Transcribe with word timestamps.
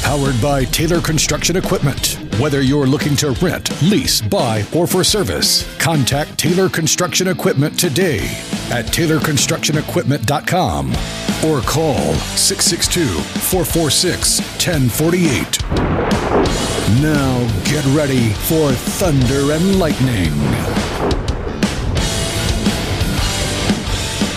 Powered 0.00 0.40
by 0.40 0.64
Taylor 0.64 1.00
Construction 1.00 1.56
Equipment. 1.56 2.18
Whether 2.38 2.62
you're 2.62 2.86
looking 2.86 3.14
to 3.16 3.32
rent, 3.42 3.70
lease, 3.82 4.20
buy, 4.22 4.64
or 4.74 4.86
for 4.86 5.04
service, 5.04 5.66
contact 5.78 6.38
Taylor 6.38 6.68
Construction 6.68 7.28
Equipment 7.28 7.78
today 7.78 8.20
at 8.70 8.86
TaylorConstructionEquipment.com 8.86 10.90
or 11.44 11.60
call 11.60 12.14
662 12.36 13.04
446 13.04 14.40
1048. 14.40 15.62
Now 17.00 17.46
get 17.64 17.84
ready 17.94 18.30
for 18.30 18.72
Thunder 18.72 19.52
and 19.52 19.78
Lightning. 19.78 20.32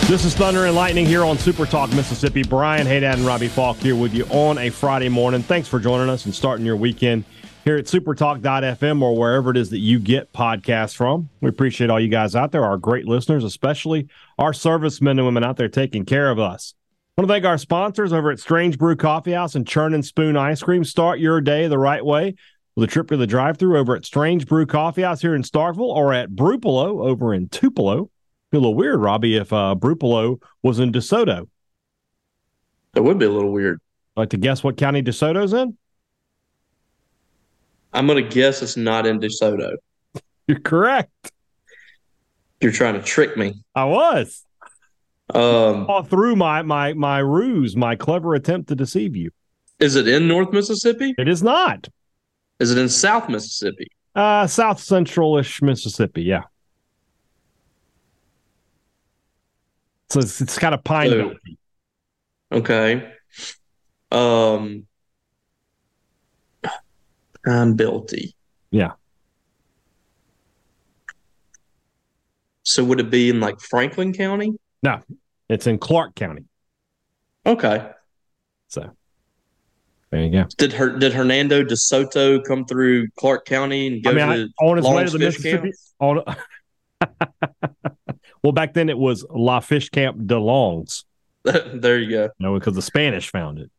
This 0.08 0.24
is 0.24 0.36
Thunder 0.36 0.66
and 0.66 0.76
Lightning 0.76 1.04
here 1.04 1.24
on 1.24 1.36
Super 1.36 1.66
Talk 1.66 1.92
Mississippi. 1.92 2.44
Brian 2.44 2.86
Hadad 2.86 3.16
and 3.16 3.26
Robbie 3.26 3.48
Faulk 3.48 3.76
here 3.78 3.96
with 3.96 4.14
you 4.14 4.24
on 4.26 4.56
a 4.56 4.70
Friday 4.70 5.08
morning. 5.08 5.42
Thanks 5.42 5.66
for 5.66 5.80
joining 5.80 6.08
us 6.08 6.26
and 6.26 6.32
starting 6.32 6.64
your 6.64 6.76
weekend 6.76 7.24
here 7.64 7.76
at 7.76 7.86
supertalk.fm 7.86 9.02
or 9.02 9.16
wherever 9.16 9.50
it 9.50 9.56
is 9.56 9.70
that 9.70 9.80
you 9.80 9.98
get 9.98 10.32
podcasts 10.32 10.94
from. 10.94 11.28
We 11.40 11.48
appreciate 11.48 11.90
all 11.90 11.98
you 11.98 12.06
guys 12.06 12.36
out 12.36 12.52
there, 12.52 12.64
our 12.64 12.76
great 12.76 13.08
listeners, 13.08 13.42
especially 13.42 14.06
our 14.38 14.52
servicemen 14.52 15.18
and 15.18 15.26
women 15.26 15.42
out 15.42 15.56
there 15.56 15.68
taking 15.68 16.04
care 16.04 16.30
of 16.30 16.38
us. 16.38 16.74
I 17.18 17.22
want 17.22 17.28
to 17.28 17.34
thank 17.34 17.44
our 17.44 17.58
sponsors 17.58 18.12
over 18.12 18.30
at 18.30 18.38
Strange 18.38 18.78
Brew 18.78 18.94
Coffee 18.94 19.32
House 19.32 19.56
and 19.56 19.66
Churn 19.66 19.92
and 19.92 20.06
Spoon 20.06 20.36
Ice 20.36 20.62
Cream. 20.62 20.84
Start 20.84 21.18
your 21.18 21.40
day 21.40 21.66
the 21.66 21.78
right 21.78 22.04
way 22.04 22.36
with 22.76 22.88
a 22.88 22.92
trip 22.92 23.08
to 23.08 23.16
the 23.16 23.26
drive 23.26 23.58
through 23.58 23.76
over 23.76 23.96
at 23.96 24.04
Strange 24.04 24.46
Brew 24.46 24.66
Coffee 24.66 25.02
House 25.02 25.20
here 25.20 25.34
in 25.34 25.42
Starkville 25.42 25.80
or 25.80 26.14
at 26.14 26.30
Brupolo 26.30 27.04
over 27.04 27.34
in 27.34 27.48
Tupelo. 27.48 28.08
Be 28.50 28.58
a 28.58 28.60
little 28.60 28.74
weird, 28.74 29.00
Robbie, 29.00 29.36
if 29.36 29.52
uh, 29.52 29.74
Brupolo 29.76 30.40
was 30.62 30.78
in 30.78 30.92
DeSoto. 30.92 31.48
That 32.94 33.02
would 33.02 33.18
be 33.18 33.26
a 33.26 33.30
little 33.30 33.52
weird. 33.52 33.80
Like 34.16 34.30
to 34.30 34.36
guess 34.36 34.62
what 34.62 34.76
county 34.76 35.02
DeSoto's 35.02 35.52
in? 35.52 35.76
I'm 37.92 38.06
going 38.06 38.22
to 38.22 38.34
guess 38.34 38.62
it's 38.62 38.76
not 38.76 39.06
in 39.06 39.20
DeSoto. 39.20 39.72
You're 40.46 40.60
correct. 40.60 41.32
You're 42.60 42.72
trying 42.72 42.94
to 42.94 43.02
trick 43.02 43.36
me. 43.36 43.54
I 43.74 43.84
was. 43.84 44.44
Um, 45.34 45.86
All 45.88 46.04
through 46.04 46.36
my 46.36 46.62
my 46.62 46.92
my 46.94 47.18
ruse, 47.18 47.74
my 47.76 47.96
clever 47.96 48.34
attempt 48.34 48.68
to 48.68 48.76
deceive 48.76 49.16
you. 49.16 49.30
is 49.80 49.96
it 49.96 50.06
in 50.06 50.28
North 50.28 50.52
Mississippi? 50.52 51.14
It 51.18 51.26
is 51.28 51.42
not. 51.42 51.88
Is 52.60 52.70
it 52.70 52.78
in 52.78 52.88
South 52.88 53.28
Mississippi? 53.28 53.88
Uh, 54.14 54.46
South 54.46 54.78
Central-ish 54.80 55.60
Mississippi. 55.60 56.22
Yeah. 56.22 56.42
So 60.10 60.20
it's, 60.20 60.40
it's 60.40 60.58
kind 60.58 60.74
of 60.74 60.84
pine 60.84 61.10
So- 61.10 61.34
Okay. 62.52 63.12
Um, 64.12 64.86
I'm 67.44 67.76
Belty. 67.76 68.34
Yeah. 68.70 68.92
So 72.62 72.84
would 72.84 73.00
it 73.00 73.10
be 73.10 73.30
in 73.30 73.40
like 73.40 73.60
Franklin 73.60 74.12
County? 74.12 74.52
No, 74.82 75.00
it's 75.48 75.66
in 75.66 75.78
Clarke 75.78 76.14
County. 76.14 76.44
Okay. 77.44 77.90
So 78.68 78.90
there 80.10 80.22
you 80.22 80.30
go. 80.30 80.44
Did 80.56 80.72
her 80.72 80.98
did 80.98 81.12
Hernando 81.12 81.62
DeSoto 81.62 82.44
come 82.44 82.64
through 82.64 83.08
Clarke 83.16 83.44
County 83.44 83.86
and 83.88 84.02
go 84.04 84.10
I 84.10 84.14
mean, 84.14 84.52
I, 84.60 84.64
on 84.64 84.76
his 84.76 84.86
way 84.86 85.04
to 85.04 85.10
the 85.10 85.18
Mississippi. 85.18 85.72
On, 86.00 86.22
well, 88.42 88.52
back 88.52 88.74
then 88.74 88.88
it 88.88 88.98
was 88.98 89.24
La 89.30 89.60
Fish 89.60 89.88
Camp 89.90 90.26
de 90.26 90.38
Longs, 90.38 91.04
there 91.44 91.98
you 91.98 92.10
go. 92.10 92.22
you 92.24 92.30
know, 92.38 92.58
because 92.58 92.74
the 92.74 92.82
Spanish 92.82 93.30
found 93.30 93.58
it. 93.58 93.70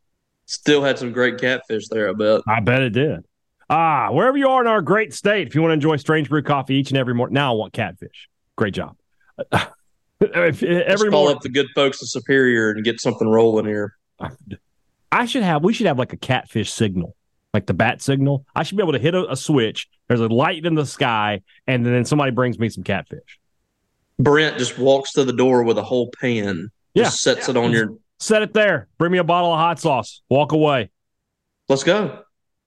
Still 0.46 0.82
had 0.82 0.98
some 0.98 1.12
great 1.12 1.38
catfish 1.38 1.88
there, 1.88 2.08
I 2.08 2.12
bet. 2.14 2.40
I 2.46 2.60
bet 2.60 2.82
it 2.82 2.90
did. 2.90 3.24
Ah, 3.70 4.10
wherever 4.12 4.38
you 4.38 4.48
are 4.48 4.62
in 4.62 4.66
our 4.66 4.80
great 4.80 5.12
state, 5.12 5.46
if 5.46 5.54
you 5.54 5.60
want 5.60 5.70
to 5.70 5.74
enjoy 5.74 5.96
Strange 5.96 6.30
Brew 6.30 6.42
coffee 6.42 6.76
each 6.76 6.90
and 6.90 6.96
every 6.98 7.14
morning, 7.14 7.34
now 7.34 7.52
I 7.52 7.56
want 7.56 7.72
catfish. 7.74 8.28
Great 8.56 8.74
job. 8.74 8.96
If- 10.20 10.62
Let's 10.62 10.62
every 10.62 11.10
call 11.10 11.20
morning, 11.26 11.36
up 11.36 11.42
the 11.42 11.48
good 11.48 11.68
folks 11.76 12.02
of 12.02 12.08
Superior 12.08 12.70
and 12.72 12.82
get 12.82 13.00
something 13.00 13.28
rolling 13.28 13.66
here. 13.66 13.94
I 15.12 15.26
should 15.26 15.44
have. 15.44 15.62
We 15.62 15.72
should 15.72 15.86
have 15.86 15.96
like 15.96 16.12
a 16.12 16.16
catfish 16.16 16.72
signal, 16.72 17.14
like 17.54 17.66
the 17.66 17.74
bat 17.74 18.02
signal. 18.02 18.44
I 18.52 18.64
should 18.64 18.76
be 18.76 18.82
able 18.82 18.94
to 18.94 18.98
hit 18.98 19.14
a, 19.14 19.30
a 19.30 19.36
switch. 19.36 19.86
There's 20.08 20.20
a 20.20 20.26
light 20.26 20.66
in 20.66 20.74
the 20.74 20.84
sky, 20.86 21.42
and 21.68 21.86
then 21.86 22.04
somebody 22.04 22.32
brings 22.32 22.58
me 22.58 22.68
some 22.68 22.82
catfish. 22.82 23.37
Brent 24.18 24.58
just 24.58 24.78
walks 24.78 25.12
to 25.12 25.24
the 25.24 25.32
door 25.32 25.62
with 25.62 25.78
a 25.78 25.82
whole 25.82 26.10
pan. 26.20 26.70
Yeah. 26.94 27.04
Just 27.04 27.22
sets 27.22 27.48
it 27.48 27.56
on 27.56 27.72
your. 27.72 27.96
Set 28.18 28.42
it 28.42 28.52
there. 28.52 28.88
Bring 28.98 29.12
me 29.12 29.18
a 29.18 29.24
bottle 29.24 29.52
of 29.52 29.58
hot 29.58 29.78
sauce. 29.78 30.22
Walk 30.28 30.52
away. 30.52 30.90
Let's 31.68 31.84
go. 31.84 32.22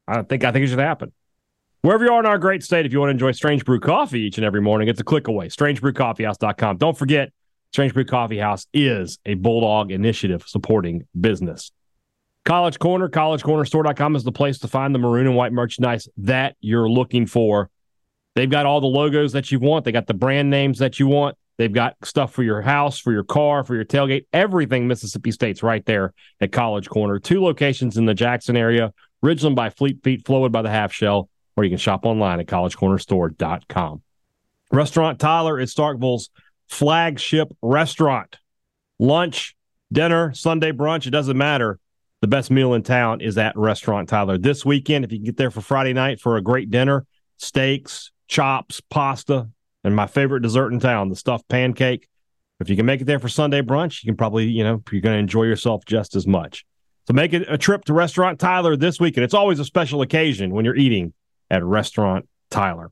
I 0.08 0.22
think 0.22 0.44
I 0.44 0.52
think 0.52 0.66
it 0.66 0.70
should 0.70 0.80
happen. 0.80 1.12
Wherever 1.82 2.06
you 2.06 2.12
are 2.12 2.20
in 2.20 2.26
our 2.26 2.38
great 2.38 2.64
state, 2.64 2.86
if 2.86 2.94
you 2.94 3.00
want 3.00 3.10
to 3.10 3.14
enjoy 3.14 3.32
Strange 3.32 3.66
Brew 3.66 3.80
Coffee 3.80 4.22
each 4.22 4.38
and 4.38 4.46
every 4.46 4.62
morning, 4.62 4.88
it's 4.88 5.02
a 5.02 5.04
click 5.04 5.28
away. 5.28 5.48
StrangeBrewCoffeehouse.com. 5.48 6.78
Don't 6.78 6.96
forget, 6.96 7.32
Strange 7.74 7.94
Brew 7.94 8.06
Coffee 8.06 8.38
House 8.38 8.68
is 8.72 9.18
a 9.26 9.34
Bulldog 9.34 9.92
initiative 9.92 10.44
supporting 10.46 11.08
business. 11.20 11.72
College 12.46 12.78
Corner, 12.78 13.10
collegecornerstore.com 13.10 14.16
is 14.16 14.24
the 14.24 14.32
place 14.32 14.60
to 14.60 14.68
find 14.68 14.94
the 14.94 15.00
maroon 15.00 15.26
and 15.26 15.36
white 15.36 15.54
merchandise 15.54 16.08
that 16.18 16.56
you're 16.62 16.90
looking 16.90 17.26
for. 17.26 17.70
They've 18.36 18.50
got 18.50 18.66
all 18.66 18.80
the 18.80 18.88
logos 18.88 19.34
that 19.34 19.52
you 19.52 19.60
want. 19.60 19.86
They 19.86 19.92
got 19.92 20.08
the 20.08 20.14
brand 20.14 20.50
names 20.50 20.80
that 20.80 21.00
you 21.00 21.08
want. 21.08 21.36
They've 21.62 21.72
got 21.72 21.96
stuff 22.04 22.34
for 22.34 22.42
your 22.42 22.60
house, 22.64 22.98
for 22.98 23.12
your 23.12 23.24
car, 23.24 23.64
for 23.64 23.76
your 23.76 23.86
tailgate, 23.86 24.26
everything 24.34 24.88
Mississippi 24.88 25.30
State's 25.30 25.62
right 25.62 25.86
there 25.86 26.12
at 26.40 26.52
College 26.52 26.90
Corner. 26.90 27.20
Two 27.20 27.44
locations 27.44 27.98
in 27.98 28.06
the 28.08 28.16
Jackson 28.16 28.58
area, 28.58 28.92
Ridgeland 29.24 29.54
by 29.54 29.70
Fleet 29.70 30.02
Feet, 30.04 30.24
Flowwood 30.24 30.52
by 30.52 30.64
the 30.64 30.72
Half 30.72 30.92
Shell, 30.92 31.30
or 31.56 31.64
you 31.64 31.70
can 31.70 31.78
shop 31.78 32.04
online 32.04 32.40
at 32.40 32.48
collegecornerstore.com. 32.48 34.02
Restaurant 34.72 35.20
Tyler 35.20 35.60
is 35.60 35.72
Starkville's 35.72 36.32
flagship 36.68 37.56
restaurant. 37.62 38.40
Lunch, 38.98 39.56
dinner, 39.94 40.34
Sunday 40.34 40.72
brunch, 40.72 41.06
it 41.06 41.12
doesn't 41.12 41.38
matter. 41.38 41.78
The 42.22 42.28
best 42.28 42.50
meal 42.50 42.74
in 42.74 42.82
town 42.82 43.22
is 43.22 43.38
at 43.38 43.56
Restaurant 43.56 44.10
Tyler. 44.10 44.40
This 44.40 44.66
weekend, 44.66 45.06
if 45.06 45.12
you 45.12 45.20
can 45.20 45.26
get 45.26 45.38
there 45.38 45.52
for 45.52 45.62
Friday 45.62 45.94
night 45.94 46.20
for 46.20 46.38
a 46.38 46.42
great 46.42 46.72
dinner, 46.72 47.06
steaks, 47.38 48.12
chops, 48.28 48.82
pasta, 48.90 49.50
and 49.84 49.96
my 49.96 50.08
favorite 50.08 50.42
dessert 50.42 50.72
in 50.72 50.80
town, 50.80 51.10
the 51.10 51.16
stuffed 51.16 51.48
pancake. 51.48 52.08
If 52.60 52.70
you 52.70 52.76
can 52.76 52.86
make 52.86 53.02
it 53.02 53.06
there 53.06 53.20
for 53.20 53.30
Sunday 53.30 53.62
brunch, 53.62 54.04
you 54.04 54.08
can 54.08 54.16
probably, 54.16 54.46
you 54.46 54.64
know, 54.64 54.84
you're 54.92 55.02
going 55.02 55.16
to 55.16 55.20
enjoy 55.20 55.44
yourself 55.44 55.84
just 55.86 56.16
as 56.16 56.28
much. 56.28 56.66
So 57.08 57.14
make 57.14 57.34
it 57.34 57.46
a 57.50 57.58
trip 57.58 57.86
to 57.86 57.94
Restaurant 57.94 58.40
Tyler 58.40 58.76
this 58.76 59.00
weekend. 59.00 59.24
It's 59.24 59.34
always 59.34 59.60
a 59.60 59.66
special 59.66 60.02
occasion 60.02 60.54
when 60.54 60.66
you're 60.66 60.76
eating 60.76 61.14
at 61.50 61.64
Restaurant 61.64 62.28
Tyler. 62.52 62.92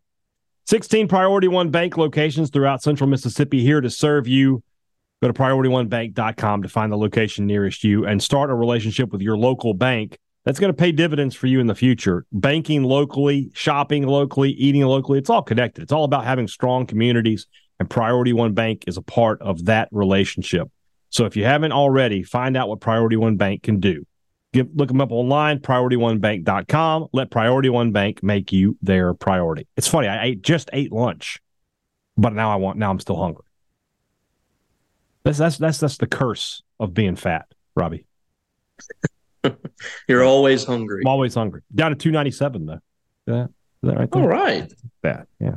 16 0.65 1.07
Priority 1.07 1.47
One 1.47 1.69
Bank 1.69 1.97
locations 1.97 2.49
throughout 2.49 2.81
central 2.81 3.09
Mississippi 3.09 3.61
here 3.61 3.81
to 3.81 3.89
serve 3.89 4.27
you. 4.27 4.63
Go 5.21 5.27
to 5.27 5.33
PriorityOneBank.com 5.33 6.63
to 6.63 6.69
find 6.69 6.91
the 6.91 6.97
location 6.97 7.45
nearest 7.45 7.83
you 7.83 8.05
and 8.05 8.21
start 8.21 8.49
a 8.49 8.55
relationship 8.55 9.11
with 9.11 9.21
your 9.21 9.37
local 9.37 9.73
bank 9.73 10.17
that's 10.45 10.59
going 10.59 10.71
to 10.71 10.77
pay 10.77 10.91
dividends 10.91 11.35
for 11.35 11.47
you 11.47 11.59
in 11.59 11.67
the 11.67 11.75
future. 11.75 12.25
Banking 12.31 12.83
locally, 12.83 13.51
shopping 13.53 14.07
locally, 14.07 14.51
eating 14.51 14.83
locally, 14.83 15.19
it's 15.19 15.29
all 15.29 15.43
connected. 15.43 15.83
It's 15.83 15.91
all 15.91 16.05
about 16.05 16.25
having 16.25 16.47
strong 16.47 16.85
communities, 16.85 17.47
and 17.79 17.89
Priority 17.89 18.33
One 18.33 18.53
Bank 18.53 18.85
is 18.87 18.97
a 18.97 19.01
part 19.01 19.41
of 19.41 19.65
that 19.65 19.89
relationship. 19.91 20.69
So 21.09 21.25
if 21.25 21.35
you 21.35 21.45
haven't 21.45 21.71
already, 21.71 22.23
find 22.23 22.55
out 22.55 22.69
what 22.69 22.79
Priority 22.79 23.17
One 23.17 23.37
Bank 23.37 23.63
can 23.63 23.79
do. 23.79 24.05
Give, 24.51 24.67
look 24.73 24.87
them 24.87 25.01
up 25.01 25.11
online, 25.11 25.59
PriorityOneBank.com. 25.59 27.07
Let 27.13 27.29
Priority 27.29 27.69
One 27.69 27.91
Bank 27.91 28.23
make 28.23 28.51
you 28.51 28.77
their 28.81 29.13
priority. 29.13 29.67
It's 29.77 29.87
funny, 29.87 30.07
I 30.07 30.25
ate, 30.25 30.41
just 30.41 30.69
ate 30.73 30.91
lunch, 30.91 31.39
but 32.17 32.33
now 32.33 32.51
I 32.51 32.55
want 32.55 32.77
now 32.77 32.89
I'm 32.89 32.99
still 32.99 33.17
hungry. 33.17 33.45
That's 35.23 35.37
that's 35.37 35.57
that's 35.57 35.79
that's 35.79 35.97
the 35.97 36.07
curse 36.07 36.63
of 36.79 36.93
being 36.93 37.15
fat, 37.15 37.45
Robbie. 37.75 38.05
You're 40.07 40.23
always 40.23 40.63
hungry. 40.65 41.01
I'm 41.05 41.07
always 41.11 41.33
hungry. 41.35 41.61
Down 41.73 41.91
to 41.91 41.95
297 41.97 42.65
though. 42.65 42.73
Is 42.73 42.79
that, 43.27 43.43
is 43.43 43.49
that 43.89 43.97
right 43.97 44.11
there? 44.11 44.21
All 44.21 44.27
right. 44.27 44.73
Bad. 45.01 45.27
Yeah. 45.39 45.55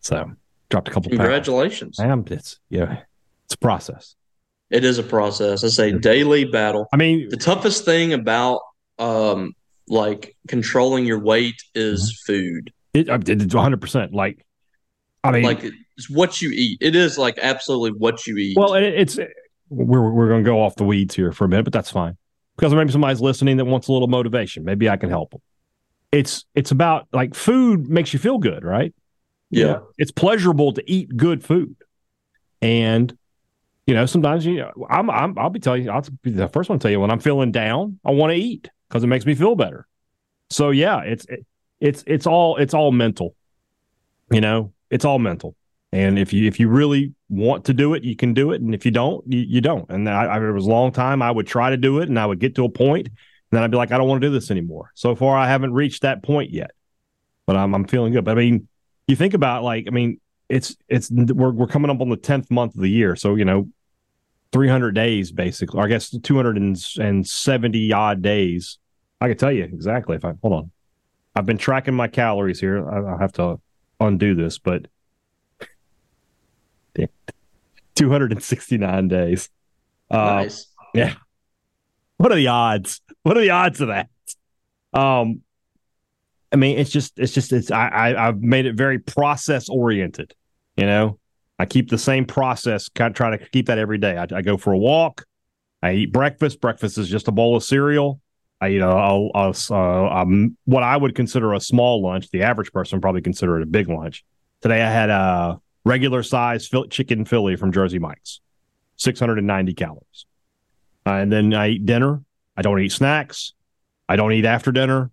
So 0.00 0.30
dropped 0.70 0.88
a 0.88 0.90
couple 0.90 1.10
pounds. 1.10 1.18
Congratulations. 1.20 1.98
I 2.00 2.06
am 2.06 2.24
it's 2.30 2.58
yeah. 2.70 3.02
It's 3.46 3.54
a 3.54 3.58
process. 3.58 4.14
It 4.70 4.84
is 4.84 4.98
a 4.98 5.02
process. 5.02 5.62
It's 5.64 5.78
a 5.78 5.92
daily 5.92 6.44
battle. 6.44 6.86
I 6.92 6.96
mean, 6.96 7.28
The 7.30 7.36
toughest 7.36 7.84
thing 7.84 8.12
about 8.12 8.60
um 8.98 9.54
like 9.88 10.36
controlling 10.48 11.06
your 11.06 11.18
weight 11.20 11.62
is 11.74 12.22
Mm-hmm. 12.28 12.32
food. 12.32 12.72
it, 12.94 13.08
it's 13.28 13.54
100 13.54 13.80
percent 13.80 14.12
like 14.12 14.44
I 15.24 15.32
mean, 15.32 15.42
like 15.42 15.64
it's 15.96 16.08
what 16.10 16.40
you 16.40 16.50
eat. 16.50 16.78
It 16.80 16.94
is 16.94 17.18
like 17.18 17.38
absolutely 17.42 17.98
what 17.98 18.26
you 18.26 18.36
eat. 18.36 18.56
well, 18.56 18.74
it, 18.74 18.84
it's 18.84 19.18
we're 19.68 20.10
we're 20.12 20.28
going 20.28 20.44
to 20.44 20.48
go 20.48 20.62
off 20.62 20.76
the 20.76 20.84
weeds 20.84 21.14
here 21.14 21.32
for 21.32 21.44
a 21.44 21.48
minute, 21.48 21.64
but 21.64 21.72
that's 21.72 21.90
fine 21.90 22.16
because 22.58 22.74
maybe 22.74 22.90
somebody's 22.90 23.20
listening 23.20 23.56
that 23.58 23.66
wants 23.66 23.86
a 23.86 23.92
little 23.92 24.08
motivation. 24.08 24.64
Maybe 24.64 24.90
I 24.90 24.96
can 24.96 25.10
help 25.10 25.30
them. 25.30 25.40
It's 26.10 26.44
it's 26.54 26.72
about 26.72 27.06
like 27.12 27.34
food 27.34 27.88
makes 27.88 28.12
you 28.12 28.18
feel 28.18 28.38
good, 28.38 28.64
right? 28.64 28.92
yeah. 29.50 29.78
it's 29.96 30.10
pleasurable 30.10 30.72
to 30.72 30.90
eat 30.90 31.16
good 31.16 31.44
food, 31.44 31.76
and 32.60 33.16
you 33.86 33.94
know 33.94 34.06
sometimes 34.06 34.44
you 34.44 34.56
know 34.56 34.72
I'm, 34.90 35.08
I'm 35.08 35.38
I'll 35.38 35.50
be 35.50 35.60
telling 35.60 35.84
you 35.84 35.90
I'll 35.90 36.04
be 36.22 36.32
the 36.32 36.48
first 36.48 36.68
one 36.68 36.78
to 36.78 36.82
tell 36.82 36.90
you 36.90 36.98
when 36.98 37.10
I'm 37.10 37.20
feeling 37.20 37.52
down 37.52 38.00
I 38.04 38.10
want 38.10 38.32
to 38.32 38.36
eat 38.36 38.68
because 38.88 39.04
it 39.04 39.06
makes 39.06 39.24
me 39.24 39.34
feel 39.34 39.54
better. 39.54 39.86
So 40.50 40.70
yeah, 40.70 41.02
it's 41.02 41.26
it, 41.26 41.46
it's 41.80 42.02
it's 42.06 42.26
all 42.26 42.56
it's 42.56 42.74
all 42.74 42.90
mental, 42.90 43.36
you 44.32 44.40
know, 44.40 44.72
it's 44.90 45.04
all 45.04 45.20
mental. 45.20 45.54
And 45.92 46.18
if 46.18 46.32
you 46.32 46.48
if 46.48 46.58
you 46.58 46.68
really 46.68 47.14
want 47.28 47.64
to 47.66 47.74
do 47.74 47.94
it, 47.94 48.04
you 48.04 48.16
can 48.16 48.34
do 48.34 48.52
it, 48.52 48.60
and 48.60 48.74
if 48.74 48.84
you 48.84 48.90
don't, 48.90 49.24
you, 49.30 49.40
you 49.40 49.60
don't. 49.60 49.88
And 49.90 50.08
I, 50.08 50.36
I, 50.36 50.38
there 50.38 50.52
was 50.52 50.66
a 50.66 50.70
long 50.70 50.92
time 50.92 51.20
I 51.22 51.30
would 51.30 51.46
try 51.46 51.70
to 51.70 51.76
do 51.76 51.98
it, 51.98 52.08
and 52.08 52.18
I 52.18 52.26
would 52.26 52.38
get 52.38 52.54
to 52.56 52.64
a 52.64 52.68
point, 52.68 53.06
and 53.06 53.16
then 53.50 53.62
I'd 53.62 53.70
be 53.70 53.76
like, 53.76 53.92
I 53.92 53.98
don't 53.98 54.08
want 54.08 54.22
to 54.22 54.28
do 54.28 54.32
this 54.32 54.50
anymore. 54.50 54.90
So 54.94 55.14
far, 55.14 55.36
I 55.36 55.48
haven't 55.48 55.72
reached 55.72 56.02
that 56.02 56.22
point 56.22 56.50
yet, 56.50 56.70
but 57.46 57.56
I'm 57.56 57.74
I'm 57.74 57.86
feeling 57.86 58.12
good. 58.12 58.24
But 58.24 58.32
I 58.32 58.40
mean, 58.40 58.68
you 59.06 59.16
think 59.16 59.34
about 59.34 59.62
like 59.62 59.84
I 59.86 59.90
mean, 59.90 60.20
it's 60.48 60.76
it's 60.88 61.10
we're 61.10 61.50
we're 61.50 61.66
coming 61.66 61.90
up 61.90 62.00
on 62.00 62.08
the 62.08 62.16
tenth 62.16 62.50
month 62.50 62.74
of 62.74 62.80
the 62.80 62.90
year, 62.90 63.16
so 63.16 63.34
you 63.34 63.44
know, 63.44 63.68
three 64.52 64.68
hundred 64.68 64.94
days 64.94 65.30
basically, 65.32 65.78
or 65.78 65.84
I 65.84 65.88
guess 65.88 66.10
two 66.10 66.36
hundred 66.36 66.56
and 66.56 67.26
seventy 67.26 67.92
odd 67.92 68.22
days. 68.22 68.78
I 69.20 69.28
can 69.28 69.36
tell 69.36 69.52
you 69.52 69.64
exactly 69.64 70.16
if 70.16 70.24
I 70.24 70.34
hold 70.40 70.54
on. 70.54 70.70
I've 71.34 71.46
been 71.46 71.58
tracking 71.58 71.94
my 71.94 72.08
calories 72.08 72.60
here. 72.60 72.88
I, 72.88 73.14
I 73.14 73.18
have 73.20 73.32
to 73.34 73.60
undo 74.00 74.34
this, 74.34 74.58
but 74.58 74.86
269 77.98 79.08
days. 79.08 79.48
Uh, 80.10 80.16
nice. 80.16 80.66
Yeah. 80.94 81.14
What 82.16 82.32
are 82.32 82.36
the 82.36 82.48
odds? 82.48 83.00
What 83.22 83.36
are 83.36 83.40
the 83.40 83.50
odds 83.50 83.80
of 83.80 83.88
that? 83.88 84.08
Um, 84.92 85.42
I 86.52 86.56
mean, 86.56 86.78
it's 86.78 86.90
just, 86.90 87.18
it's 87.18 87.32
just, 87.32 87.52
it's, 87.52 87.70
I, 87.70 87.88
I 87.88 88.28
I've 88.28 88.40
made 88.40 88.66
it 88.66 88.74
very 88.74 88.98
process 88.98 89.68
oriented. 89.68 90.34
You 90.76 90.86
know, 90.86 91.18
I 91.58 91.66
keep 91.66 91.90
the 91.90 91.98
same 91.98 92.24
process, 92.24 92.88
kind 92.88 93.10
of 93.10 93.16
try 93.16 93.36
to 93.36 93.48
keep 93.50 93.66
that 93.66 93.78
every 93.78 93.98
day. 93.98 94.16
I, 94.16 94.26
I 94.34 94.42
go 94.42 94.56
for 94.56 94.72
a 94.72 94.78
walk. 94.78 95.26
I 95.82 95.92
eat 95.92 96.12
breakfast. 96.12 96.60
Breakfast 96.60 96.98
is 96.98 97.08
just 97.08 97.28
a 97.28 97.32
bowl 97.32 97.56
of 97.56 97.62
cereal. 97.62 98.20
I 98.60 98.70
eat 98.70 98.80
a, 98.80 98.88
a, 98.88 99.28
a, 99.34 99.54
a 99.70 100.22
um, 100.22 100.56
what 100.64 100.82
I 100.82 100.96
would 100.96 101.14
consider 101.14 101.52
a 101.54 101.60
small 101.60 102.02
lunch. 102.02 102.30
The 102.30 102.42
average 102.42 102.72
person 102.72 103.00
probably 103.00 103.20
consider 103.20 103.58
it 103.58 103.62
a 103.62 103.66
big 103.66 103.88
lunch. 103.88 104.24
Today 104.62 104.82
I 104.82 104.90
had 104.90 105.10
a 105.10 105.60
regular 105.84 106.22
size 106.22 106.70
chicken 106.90 107.24
Philly 107.24 107.56
from 107.56 107.72
Jersey 107.72 107.98
Mike's, 107.98 108.40
690 108.96 109.74
calories. 109.74 110.26
Uh, 111.06 111.12
and 111.12 111.32
then 111.32 111.54
I 111.54 111.70
eat 111.70 111.86
dinner. 111.86 112.22
I 112.56 112.62
don't 112.62 112.80
eat 112.80 112.92
snacks. 112.92 113.54
I 114.08 114.16
don't 114.16 114.32
eat 114.32 114.44
after 114.44 114.72
dinner. 114.72 115.10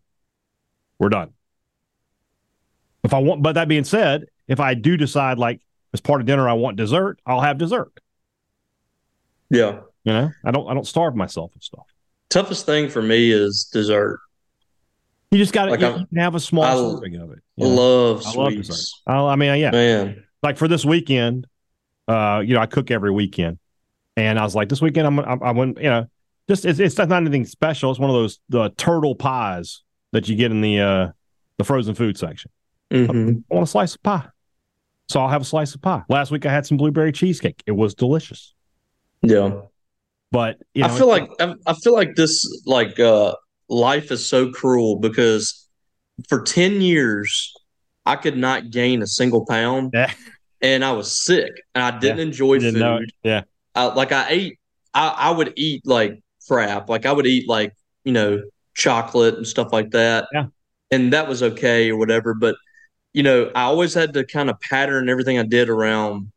We're 1.00 1.10
done. 1.10 1.32
If 3.04 3.14
I 3.14 3.20
want, 3.20 3.44
but 3.44 3.54
that 3.54 3.68
being 3.68 3.84
said, 3.84 4.26
if 4.48 4.60
I 4.60 4.74
do 4.74 4.98
decide 4.98 5.38
like 5.38 5.62
as 5.94 6.02
part 6.02 6.22
of 6.22 6.28
dinner 6.28 6.50
I 6.50 6.54
want 6.54 6.78
dessert, 6.78 7.20
I'll 7.26 7.42
have 7.42 7.58
dessert. 7.58 7.92
Yeah. 9.50 9.82
You 10.04 10.14
know, 10.14 10.32
I 10.44 10.52
don't 10.52 10.68
I 10.70 10.74
don't 10.74 10.88
starve 10.88 11.16
myself 11.16 11.52
and 11.54 11.64
stuff. 11.64 11.86
Toughest 12.30 12.66
thing 12.66 12.90
for 12.90 13.02
me 13.02 13.32
is 13.32 13.70
dessert. 13.72 14.20
You 15.32 15.38
just 15.38 15.54
got 15.54 15.66
to 15.66 15.72
Like 15.72 15.80
you, 15.82 16.06
you 16.12 16.22
have 16.22 16.36
a 16.36 16.40
small 16.40 16.64
I 16.64 16.76
serving 16.76 17.16
of 17.18 17.32
it. 17.32 17.40
know? 17.58 17.68
Love 17.68 18.24
I 18.26 18.34
love 18.34 18.54
sweets. 18.54 18.68
dessert. 18.70 18.96
I, 19.08 19.18
I 19.20 19.36
mean, 19.36 19.60
yeah, 19.60 19.72
Man. 19.72 20.25
Like 20.46 20.58
for 20.58 20.68
this 20.68 20.86
weekend, 20.86 21.48
uh, 22.08 22.42
you 22.46 22.54
know, 22.54 22.62
I 22.62 22.68
cook 22.68 22.92
every 22.92 23.12
weekend, 23.12 23.58
and 24.16 24.40
I 24.40 24.44
was 24.44 24.56
like, 24.56 24.70
this 24.70 24.82
weekend 24.82 25.08
I'm, 25.08 25.20
I'm 25.20 25.44
I 25.44 25.52
went, 25.52 25.78
you 25.78 25.90
know, 25.90 26.06
just 26.48 26.64
it's 26.66 26.80
it's 26.80 26.98
not 26.98 27.12
anything 27.12 27.46
special. 27.46 27.90
It's 27.92 28.00
one 28.00 28.10
of 28.10 28.16
those 28.16 28.40
the 28.50 28.70
turtle 28.78 29.16
pies 29.16 29.82
that 30.14 30.30
you 30.30 30.36
get 30.36 30.52
in 30.52 30.62
the 30.62 30.80
uh 30.80 31.08
the 31.58 31.64
frozen 31.64 31.96
food 31.96 32.18
section. 32.18 32.52
Mhm. 32.92 33.44
I 33.52 33.54
want 33.56 33.68
a 33.68 33.70
slice 33.70 33.96
of 33.96 34.04
pie, 34.04 34.28
so 35.10 35.20
I'll 35.20 35.30
have 35.30 35.42
a 35.42 35.46
slice 35.46 35.74
of 35.74 35.82
pie. 35.82 36.04
Last 36.08 36.30
week 36.32 36.46
I 36.46 36.52
had 36.54 36.66
some 36.66 36.78
blueberry 36.78 37.12
cheesecake. 37.12 37.64
It 37.66 37.72
was 37.72 37.96
delicious, 37.96 38.54
Yeah. 39.24 39.62
but 40.32 40.58
you 40.76 40.84
know, 40.84 40.88
I 40.94 40.98
feel 40.98 41.08
like 41.08 41.28
I, 41.40 41.56
I 41.66 41.74
feel 41.74 41.94
like 41.94 42.16
this 42.16 42.46
like 42.68 43.00
uh 43.00 43.34
life 43.68 44.12
is 44.12 44.24
so 44.26 44.52
cruel 44.52 45.00
because 45.00 45.68
for 46.30 46.42
10 46.44 46.82
years 46.82 47.52
I 48.06 48.16
could 48.16 48.38
not 48.38 48.70
gain 48.70 49.02
a 49.02 49.08
single 49.08 49.44
pound 49.48 49.90
Yeah. 49.94 50.14
And 50.62 50.84
I 50.84 50.92
was 50.94 51.12
sick 51.12 51.52
and 51.74 51.84
I 51.84 51.98
didn't 51.98 52.20
enjoy 52.20 52.56
you 52.56 52.60
didn't 52.60 52.82
food. 52.82 53.10
it. 53.10 53.14
Yeah, 53.24 53.42
I, 53.74 53.86
like 53.86 54.12
I 54.12 54.28
ate 54.30 54.60
I, 54.96 55.10
I 55.10 55.30
would 55.30 55.54
eat 55.58 55.86
like 55.86 56.24
crap. 56.48 56.90
Like 56.90 57.06
I 57.06 57.12
would 57.12 57.28
eat 57.28 57.48
like, 57.48 57.76
you 58.04 58.14
know, 58.14 58.42
chocolate 58.74 59.36
and 59.36 59.46
stuff 59.46 59.72
like 59.72 59.92
that. 59.92 60.28
Yeah. 60.34 60.46
And 60.90 61.14
that 61.14 61.28
was 61.28 61.44
okay 61.44 61.92
or 61.92 61.98
whatever. 61.98 62.34
But, 62.34 62.56
you 63.14 63.22
know, 63.22 63.52
I 63.54 63.64
always 63.64 63.94
had 63.94 64.14
to 64.14 64.24
kind 64.26 64.50
of 64.50 64.60
pattern 64.62 65.10
everything 65.10 65.38
I 65.38 65.44
did 65.44 65.70
around, 65.70 66.32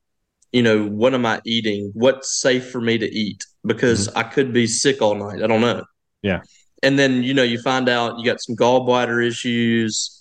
you 0.53 0.63
know, 0.63 0.85
what 0.85 1.15
am 1.15 1.25
I 1.25 1.41
eating? 1.45 1.93
What's 1.95 2.41
safe 2.41 2.71
for 2.71 2.81
me 2.81 2.99
to 2.99 3.07
eat? 3.07 3.45
Because 3.65 4.09
mm-hmm. 4.09 4.19
I 4.19 4.23
could 4.25 4.53
be 4.53 4.67
sick 4.67 5.01
all 5.01 5.15
night. 5.15 5.43
I 5.43 5.47
don't 5.47 5.61
know. 5.61 5.85
Yeah. 6.23 6.41
And 6.83 6.99
then, 6.99 7.23
you 7.23 7.35
know, 7.35 7.43
you 7.43 7.61
find 7.61 7.89
out 7.89 8.19
you 8.19 8.25
got 8.25 8.41
some 8.41 8.57
gallbladder 8.57 9.25
issues. 9.25 10.18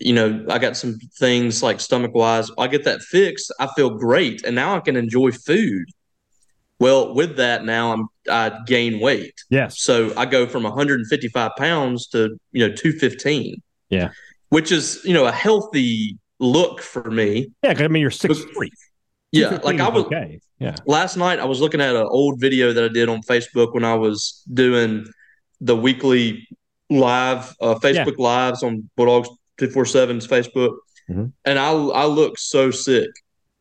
You 0.00 0.14
know, 0.14 0.46
I 0.48 0.58
got 0.58 0.76
some 0.76 0.98
things 1.18 1.62
like 1.62 1.78
stomach 1.78 2.14
wise. 2.14 2.50
I 2.58 2.66
get 2.68 2.84
that 2.84 3.02
fixed. 3.02 3.52
I 3.60 3.68
feel 3.76 3.90
great. 3.90 4.44
And 4.44 4.56
now 4.56 4.74
I 4.74 4.80
can 4.80 4.96
enjoy 4.96 5.30
food. 5.30 5.84
Well, 6.78 7.14
with 7.14 7.36
that, 7.36 7.64
now 7.64 7.92
I'm 7.92 8.08
I 8.30 8.58
gain 8.66 9.00
weight. 9.00 9.34
yes, 9.50 9.80
So 9.80 10.12
I 10.16 10.24
go 10.24 10.46
from 10.46 10.62
155 10.62 11.50
pounds 11.58 12.06
to 12.08 12.38
you 12.52 12.66
know 12.66 12.74
215. 12.74 13.62
Yeah. 13.90 14.10
which 14.50 14.72
is 14.72 15.00
you 15.04 15.12
know 15.12 15.26
a 15.26 15.32
healthy 15.32 16.16
look 16.38 16.80
for 16.80 17.10
me. 17.10 17.50
yeah. 17.62 17.74
I 17.76 17.88
mean, 17.88 18.00
you're 18.00 18.10
six 18.10 18.38
three. 18.54 18.70
Yeah, 19.32 19.58
like 19.62 19.78
I 19.78 19.88
was 19.88 20.04
okay. 20.06 20.40
Yeah, 20.58 20.76
last 20.86 21.16
night. 21.16 21.38
I 21.38 21.44
was 21.44 21.60
looking 21.60 21.80
at 21.80 21.94
an 21.94 22.06
old 22.08 22.40
video 22.40 22.72
that 22.72 22.84
I 22.84 22.88
did 22.88 23.08
on 23.08 23.20
Facebook 23.22 23.74
when 23.74 23.84
I 23.84 23.94
was 23.94 24.42
doing 24.52 25.06
the 25.60 25.76
weekly 25.76 26.48
live 26.88 27.54
uh, 27.60 27.74
Facebook 27.76 28.18
lives 28.18 28.62
on 28.62 28.90
Bulldogs 28.96 29.28
247's 29.60 30.26
Facebook, 30.26 30.76
Mhm. 31.10 31.32
and 31.44 31.58
I 31.58 31.70
I 31.72 32.04
look 32.06 32.38
so 32.38 32.70
sick. 32.70 33.10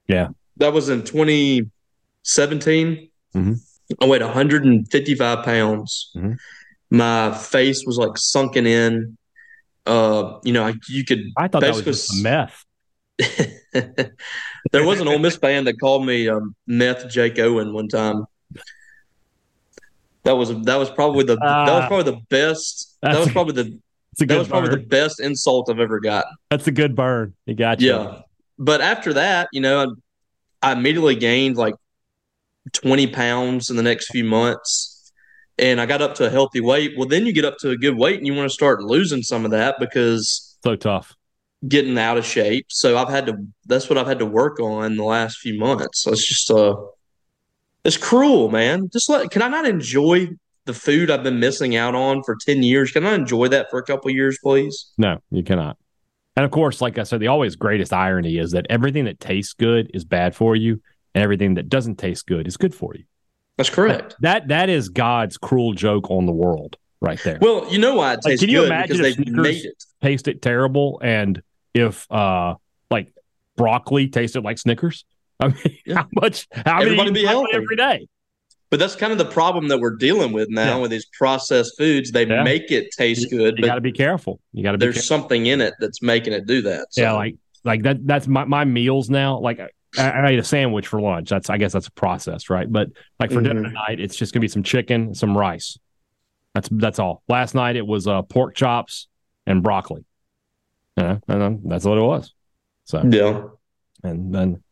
Yeah. 0.07 0.30
that 0.57 0.74
was 0.74 0.90
in 0.90 1.04
2017. 1.04 3.09
Mhm. 3.35 3.56
I 4.02 4.06
weighed 4.06 4.21
155 4.21 5.44
pounds. 5.45 6.12
Mhm. 6.16 6.38
My 6.92 7.31
face 7.33 7.83
was 7.85 7.97
like 7.97 8.18
sunken 8.18 8.66
in. 8.68 9.18
Uh, 9.85 10.38
you 10.44 10.52
know, 10.54 10.66
I, 10.68 10.73
you 10.90 11.04
could 11.06 11.21
I 11.38 11.47
thought 11.47 11.62
that 11.62 11.73
was 11.76 11.83
just 11.83 12.21
meth. 12.23 12.64
there 14.71 14.85
was 14.85 15.00
an 15.00 15.07
old 15.07 15.21
Miss 15.21 15.38
fan 15.38 15.64
that 15.66 15.80
called 15.80 16.06
me 16.06 16.28
um, 16.30 16.56
meth 16.68 17.09
Jake 17.09 17.40
Owen 17.40 17.73
one 17.73 17.88
time. 17.88 18.26
That 20.23 20.33
was 20.33 20.50
that 20.64 20.76
was 20.76 20.90
probably 20.90 21.23
the 21.23 21.35
that 21.38 21.73
was 21.73 21.83
Ah. 21.83 21.88
probably 21.88 22.12
the 22.12 22.19
best. 22.30 22.97
That 23.02 23.18
was 23.19 23.31
probably 23.35 23.54
the 23.64 23.80
It's 24.19 24.23
a 24.23 24.26
that 24.26 24.33
good 24.33 24.40
was 24.40 24.47
probably 24.49 24.69
burn. 24.71 24.80
the 24.81 24.85
best 24.88 25.21
insult 25.21 25.69
I've 25.69 25.80
ever 25.80 26.02
got. 26.02 26.26
That's 26.49 26.68
a 26.68 26.71
good 26.71 26.94
burn. 26.94 27.33
You 27.45 27.56
got 27.56 27.80
you. 27.80 27.92
Yeah, 27.92 28.21
but 28.57 28.81
after 28.81 29.14
that, 29.14 29.47
you 29.54 29.61
know, 29.61 29.95
I, 30.61 30.69
I 30.69 30.73
immediately 30.73 31.16
gained 31.16 31.56
like 31.56 31.76
twenty 32.73 33.07
pounds 33.07 33.69
in 33.69 33.78
the 33.78 33.83
next 33.83 34.11
few 34.11 34.26
months, 34.26 35.11
and 35.57 35.80
I 35.80 35.85
got 35.85 36.02
up 36.02 36.16
to 36.16 36.26
a 36.26 36.30
healthy 36.30 36.59
weight. 36.59 36.94
Well, 36.97 37.07
then 37.07 37.26
you 37.26 37.31
get 37.31 37.45
up 37.45 37.57
to 37.59 37.69
a 37.69 37.78
good 37.78 37.95
weight, 37.97 38.18
and 38.18 38.28
you 38.28 38.33
want 38.33 38.49
to 38.49 38.54
start 38.54 38.81
losing 38.83 39.21
some 39.23 39.45
of 39.45 39.52
that 39.52 39.76
because 39.80 40.57
So 40.64 40.76
tough. 40.76 41.16
getting 41.68 41.97
out 41.97 42.18
of 42.18 42.26
shape. 42.26 42.66
So 42.69 42.97
I've 42.97 43.09
had 43.09 43.26
to 43.28 43.38
that's 43.68 43.90
what 43.90 43.97
I've 43.97 44.07
had 44.07 44.19
to 44.19 44.26
work 44.26 44.59
on 44.59 44.97
the 44.97 45.04
last 45.06 45.38
few 45.38 45.57
months. 45.57 46.02
So 46.04 46.11
it's 46.11 46.26
just 46.28 46.52
uh 46.52 46.76
it's 47.85 47.95
cruel, 47.95 48.49
man. 48.49 48.90
Just 48.92 49.09
let 49.09 49.31
can 49.31 49.42
I 49.42 49.47
not 49.47 49.66
enjoy 49.66 50.28
the 50.69 50.80
food 50.80 51.09
I've 51.09 51.23
been 51.23 51.40
missing 51.40 51.76
out 51.76 51.95
on 51.95 52.21
for 52.23 52.38
10 52.40 52.61
years? 52.64 52.92
Can 52.92 53.06
I 53.06 53.16
enjoy 53.16 53.47
that 53.49 53.68
for 53.71 53.80
a 53.80 53.83
couple 53.83 54.09
years, 54.11 54.38
please? 54.44 54.92
No, 54.97 55.18
you 55.31 55.44
cannot. 55.44 55.78
And 56.35 56.45
of 56.45 56.52
course, 56.52 56.80
like 56.80 56.97
I 56.97 57.04
said, 57.04 57.19
the 57.19 57.28
always 57.28 57.56
greatest 57.56 57.92
irony 57.92 58.38
is 58.38 58.52
that 58.52 58.66
everything 58.69 59.06
that 59.06 59.19
tastes 59.19 59.54
good 59.54 59.90
is 59.94 60.06
bad 60.06 60.35
for 60.35 60.56
you, 60.56 60.81
and 61.16 61.23
everything 61.23 61.56
that 61.56 61.69
doesn't 61.69 61.95
taste 61.97 62.28
good 62.28 62.47
is 62.47 62.56
good 62.56 62.73
for 62.76 62.94
you. 62.95 63.04
That's 63.57 63.69
correct. 63.69 64.16
That 64.21 64.47
that 64.49 64.69
is 64.69 64.88
God's 64.90 65.38
cruel 65.38 65.73
joke 65.73 66.09
on 66.11 66.26
the 66.28 66.31
world 66.31 66.78
right 67.02 67.19
there. 67.26 67.40
Well, 67.42 67.68
you 67.69 67.78
know 67.80 67.95
why 67.95 68.14
it 68.14 68.19
Like, 68.23 68.31
tastes 68.31 68.42
can 68.45 68.49
you 68.49 68.64
imagine 68.64 69.04
if 69.04 69.16
Snickers- 69.16 69.35
made 69.35 69.66
it. 69.66 69.83
Taste 70.02 70.28
it 70.30 70.42
terrible, 70.42 71.02
and 71.04 71.42
if 71.73 72.09
uh 72.11 72.56
like 72.90 73.11
broccoli 73.57 74.07
tasted 74.07 74.45
like 74.45 74.59
Snickers, 74.59 75.04
I 75.42 75.47
mean, 75.49 75.57
Yeah. 75.85 75.95
how 75.95 76.07
much? 76.14 76.47
How 76.54 76.78
many 76.80 76.92
Everybody 76.92 77.07
you 77.09 77.14
be 77.16 77.26
healthy. 77.26 77.49
every 77.54 77.76
day? 77.76 78.07
But 78.69 78.80
that's 78.80 78.95
kind 78.95 79.11
of 79.11 79.18
the 79.18 79.26
problem 79.26 79.68
that 79.69 79.80
we're 79.80 79.95
dealing 79.95 80.31
with 80.31 80.49
now 80.49 80.76
Yeah. 80.76 80.81
with 80.81 80.92
these 80.92 81.06
processed 81.18 81.76
foods. 81.78 82.11
They 82.11 82.26
Yeah. 82.28 82.44
make 82.44 82.71
it 82.71 82.92
taste 82.92 83.31
You- 83.31 83.38
good, 83.38 83.57
You 83.57 83.66
got 83.66 83.76
to 83.76 83.81
be 83.81 83.92
careful. 83.92 84.40
You 84.54 84.61
got 84.64 84.73
to 84.73 84.78
there's 84.78 84.95
careful. 84.95 85.07
something 85.07 85.47
in 85.47 85.59
it 85.61 85.73
that's 85.80 86.02
making 86.04 86.33
it 86.33 86.45
do 86.45 86.61
that. 86.64 86.88
So. 86.94 87.02
Yeah, 87.02 87.14
like 87.14 87.35
like 87.64 87.83
that. 87.83 88.06
That's 88.06 88.28
my 88.28 88.45
my 88.45 88.66
meals 88.66 89.09
now. 89.09 89.40
Like 89.40 89.59
I, 89.59 89.69
I 89.97 90.30
ate 90.30 90.40
a 90.40 90.44
sandwich 90.44 90.85
for 90.88 91.02
lunch. 91.02 91.30
That's 91.30 91.49
I 91.49 91.57
guess 91.57 91.73
that's 91.73 91.88
a 91.88 91.92
process, 91.92 92.49
right? 92.49 92.71
But 92.71 92.90
like 93.19 93.31
for 93.31 93.42
dinner 93.42 93.61
Mhm. 93.61 93.68
tonight, 93.69 93.99
it's 93.99 94.16
just 94.16 94.33
gonna 94.33 94.42
be 94.42 94.47
some 94.47 94.64
chicken, 94.64 95.16
some 95.16 95.35
rice. 95.38 95.78
That's 96.54 96.69
that's 96.71 96.99
all. 96.99 97.23
Last 97.28 97.56
night 97.56 97.76
it 97.76 97.85
was 97.88 98.07
uh, 98.07 98.21
pork 98.21 98.56
chops 98.56 99.07
and 99.47 99.64
broccoli. 99.64 100.06
Yeah, 100.95 101.18
and 101.28 101.61
that's 101.66 101.85
what 101.85 101.97
it 101.97 102.02
was. 102.02 102.33
So 102.85 103.04
Yeah. 103.09 103.45
and 104.04 104.33
then 104.33 104.64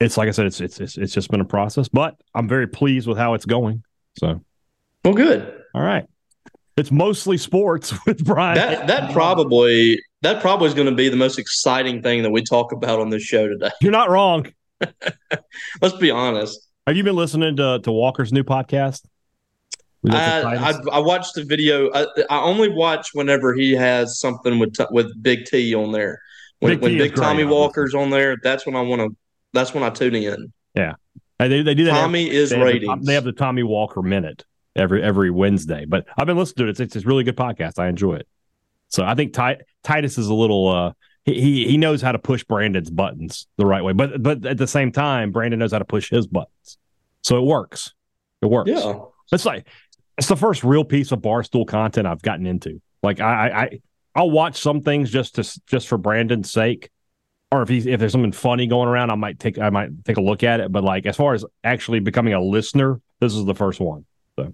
it's 0.00 0.16
like 0.16 0.28
I 0.28 0.30
said, 0.32 0.46
it's 0.46 0.60
it's 0.60 0.80
it's, 0.80 0.96
it's 0.96 1.12
just 1.12 1.30
been 1.30 1.40
a 1.40 1.44
process, 1.44 1.88
but 1.88 2.16
I'm 2.34 2.48
very 2.48 2.66
pleased 2.66 3.06
with 3.06 3.18
how 3.18 3.34
it's 3.34 3.44
going. 3.44 3.82
So 4.18 4.40
Well, 5.04 5.14
good. 5.14 5.62
all 5.74 5.82
right, 5.82 6.06
it's 6.76 6.90
mostly 6.90 7.36
sports 7.38 7.94
with 8.06 8.24
Brian. 8.24 8.56
That 8.56 8.86
that 8.86 9.12
probably 9.12 10.00
that 10.22 10.40
probably 10.40 10.68
is 10.68 10.74
going 10.74 10.88
to 10.88 10.94
be 10.94 11.08
the 11.08 11.16
most 11.16 11.38
exciting 11.38 12.02
thing 12.02 12.22
that 12.22 12.30
we 12.30 12.42
talk 12.42 12.72
about 12.72 13.00
on 13.00 13.10
this 13.10 13.22
show 13.22 13.48
today. 13.48 13.70
You're 13.80 13.92
not 13.92 14.10
wrong. 14.10 14.52
Let's 15.80 15.96
be 15.96 16.10
honest. 16.10 16.60
Have 16.86 16.96
you 16.96 17.04
been 17.04 17.16
listening 17.16 17.56
to 17.56 17.80
to 17.80 17.92
Walker's 17.92 18.32
new 18.32 18.44
podcast? 18.44 19.04
I, 20.08 20.42
I 20.42 20.72
I 20.92 20.98
watched 21.00 21.34
the 21.34 21.44
video. 21.44 21.90
I, 21.92 22.06
I 22.30 22.40
only 22.40 22.68
watch 22.68 23.08
whenever 23.14 23.52
he 23.52 23.72
has 23.72 24.20
something 24.20 24.58
with 24.58 24.76
with 24.90 25.10
Big 25.22 25.44
T 25.46 25.74
on 25.74 25.90
there. 25.90 26.20
When 26.60 26.74
Big 26.74 26.82
when 26.82 26.98
Big 26.98 27.14
Tommy 27.16 27.42
great, 27.42 27.52
Walker's 27.52 27.94
on 27.94 28.10
there, 28.10 28.36
that's 28.42 28.64
when 28.64 28.76
I 28.76 28.80
want 28.82 29.02
to. 29.02 29.16
That's 29.52 29.72
when 29.74 29.82
I 29.84 29.90
tune 29.90 30.14
in. 30.14 30.52
Yeah, 30.74 30.94
they, 31.38 31.62
they 31.62 31.74
do 31.74 31.84
that. 31.84 31.90
every- 31.94 32.00
Tommy 32.02 32.30
is 32.30 32.50
they 32.50 32.58
have, 32.58 32.66
the, 32.80 32.98
they 33.02 33.14
have 33.14 33.24
the 33.24 33.32
Tommy 33.32 33.62
Walker 33.62 34.02
minute 34.02 34.44
every 34.76 35.02
every 35.02 35.30
Wednesday. 35.30 35.84
But 35.86 36.06
I've 36.16 36.26
been 36.26 36.36
listening 36.36 36.66
to 36.66 36.68
it. 36.68 36.70
It's 36.70 36.80
it's, 36.80 36.96
it's 36.96 37.04
a 37.04 37.08
really 37.08 37.24
good 37.24 37.36
podcast. 37.36 37.78
I 37.78 37.88
enjoy 37.88 38.14
it. 38.16 38.28
So 38.88 39.04
I 39.04 39.14
think 39.14 39.34
Ti- 39.34 39.62
Titus 39.82 40.18
is 40.18 40.28
a 40.28 40.34
little. 40.34 40.68
uh 40.68 40.92
he, 41.24 41.68
he 41.68 41.76
knows 41.76 42.00
how 42.00 42.12
to 42.12 42.18
push 42.18 42.42
Brandon's 42.42 42.88
buttons 42.88 43.48
the 43.58 43.66
right 43.66 43.84
way, 43.84 43.92
but 43.92 44.22
but 44.22 44.46
at 44.46 44.56
the 44.56 44.66
same 44.66 44.90
time, 44.92 45.30
Brandon 45.30 45.58
knows 45.58 45.72
how 45.72 45.78
to 45.78 45.84
push 45.84 46.08
his 46.08 46.26
buttons, 46.26 46.78
so 47.22 47.36
it 47.36 47.44
works. 47.44 47.92
It 48.40 48.46
works. 48.46 48.70
yeah. 48.70 48.94
It's 49.30 49.44
like 49.44 49.66
it's 50.16 50.28
the 50.28 50.36
first 50.36 50.64
real 50.64 50.84
piece 50.84 51.12
of 51.12 51.18
barstool 51.20 51.66
content 51.66 52.06
I've 52.06 52.22
gotten 52.22 52.46
into. 52.46 52.80
Like 53.02 53.20
I, 53.20 53.48
I 53.50 53.80
I'll 54.14 54.30
watch 54.30 54.58
some 54.62 54.80
things 54.80 55.10
just 55.10 55.34
to 55.34 55.60
just 55.66 55.86
for 55.86 55.98
Brandon's 55.98 56.50
sake, 56.50 56.88
or 57.50 57.62
if 57.62 57.68
he's 57.68 57.86
if 57.86 57.98
there's 58.00 58.12
something 58.12 58.32
funny 58.32 58.66
going 58.66 58.88
around, 58.88 59.10
I 59.10 59.14
might 59.14 59.38
take 59.38 59.58
I 59.58 59.70
might 59.70 60.04
take 60.04 60.16
a 60.16 60.20
look 60.20 60.42
at 60.42 60.60
it. 60.60 60.70
But 60.70 60.84
like 60.84 61.06
as 61.06 61.16
far 61.16 61.34
as 61.34 61.44
actually 61.64 62.00
becoming 62.00 62.34
a 62.34 62.40
listener, 62.42 63.00
this 63.20 63.34
is 63.34 63.44
the 63.44 63.54
first 63.54 63.80
one. 63.80 64.04
So, 64.36 64.52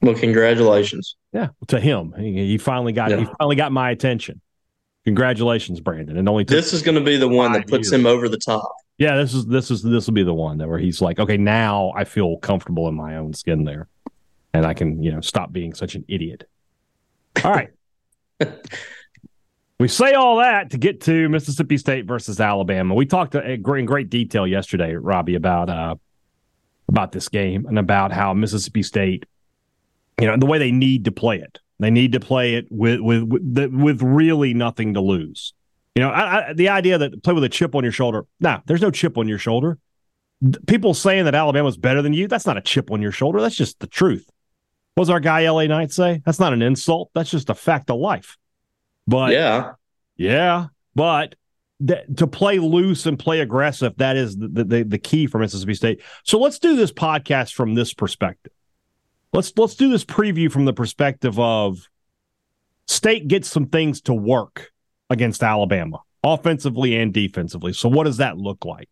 Well, 0.00 0.14
congratulations. 0.14 1.16
Yeah, 1.32 1.48
to 1.68 1.78
him, 1.80 2.14
he, 2.18 2.32
he 2.46 2.58
finally 2.58 2.92
got 2.92 3.10
he 3.10 3.26
finally 3.38 3.56
got 3.56 3.72
my 3.72 3.90
attention. 3.90 4.40
Congratulations, 5.04 5.80
Brandon! 5.80 6.16
And 6.16 6.26
only 6.28 6.44
This 6.44 6.72
is 6.72 6.80
going 6.80 6.94
to 6.94 7.00
be 7.02 7.18
the 7.18 7.28
one 7.28 7.52
that 7.52 7.66
puts 7.68 7.88
years. 7.90 8.00
him 8.00 8.06
over 8.06 8.28
the 8.28 8.38
top. 8.38 8.72
Yeah, 8.96 9.16
this 9.16 9.34
is 9.34 9.44
this 9.46 9.70
is 9.70 9.82
this 9.82 10.06
will 10.06 10.14
be 10.14 10.22
the 10.22 10.32
one 10.32 10.56
that 10.58 10.68
where 10.68 10.78
he's 10.78 11.02
like, 11.02 11.18
okay, 11.18 11.36
now 11.36 11.92
I 11.94 12.04
feel 12.04 12.38
comfortable 12.38 12.88
in 12.88 12.94
my 12.94 13.16
own 13.16 13.34
skin 13.34 13.64
there, 13.64 13.88
and 14.54 14.64
I 14.64 14.72
can 14.72 15.02
you 15.02 15.12
know 15.12 15.20
stop 15.20 15.52
being 15.52 15.74
such 15.74 15.94
an 15.94 16.04
idiot. 16.08 16.48
All 17.44 17.50
right, 17.50 17.70
we 19.84 19.88
say 19.88 20.14
all 20.14 20.38
that 20.38 20.70
to 20.70 20.78
get 20.78 21.02
to 21.02 21.28
Mississippi 21.28 21.76
State 21.76 22.06
versus 22.06 22.40
Alabama. 22.40 22.94
We 22.94 23.04
talked 23.04 23.34
in 23.34 23.60
great, 23.60 24.08
detail 24.08 24.46
yesterday, 24.46 24.94
Robbie, 24.94 25.34
about 25.34 25.68
uh 25.68 25.96
about 26.88 27.12
this 27.12 27.28
game 27.28 27.66
and 27.66 27.78
about 27.78 28.10
how 28.10 28.32
Mississippi 28.32 28.82
State, 28.82 29.26
you 30.18 30.26
know, 30.26 30.38
the 30.38 30.46
way 30.46 30.56
they 30.56 30.72
need 30.72 31.04
to 31.04 31.12
play 31.12 31.38
it. 31.38 31.60
They 31.80 31.90
need 31.90 32.12
to 32.12 32.20
play 32.20 32.54
it 32.54 32.66
with 32.70 33.00
with 33.00 33.24
with, 33.24 33.74
with 33.74 34.02
really 34.02 34.54
nothing 34.54 34.94
to 34.94 35.02
lose. 35.02 35.52
You 35.94 36.02
know, 36.02 36.08
I, 36.08 36.48
I, 36.48 36.52
the 36.54 36.70
idea 36.70 36.96
that 36.96 37.22
play 37.22 37.34
with 37.34 37.44
a 37.44 37.50
chip 37.50 37.74
on 37.74 37.82
your 37.82 37.92
shoulder. 37.92 38.24
Nah, 38.40 38.62
there's 38.64 38.80
no 38.80 38.90
chip 38.90 39.18
on 39.18 39.28
your 39.28 39.36
shoulder. 39.36 39.76
People 40.66 40.94
saying 40.94 41.26
that 41.26 41.34
Alabama's 41.34 41.76
better 41.76 42.00
than 42.00 42.14
you, 42.14 42.26
that's 42.26 42.46
not 42.46 42.56
a 42.56 42.62
chip 42.62 42.90
on 42.90 43.02
your 43.02 43.12
shoulder. 43.12 43.42
That's 43.42 43.54
just 43.54 43.80
the 43.80 43.86
truth. 43.86 44.26
What 44.94 45.04
does 45.04 45.10
our 45.10 45.20
guy 45.20 45.46
LA 45.46 45.66
Knight 45.66 45.92
say? 45.92 46.22
That's 46.24 46.40
not 46.40 46.54
an 46.54 46.62
insult. 46.62 47.10
That's 47.14 47.30
just 47.30 47.50
a 47.50 47.54
fact 47.54 47.90
of 47.90 47.98
life. 47.98 48.38
But 49.06 49.32
yeah. 49.32 49.72
yeah, 50.16 50.66
but 50.94 51.34
to 52.16 52.26
play 52.26 52.58
loose 52.58 53.06
and 53.06 53.18
play 53.18 53.40
aggressive, 53.40 53.94
that 53.98 54.16
is 54.16 54.36
the, 54.36 54.64
the 54.64 54.84
the 54.84 54.98
key 54.98 55.26
for 55.26 55.38
Mississippi 55.38 55.74
State. 55.74 56.02
So 56.22 56.38
let's 56.38 56.58
do 56.58 56.76
this 56.76 56.92
podcast 56.92 57.52
from 57.52 57.74
this 57.74 57.92
perspective. 57.92 58.52
Let's 59.32 59.52
let's 59.56 59.74
do 59.74 59.90
this 59.90 60.04
preview 60.04 60.50
from 60.50 60.64
the 60.64 60.72
perspective 60.72 61.38
of 61.38 61.88
State 62.86 63.28
gets 63.28 63.48
some 63.48 63.66
things 63.66 64.00
to 64.02 64.14
work 64.14 64.70
against 65.10 65.42
Alabama, 65.42 66.00
offensively 66.22 66.96
and 66.96 67.12
defensively. 67.12 67.72
So 67.72 67.88
what 67.88 68.04
does 68.04 68.18
that 68.18 68.38
look 68.38 68.64
like? 68.64 68.88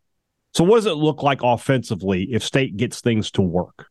So 0.55 0.65
what 0.65 0.77
does 0.77 0.87
it 0.87 0.95
look 0.95 1.23
like 1.23 1.43
offensively 1.43 2.25
if 2.33 2.43
State 2.43 2.77
gets 2.77 3.01
things 3.01 3.31
to 3.33 3.43
work? 3.43 3.87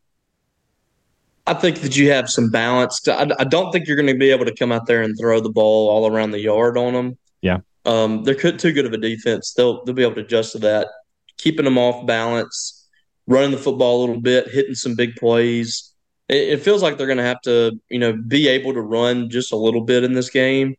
I 1.51 1.53
think 1.53 1.81
that 1.81 1.98
you 1.98 2.10
have 2.12 2.29
some 2.29 2.50
balance. 2.50 3.05
I, 3.10 3.29
I 3.38 3.43
don't 3.43 3.74
think 3.74 3.86
you're 3.86 3.98
going 3.98 4.08
to 4.08 4.17
be 4.17 4.31
able 4.31 4.46
to 4.46 4.55
come 4.55 4.72
out 4.72 4.86
there 4.86 5.01
and 5.01 5.17
throw 5.20 5.41
the 5.41 5.50
ball 5.50 5.89
all 5.89 6.08
around 6.08 6.31
the 6.31 6.39
yard 6.39 6.77
on 6.77 6.93
them. 6.93 7.17
Yeah. 7.41 7.58
Um, 7.84 8.24
they're 8.24 8.36
too 8.36 8.72
good 8.72 8.86
of 8.86 8.93
a 8.93 8.98
defense. 8.98 9.51
They'll 9.51 9.84
they'll 9.84 9.93
be 9.93 10.03
able 10.03 10.15
to 10.15 10.22
adjust 10.22 10.53
to 10.53 10.60
that, 10.60 10.88
keeping 11.36 11.65
them 11.65 11.77
off 11.77 12.08
balance, 12.08 12.88
running 13.27 13.51
the 13.51 13.58
football 13.58 13.98
a 13.98 14.01
little 14.01 14.22
bit, 14.22 14.48
hitting 14.48 14.75
some 14.75 14.96
big 14.96 15.17
plays. 15.17 15.93
It, 16.29 16.53
it 16.53 16.62
feels 16.62 16.81
like 16.81 16.98
they're 16.98 17.05
going 17.05 17.17
to 17.17 17.24
have 17.24 17.41
to, 17.41 17.77
you 17.89 18.00
know, 18.00 18.13
be 18.13 18.48
able 18.48 18.74
to 18.74 18.81
run 18.81 19.29
just 19.29 19.51
a 19.51 19.58
little 19.58 19.81
bit 19.81 20.05
in 20.05 20.13
this 20.13 20.29
game, 20.29 20.77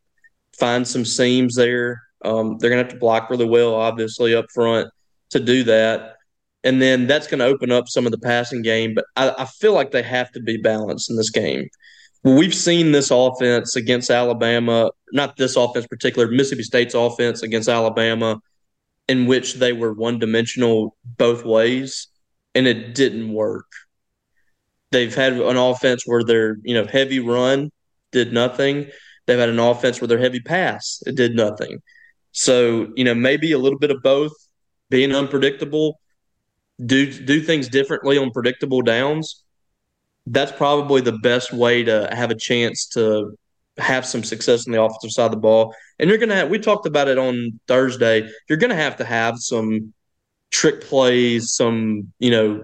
find 0.57 0.87
some 0.87 1.05
seams 1.05 1.55
there. 1.55 2.01
Um, 2.25 2.57
they're 2.57 2.71
going 2.71 2.79
to 2.79 2.85
have 2.85 2.93
to 2.93 2.99
block 2.99 3.29
really 3.29 3.45
well, 3.45 3.75
obviously 3.75 4.33
up 4.33 4.45
front 4.51 4.89
to 5.29 5.39
do 5.39 5.65
that 5.65 6.15
and 6.63 6.81
then 6.81 7.07
that's 7.07 7.27
going 7.27 7.39
to 7.39 7.45
open 7.45 7.71
up 7.71 7.87
some 7.87 8.05
of 8.05 8.11
the 8.11 8.17
passing 8.17 8.61
game. 8.61 8.93
But 8.93 9.05
I, 9.15 9.33
I 9.39 9.45
feel 9.45 9.73
like 9.73 9.91
they 9.91 10.03
have 10.03 10.31
to 10.31 10.39
be 10.39 10.57
balanced 10.57 11.09
in 11.09 11.17
this 11.17 11.29
game. 11.29 11.67
We've 12.23 12.55
seen 12.55 12.93
this 12.93 13.11
offense 13.11 13.75
against 13.75 14.09
Alabama, 14.09 14.91
not 15.11 15.35
this 15.35 15.57
offense 15.57 15.85
particular, 15.87 16.29
Mississippi 16.29 16.63
State's 16.63 16.93
offense 16.93 17.43
against 17.43 17.67
Alabama, 17.67 18.39
in 19.09 19.25
which 19.25 19.55
they 19.55 19.73
were 19.73 19.93
one 19.93 20.19
dimensional 20.19 20.95
both 21.17 21.43
ways, 21.43 22.07
and 22.55 22.65
it 22.65 22.95
didn't 22.95 23.33
work. 23.33 23.65
They've 24.91 25.13
had 25.13 25.33
an 25.33 25.57
offense 25.57 26.03
where 26.05 26.23
their 26.23 26.57
you 26.63 26.73
know 26.73 26.85
heavy 26.85 27.19
run 27.19 27.71
did 28.13 28.31
nothing. 28.31 28.89
They've 29.25 29.39
had 29.39 29.49
an 29.49 29.59
offense 29.59 29.99
where 29.99 30.07
their 30.07 30.19
heavy 30.19 30.39
pass 30.39 31.01
it 31.05 31.15
did 31.15 31.35
nothing. 31.35 31.79
So 32.31 32.87
you 32.95 33.03
know 33.03 33.15
maybe 33.15 33.51
a 33.51 33.57
little 33.57 33.79
bit 33.79 33.91
of 33.91 34.01
both, 34.01 34.31
being 34.89 35.13
unpredictable 35.13 35.99
do 36.85 37.11
do 37.11 37.41
things 37.41 37.67
differently 37.69 38.17
on 38.17 38.31
predictable 38.31 38.81
downs, 38.81 39.43
that's 40.27 40.51
probably 40.51 41.01
the 41.01 41.17
best 41.19 41.53
way 41.53 41.83
to 41.83 42.09
have 42.11 42.31
a 42.31 42.35
chance 42.35 42.87
to 42.89 43.37
have 43.77 44.05
some 44.05 44.23
success 44.23 44.67
on 44.67 44.73
the 44.73 44.81
offensive 44.81 45.11
side 45.11 45.25
of 45.25 45.31
the 45.31 45.37
ball. 45.37 45.73
And 45.99 46.09
you're 46.09 46.19
gonna 46.19 46.35
have 46.35 46.49
we 46.49 46.59
talked 46.59 46.85
about 46.85 47.07
it 47.07 47.17
on 47.17 47.59
Thursday. 47.67 48.29
You're 48.47 48.57
gonna 48.59 48.75
have 48.75 48.97
to 48.97 49.05
have 49.05 49.39
some 49.39 49.93
trick 50.51 50.81
plays, 50.81 51.53
some, 51.53 52.13
you 52.19 52.29
know, 52.31 52.63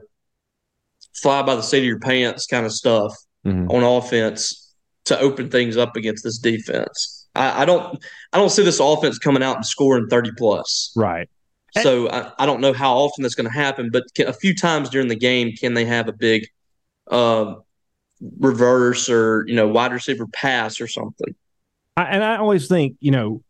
fly 1.15 1.41
by 1.41 1.55
the 1.55 1.63
seat 1.63 1.79
of 1.79 1.85
your 1.85 1.99
pants 1.99 2.45
kind 2.45 2.65
of 2.65 2.71
stuff 2.71 3.13
Mhm. 3.45 3.71
on 3.73 3.83
offense 3.83 4.73
to 5.05 5.19
open 5.19 5.49
things 5.49 5.75
up 5.77 5.95
against 5.95 6.23
this 6.23 6.37
defense. 6.37 7.27
I, 7.35 7.63
I 7.63 7.65
don't 7.65 7.97
I 8.31 8.37
don't 8.37 8.49
see 8.51 8.63
this 8.63 8.79
offense 8.79 9.17
coming 9.17 9.41
out 9.43 9.55
and 9.55 9.65
scoring 9.65 10.07
30 10.09 10.31
plus. 10.37 10.91
Right. 10.95 11.29
So 11.77 12.09
I, 12.09 12.31
I 12.39 12.45
don't 12.45 12.61
know 12.61 12.73
how 12.73 12.97
often 12.97 13.21
that's 13.21 13.35
going 13.35 13.47
to 13.47 13.53
happen, 13.53 13.89
but 13.91 14.03
can, 14.15 14.27
a 14.27 14.33
few 14.33 14.55
times 14.55 14.89
during 14.89 15.07
the 15.07 15.15
game, 15.15 15.53
can 15.53 15.73
they 15.73 15.85
have 15.85 16.07
a 16.07 16.13
big 16.13 16.47
um, 17.11 17.63
reverse 18.39 19.09
or 19.09 19.45
you 19.47 19.55
know 19.55 19.67
wide 19.67 19.93
receiver 19.93 20.27
pass 20.27 20.81
or 20.81 20.87
something? 20.87 21.35
I, 21.95 22.03
and 22.03 22.23
I 22.23 22.37
always 22.37 22.67
think, 22.67 22.95
you 22.99 23.11
know, 23.11 23.43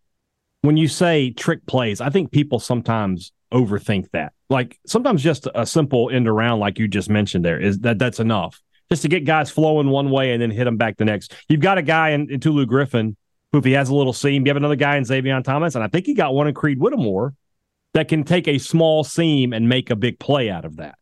when 0.62 0.78
you 0.78 0.88
say 0.88 1.32
trick 1.32 1.66
plays, 1.66 2.02
I 2.02 2.10
think 2.10 2.32
people 2.32 2.60
sometimes 2.60 3.32
overthink 3.54 4.10
that. 4.12 4.34
Like 4.50 4.80
sometimes 4.86 5.24
just 5.24 5.48
a 5.54 5.66
simple 5.66 6.10
end 6.10 6.28
around, 6.28 6.60
like 6.60 6.80
you 6.80 6.88
just 6.88 7.10
mentioned, 7.10 7.46
there 7.46 7.60
is 7.60 7.80
that 7.80 8.00
that's 8.00 8.20
enough 8.20 8.62
just 8.90 9.04
to 9.04 9.08
get 9.08 9.24
guys 9.24 9.52
flowing 9.52 9.90
one 9.90 10.10
way 10.10 10.34
and 10.34 10.42
then 10.42 10.52
hit 10.52 10.66
them 10.66 10.78
back 10.78 10.98
the 10.98 11.06
next. 11.06 11.34
You've 11.48 11.62
got 11.62 11.78
a 11.78 11.82
guy 11.82 12.10
in, 12.10 12.30
in 12.32 12.40
Tulu 12.40 12.66
Griffin 12.66 13.16
who, 13.52 13.60
if 13.60 13.66
he 13.66 13.72
has 13.74 13.90
a 13.90 13.96
little 13.96 14.14
seam, 14.14 14.46
you 14.46 14.50
have 14.50 14.58
another 14.58 14.76
guy 14.76 14.98
in 14.98 15.06
Xavier 15.06 15.40
Thomas, 15.42 15.76
and 15.76 15.84
I 15.84 15.88
think 15.88 16.06
he 16.06 16.14
got 16.14 16.34
one 16.34 16.48
in 16.48 16.54
Creed 16.54 16.80
Whittemore 16.80 17.34
that 17.94 18.08
can 18.08 18.24
take 18.24 18.48
a 18.48 18.58
small 18.58 19.04
seam 19.04 19.54
and 19.54 19.68
make 19.68 19.90
a 19.90 19.96
big 19.96 20.20
play 20.20 20.50
out 20.50 20.66
of 20.66 20.78
that. 20.78 20.96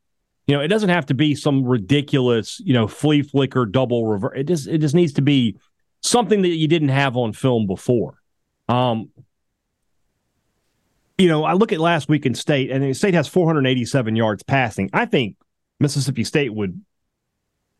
You 0.47 0.55
know, 0.55 0.61
it 0.61 0.69
doesn't 0.69 0.89
have 0.89 1.07
to 1.07 1.13
be 1.13 1.35
some 1.35 1.65
ridiculous, 1.65 2.61
you 2.61 2.73
know, 2.73 2.87
flea 2.87 3.21
flicker 3.21 3.65
double 3.65 4.07
reverse. 4.07 4.33
It 4.37 4.43
just 4.45 4.67
it 4.67 4.77
just 4.79 4.95
needs 4.95 5.13
to 5.13 5.21
be 5.21 5.57
something 6.01 6.41
that 6.43 6.49
you 6.49 6.67
didn't 6.67 6.89
have 6.89 7.17
on 7.17 7.33
film 7.33 7.67
before. 7.67 8.21
Um, 8.69 9.09
you 11.17 11.27
know, 11.27 11.43
I 11.43 11.53
look 11.53 11.73
at 11.73 11.79
last 11.79 12.07
week 12.07 12.25
in 12.25 12.35
state, 12.35 12.71
and 12.71 12.95
state 12.95 13.13
has 13.13 13.27
487 13.27 14.15
yards 14.15 14.43
passing. 14.43 14.89
I 14.93 15.05
think 15.05 15.35
Mississippi 15.79 16.23
State 16.23 16.53
would 16.53 16.81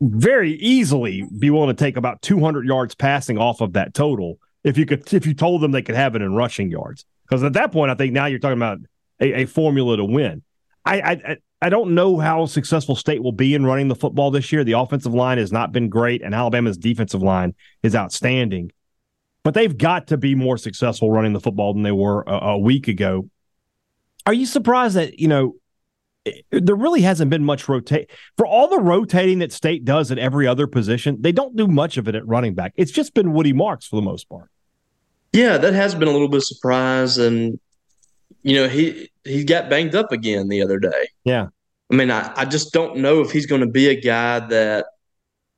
very 0.02 0.54
easily 0.54 1.28
be 1.40 1.50
willing 1.50 1.70
to 1.70 1.74
take 1.74 1.98
about 1.98 2.22
200 2.22 2.66
yards 2.66 2.96
passing 2.96 3.38
off 3.38 3.62
of 3.62 3.74
that 3.74 3.94
total 3.94 4.40
if 4.64 4.78
you 4.78 4.86
could 4.86 5.12
if 5.14 5.26
you 5.26 5.34
told 5.34 5.62
them 5.62 5.72
they 5.72 5.82
could 5.82 5.96
have 5.96 6.16
it 6.16 6.22
in 6.22 6.34
rushing 6.34 6.70
yards. 6.70 7.06
Because 7.24 7.44
at 7.44 7.54
that 7.54 7.72
point, 7.72 7.92
I 7.92 7.96
think 7.96 8.14
now 8.14 8.26
you're 8.26 8.40
talking 8.40 8.58
about 8.58 8.80
a, 9.20 9.42
a 9.42 9.46
formula 9.46 9.98
to 9.98 10.06
win. 10.06 10.44
I, 10.86 11.02
I 11.02 11.38
I 11.62 11.70
don't 11.70 11.96
know 11.96 12.18
how 12.20 12.46
successful 12.46 12.96
State 12.96 13.24
will 13.24 13.32
be 13.32 13.56
in 13.56 13.66
running 13.66 13.88
the 13.88 13.96
football 13.96 14.30
this 14.30 14.52
year. 14.52 14.64
The 14.64 14.74
offensive 14.74 15.14
line 15.14 15.40
has 15.40 15.52
not 15.52 15.72
been 15.72 15.90
great, 15.90 16.22
and 16.22 16.36
Alabama's 16.36 16.78
defensive 16.78 17.24
line 17.24 17.56
is 17.82 17.96
outstanding. 17.96 18.72
But 19.44 19.54
they've 19.54 19.76
got 19.76 20.08
to 20.08 20.18
be 20.18 20.36
more 20.36 20.58
successful 20.58 21.10
running 21.10 21.34
the 21.34 21.40
football 21.40 21.74
than 21.74 21.84
they 21.84 21.92
were 21.92 22.24
a, 22.28 22.32
a 22.32 22.58
week 22.58 22.88
ago. 22.88 23.30
Are 24.26 24.34
you 24.34 24.46
surprised 24.46 24.96
that 24.98 25.20
you 25.20 25.28
know 25.28 25.56
there 26.52 26.76
really 26.76 27.02
hasn't 27.02 27.32
been 27.32 27.44
much 27.44 27.68
rotate 27.68 28.12
for 28.36 28.46
all 28.46 28.68
the 28.68 28.80
rotating 28.80 29.40
that 29.40 29.52
State 29.52 29.84
does 29.84 30.12
at 30.12 30.20
every 30.20 30.46
other 30.46 30.68
position? 30.68 31.18
They 31.22 31.32
don't 31.32 31.56
do 31.56 31.68
much 31.68 31.98
of 31.98 32.08
it 32.08 32.14
at 32.14 32.28
running 32.28 32.54
back. 32.54 32.74
It's 32.76 32.92
just 32.92 33.16
been 33.16 33.34
Woody 33.34 33.54
Marks 33.54 33.88
for 33.88 33.96
the 33.96 34.02
most 34.04 34.30
part. 34.30 34.52
Yeah, 35.34 35.58
that 35.58 35.74
has 35.74 35.96
been 35.96 36.08
a 36.08 36.12
little 36.12 36.30
bit 36.30 36.38
of 36.38 36.46
surprise, 36.46 37.18
and 37.18 37.60
you 38.48 38.56
know 38.56 38.70
he 38.70 39.10
he 39.26 39.44
got 39.44 39.70
banged 39.70 39.94
up 39.94 40.14
again 40.14 40.48
the 40.48 40.62
other 40.62 40.80
day. 40.80 41.10
Yeah, 41.26 41.48
I 41.92 41.96
mean, 41.96 42.10
I, 42.10 42.32
I 42.36 42.46
just 42.46 42.72
don't 42.72 42.98
know 42.98 43.20
if 43.20 43.30
he's 43.32 43.46
going 43.46 43.60
to 43.60 43.68
be 43.68 43.90
a 43.90 44.00
guy 44.00 44.40
that 44.40 44.86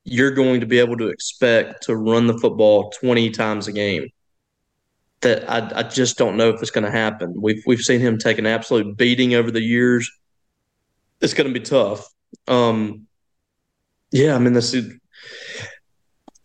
you're 0.04 0.32
going 0.32 0.58
to 0.60 0.66
be 0.66 0.80
able 0.80 0.96
to 0.96 1.06
expect 1.06 1.84
to 1.84 1.94
run 1.94 2.26
the 2.26 2.36
football 2.38 2.90
20 2.90 3.30
times 3.30 3.68
a 3.68 3.72
game. 3.72 4.08
That 5.20 5.48
I, 5.48 5.80
I 5.80 5.82
just 5.84 6.18
don't 6.18 6.36
know 6.36 6.48
if 6.48 6.60
it's 6.62 6.72
going 6.72 6.84
to 6.84 6.90
happen. 6.90 7.34
We've 7.40 7.62
we've 7.64 7.80
seen 7.80 8.00
him 8.00 8.18
take 8.18 8.38
an 8.38 8.46
absolute 8.46 8.96
beating 8.96 9.34
over 9.34 9.52
the 9.52 9.62
years. 9.62 10.10
It's 11.20 11.34
going 11.34 11.46
to 11.46 11.58
be 11.58 11.64
tough. 11.64 12.08
Um, 12.48 13.06
yeah, 14.10 14.34
I 14.34 14.38
mean, 14.38 14.54
this 14.54 14.74
is, 14.74 14.92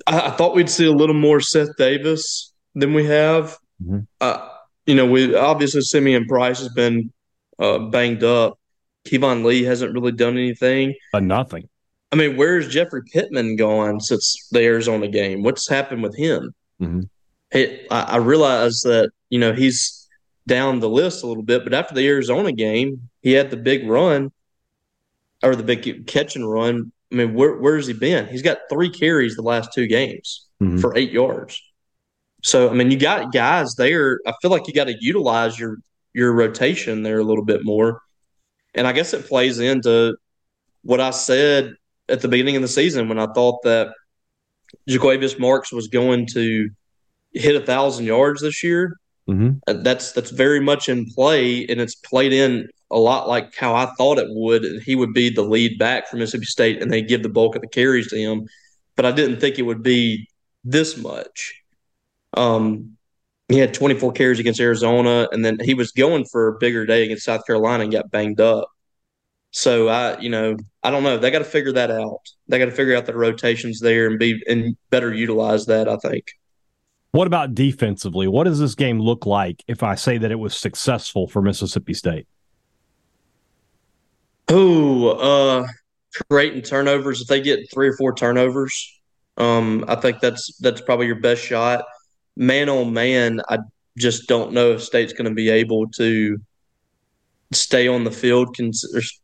I, 0.06 0.28
I, 0.28 0.32
thought 0.32 0.56
we'd 0.56 0.70
see 0.70 0.86
a 0.86 0.92
little 0.92 1.16
more 1.16 1.40
Seth 1.40 1.76
Davis 1.78 2.54
than 2.76 2.94
we 2.94 3.06
have. 3.06 3.58
Mm-hmm. 3.82 4.00
Uh, 4.22 4.50
you 4.86 4.96
know, 4.96 5.06
we 5.06 5.36
obviously 5.36 5.82
Simeon 5.82 6.26
Price 6.26 6.60
has 6.60 6.70
been 6.70 7.12
uh, 7.60 7.80
banged 7.80 8.24
up. 8.24 8.60
Keyvone 9.08 9.46
Lee 9.46 9.64
hasn't 9.64 9.94
really 9.94 10.12
done 10.12 10.38
anything. 10.38 10.96
Uh, 11.14 11.20
nothing. 11.20 11.70
I 12.12 12.16
mean, 12.16 12.38
where's 12.38 12.68
Jeffrey 12.68 13.02
Pittman 13.12 13.56
gone 13.56 14.00
since 14.00 14.48
the 14.52 14.62
Arizona 14.62 15.08
game? 15.08 15.44
What's 15.44 15.68
happened 15.68 16.02
with 16.02 16.16
him? 16.16 16.54
Mm-hmm. 16.82 17.02
It, 17.52 17.88
I, 17.92 18.02
I 18.02 18.18
realize 18.18 18.82
that 18.82 19.12
you 19.30 19.40
know 19.40 19.54
he's 19.54 20.08
down 20.48 20.80
the 20.80 20.90
list 20.90 21.24
a 21.24 21.28
little 21.28 21.44
bit, 21.44 21.64
but 21.64 21.74
after 21.74 21.96
the 21.96 22.08
Arizona 22.08 22.52
game, 22.52 23.10
he 23.22 23.34
had 23.34 23.50
the 23.50 23.58
big 23.58 23.88
run 23.88 24.32
or 25.44 25.56
the 25.56 25.64
big 25.64 26.08
catch 26.08 26.36
and 26.36 26.50
run. 26.50 26.92
I 27.12 27.16
mean, 27.16 27.34
where, 27.34 27.56
where's 27.56 27.88
he 27.88 27.94
been? 27.94 28.28
He's 28.28 28.42
got 28.42 28.60
three 28.70 28.90
carries 28.90 29.36
the 29.36 29.42
last 29.42 29.74
two 29.74 29.88
games 29.88 30.46
mm-hmm. 30.62 30.78
for 30.78 30.96
eight 30.98 31.12
yards. 31.12 31.62
So, 32.46 32.70
I 32.70 32.74
mean, 32.74 32.92
you 32.92 32.98
got 32.98 33.34
guys 33.34 33.74
there. 33.74 34.20
I 34.28 34.34
feel 34.40 34.52
like 34.52 34.68
you 34.68 34.74
got 34.74 34.86
to 34.86 34.96
utilize 35.00 35.58
your 35.58 35.80
your 36.14 36.32
rotation 36.32 37.02
there 37.02 37.18
a 37.18 37.24
little 37.24 37.44
bit 37.44 37.66
more. 37.66 38.04
And 38.76 38.86
I 38.86 38.92
guess 38.92 39.16
it 39.16 39.26
plays 39.26 39.60
into 39.60 40.16
what 40.84 41.02
I 41.02 41.10
said 41.10 41.74
at 42.08 42.22
the 42.22 42.28
beginning 42.28 42.56
of 42.56 42.62
the 42.62 42.68
season 42.68 43.10
when 43.10 43.18
I 43.18 43.26
thought 43.34 43.64
that 43.64 43.96
Jo'quavious 44.88 45.40
Marks 45.40 45.72
was 45.72 45.88
going 45.88 46.28
to 46.34 46.70
hit 47.34 47.56
a 47.56 47.66
thousand 47.66 48.06
yards 48.06 48.44
this 48.44 48.64
year. 48.64 48.96
Mm-hmm. 49.28 49.82
That's 49.82 50.12
that's 50.12 50.30
very 50.30 50.60
much 50.60 50.88
in 50.88 51.08
play, 51.16 51.66
and 51.66 51.82
it's 51.82 51.96
played 51.96 52.32
in 52.32 52.70
a 52.92 53.00
lot 53.00 53.28
like 53.28 53.56
how 53.56 53.74
I 53.74 53.88
thought 53.98 54.20
it 54.20 54.28
would. 54.30 54.64
And 54.64 54.84
He 54.84 54.94
would 54.94 55.14
be 55.14 55.32
the 55.32 55.42
lead 55.42 55.80
back 55.80 56.08
for 56.08 56.18
Mississippi 56.18 56.46
State, 56.46 56.80
and 56.80 56.92
they 56.92 57.02
give 57.02 57.24
the 57.24 57.30
bulk 57.30 57.56
of 57.56 57.64
the 57.64 57.68
carries 57.68 58.10
to 58.10 58.18
him. 58.18 58.48
But 58.96 59.08
I 59.08 59.12
didn't 59.12 59.40
think 59.40 59.58
it 59.58 59.64
would 59.64 59.82
be 59.82 60.30
this 60.64 60.96
much. 60.96 61.65
Um, 62.36 62.96
he 63.48 63.60
had 63.60 63.74
24 63.74 64.12
carries 64.14 64.40
against 64.40 64.60
Arizona, 64.60 65.28
and 65.32 65.46
then 65.46 65.60
he 65.60 65.74
was 65.74 65.92
going 65.92 66.26
for 66.26 66.48
a 66.48 66.58
bigger 66.58 66.86
day 66.86 67.04
against 67.04 67.26
South 67.26 67.46
Carolina 67.46 67.84
and 67.84 67.92
got 67.92 68.10
banged 68.10 68.42
up. 68.42 68.70
So 69.52 69.88
I, 69.88 70.20
you 70.20 70.30
know, 70.30 70.58
I 70.84 70.92
don't 70.92 71.04
know. 71.04 71.18
They 71.18 71.32
got 71.32 71.40
to 71.40 71.46
figure 71.46 71.72
that 71.74 71.92
out. 71.92 72.22
They 72.48 72.60
got 72.60 72.66
to 72.66 72.72
figure 72.72 72.96
out 72.96 73.06
the 73.06 73.16
rotations 73.16 73.80
there 73.80 74.08
and 74.08 74.20
be 74.20 74.44
and 74.48 74.76
better 74.90 75.14
utilize 75.14 75.68
that. 75.68 75.88
I 75.88 75.98
think. 75.98 76.26
What 77.12 77.28
about 77.28 77.56
defensively? 77.56 78.28
What 78.28 78.44
does 78.44 78.60
this 78.60 78.76
game 78.76 79.00
look 79.00 79.26
like 79.26 79.64
if 79.68 79.84
I 79.84 79.96
say 79.96 80.18
that 80.18 80.32
it 80.32 80.36
was 80.36 80.58
successful 80.58 81.28
for 81.28 81.42
Mississippi 81.42 81.94
State? 81.94 82.28
Oh, 84.50 85.08
uh, 85.10 85.68
creating 86.30 86.64
turnovers. 86.64 87.22
If 87.22 87.28
they 87.28 87.40
get 87.40 87.72
three 87.74 87.88
or 87.88 87.96
four 87.96 88.14
turnovers, 88.14 89.00
um, 89.38 89.86
I 89.88 89.96
think 89.96 90.20
that's 90.20 90.58
that's 90.58 90.82
probably 90.82 91.06
your 91.06 91.22
best 91.22 91.42
shot 91.42 91.86
man 92.36 92.70
on 92.70 92.94
man, 92.94 93.42
I 93.50 93.60
just 93.98 94.28
don't 94.28 94.54
know 94.54 94.72
if 94.72 94.84
State's 94.84 95.14
going 95.14 95.30
to 95.30 95.36
be 95.36 95.50
able 95.50 95.90
to 95.92 96.38
stay 97.54 97.88
on 97.88 98.04
the 98.04 98.12
field. 98.12 98.56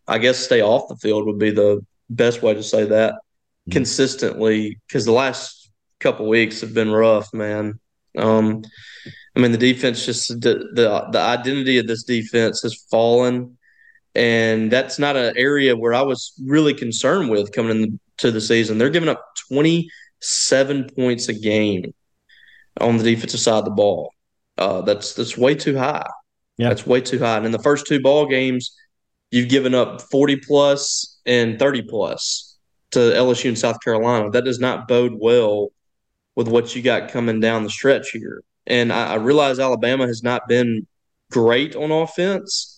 I 0.07 0.17
guess 0.17 0.39
stay 0.39 0.61
off 0.61 0.87
the 0.87 0.95
field 0.95 1.25
would 1.25 1.39
be 1.39 1.51
the 1.51 1.85
best 2.09 2.41
way 2.41 2.53
to 2.53 2.63
say 2.63 2.85
that 2.85 3.13
mm-hmm. 3.13 3.71
consistently 3.71 4.79
because 4.87 5.05
the 5.05 5.11
last 5.11 5.69
couple 5.99 6.27
weeks 6.27 6.61
have 6.61 6.73
been 6.73 6.91
rough, 6.91 7.33
man. 7.33 7.79
Um, 8.17 8.63
I 9.35 9.39
mean, 9.39 9.51
the 9.51 9.57
defense 9.57 10.05
just 10.05 10.27
the, 10.41 10.69
the 10.73 11.07
the 11.11 11.19
identity 11.19 11.77
of 11.77 11.87
this 11.87 12.03
defense 12.03 12.61
has 12.63 12.85
fallen, 12.91 13.57
and 14.13 14.69
that's 14.69 14.99
not 14.99 15.15
an 15.15 15.33
area 15.37 15.75
where 15.75 15.93
I 15.93 16.01
was 16.01 16.33
really 16.45 16.73
concerned 16.73 17.29
with 17.29 17.53
coming 17.53 17.99
into 18.17 18.31
the 18.31 18.41
season. 18.41 18.77
They're 18.77 18.89
giving 18.89 19.07
up 19.07 19.23
twenty 19.47 19.89
seven 20.19 20.89
points 20.95 21.29
a 21.29 21.33
game 21.33 21.93
on 22.79 22.97
the 22.97 23.03
defensive 23.03 23.39
side 23.39 23.59
of 23.59 23.65
the 23.65 23.71
ball. 23.71 24.13
Uh, 24.57 24.81
that's 24.81 25.13
that's 25.13 25.37
way 25.37 25.55
too 25.55 25.77
high. 25.77 26.09
Yeah, 26.57 26.69
that's 26.69 26.85
way 26.85 27.01
too 27.01 27.19
high. 27.19 27.37
And 27.37 27.45
in 27.45 27.51
the 27.51 27.59
first 27.59 27.87
two 27.87 28.01
ball 28.01 28.27
games, 28.27 28.75
you've 29.31 29.49
given 29.49 29.73
up 29.73 30.01
forty 30.01 30.35
plus 30.35 31.19
and 31.25 31.57
thirty 31.57 31.81
plus 31.81 32.57
to 32.91 32.99
LSU 32.99 33.49
and 33.49 33.57
South 33.57 33.81
Carolina. 33.83 34.29
That 34.29 34.45
does 34.45 34.59
not 34.59 34.87
bode 34.87 35.13
well 35.15 35.69
with 36.35 36.47
what 36.47 36.75
you 36.75 36.81
got 36.81 37.11
coming 37.11 37.39
down 37.39 37.63
the 37.63 37.69
stretch 37.69 38.11
here. 38.11 38.43
And 38.67 38.93
I, 38.93 39.13
I 39.13 39.15
realize 39.15 39.59
Alabama 39.59 40.07
has 40.07 40.23
not 40.23 40.47
been 40.47 40.87
great 41.31 41.75
on 41.75 41.91
offense, 41.91 42.70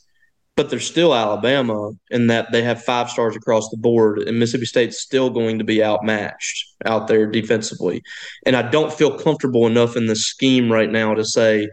but 0.55 0.69
they're 0.69 0.79
still 0.79 1.15
Alabama 1.15 1.91
in 2.11 2.27
that 2.27 2.51
they 2.51 2.61
have 2.61 2.83
five 2.83 3.09
stars 3.09 3.35
across 3.35 3.69
the 3.69 3.77
board, 3.77 4.19
and 4.19 4.37
Mississippi 4.37 4.65
State's 4.65 5.01
still 5.01 5.29
going 5.29 5.57
to 5.57 5.63
be 5.63 5.83
outmatched 5.83 6.75
out 6.85 7.07
there 7.07 7.25
defensively. 7.25 8.03
And 8.45 8.55
I 8.55 8.61
don't 8.61 8.93
feel 8.93 9.17
comfortable 9.17 9.65
enough 9.65 9.95
in 9.95 10.05
the 10.05 10.15
scheme 10.15 10.71
right 10.71 10.89
now 10.89 11.15
to 11.15 11.25
say 11.25 11.67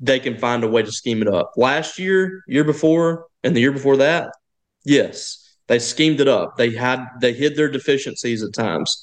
they 0.00 0.18
can 0.18 0.38
find 0.38 0.64
a 0.64 0.68
way 0.68 0.82
to 0.82 0.92
scheme 0.92 1.20
it 1.20 1.28
up. 1.28 1.52
Last 1.56 1.98
year, 1.98 2.42
year 2.46 2.64
before, 2.64 3.26
and 3.44 3.54
the 3.54 3.60
year 3.60 3.72
before 3.72 3.98
that, 3.98 4.32
yes, 4.84 5.56
they 5.68 5.78
schemed 5.78 6.20
it 6.20 6.28
up. 6.28 6.56
They 6.56 6.70
had 6.70 7.04
they 7.20 7.32
hid 7.32 7.56
their 7.56 7.70
deficiencies 7.70 8.42
at 8.42 8.54
times. 8.54 9.02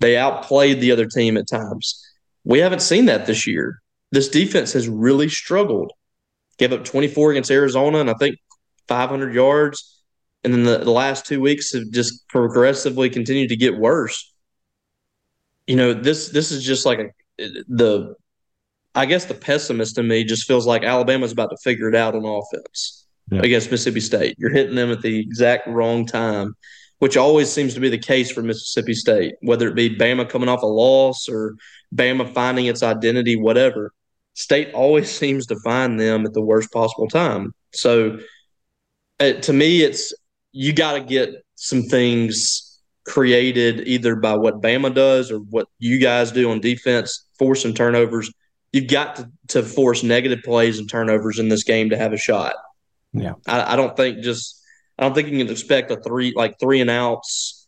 They 0.00 0.16
outplayed 0.16 0.80
the 0.80 0.92
other 0.92 1.06
team 1.06 1.36
at 1.36 1.48
times. 1.48 2.04
We 2.44 2.58
haven't 2.60 2.82
seen 2.82 3.06
that 3.06 3.26
this 3.26 3.46
year. 3.46 3.80
This 4.10 4.28
defense 4.28 4.72
has 4.72 4.88
really 4.88 5.28
struggled. 5.28 5.92
Gave 6.58 6.72
up 6.72 6.84
24 6.84 7.32
against 7.32 7.50
Arizona, 7.50 7.98
and 7.98 8.10
I 8.10 8.14
think 8.14 8.36
500 8.88 9.34
yards. 9.34 10.02
And 10.44 10.52
then 10.52 10.62
the, 10.64 10.78
the 10.78 10.90
last 10.90 11.26
two 11.26 11.40
weeks 11.40 11.72
have 11.72 11.90
just 11.90 12.26
progressively 12.28 13.10
continued 13.10 13.48
to 13.48 13.56
get 13.56 13.76
worse. 13.76 14.32
You 15.66 15.76
know, 15.76 15.92
this 15.92 16.30
this 16.30 16.50
is 16.50 16.64
just 16.64 16.86
like 16.86 16.98
a, 16.98 17.08
the, 17.68 18.14
I 18.94 19.06
guess 19.06 19.26
the 19.26 19.34
pessimist 19.34 19.98
in 19.98 20.08
me 20.08 20.24
just 20.24 20.46
feels 20.46 20.66
like 20.66 20.82
Alabama's 20.82 21.32
about 21.32 21.50
to 21.50 21.56
figure 21.62 21.88
it 21.88 21.94
out 21.94 22.14
on 22.14 22.24
offense 22.24 23.06
yeah. 23.30 23.40
against 23.42 23.70
Mississippi 23.70 24.00
State. 24.00 24.36
You're 24.38 24.50
hitting 24.50 24.74
them 24.74 24.90
at 24.90 25.02
the 25.02 25.18
exact 25.18 25.66
wrong 25.66 26.06
time, 26.06 26.54
which 26.98 27.16
always 27.16 27.50
seems 27.50 27.74
to 27.74 27.80
be 27.80 27.88
the 27.88 27.98
case 27.98 28.30
for 28.30 28.42
Mississippi 28.42 28.94
State, 28.94 29.34
whether 29.42 29.68
it 29.68 29.74
be 29.74 29.96
Bama 29.96 30.28
coming 30.28 30.48
off 30.48 30.62
a 30.62 30.66
loss 30.66 31.28
or 31.28 31.56
Bama 31.94 32.32
finding 32.32 32.66
its 32.66 32.82
identity, 32.82 33.36
whatever. 33.36 33.92
State 34.34 34.72
always 34.72 35.10
seems 35.16 35.46
to 35.46 35.56
find 35.64 35.98
them 35.98 36.24
at 36.24 36.32
the 36.32 36.42
worst 36.42 36.72
possible 36.72 37.08
time. 37.08 37.52
So 37.72 38.18
uh, 39.20 39.32
to 39.32 39.52
me, 39.52 39.82
it's 39.82 40.12
you 40.52 40.72
got 40.72 40.92
to 40.94 41.00
get 41.00 41.30
some 41.56 41.82
things 41.82 42.80
created 43.06 43.86
either 43.86 44.16
by 44.16 44.34
what 44.34 44.60
Bama 44.60 44.94
does 44.94 45.30
or 45.30 45.38
what 45.38 45.68
you 45.78 45.98
guys 45.98 46.30
do 46.30 46.50
on 46.50 46.60
defense, 46.60 47.26
forcing 47.38 47.74
turnovers. 47.74 48.32
You've 48.72 48.88
got 48.88 49.16
to, 49.16 49.30
to 49.48 49.62
force 49.62 50.02
negative 50.02 50.40
plays 50.44 50.78
and 50.78 50.88
turnovers 50.88 51.38
in 51.38 51.48
this 51.48 51.64
game 51.64 51.90
to 51.90 51.96
have 51.96 52.12
a 52.12 52.18
shot. 52.18 52.54
Yeah, 53.12 53.34
I, 53.46 53.72
I 53.72 53.76
don't 53.76 53.96
think 53.96 54.22
just 54.22 54.62
I 54.98 55.04
don't 55.04 55.14
think 55.14 55.28
you 55.28 55.38
can 55.38 55.50
expect 55.50 55.90
a 55.90 55.96
three 55.96 56.32
like 56.36 56.58
three 56.60 56.80
and 56.80 56.90
outs 56.90 57.58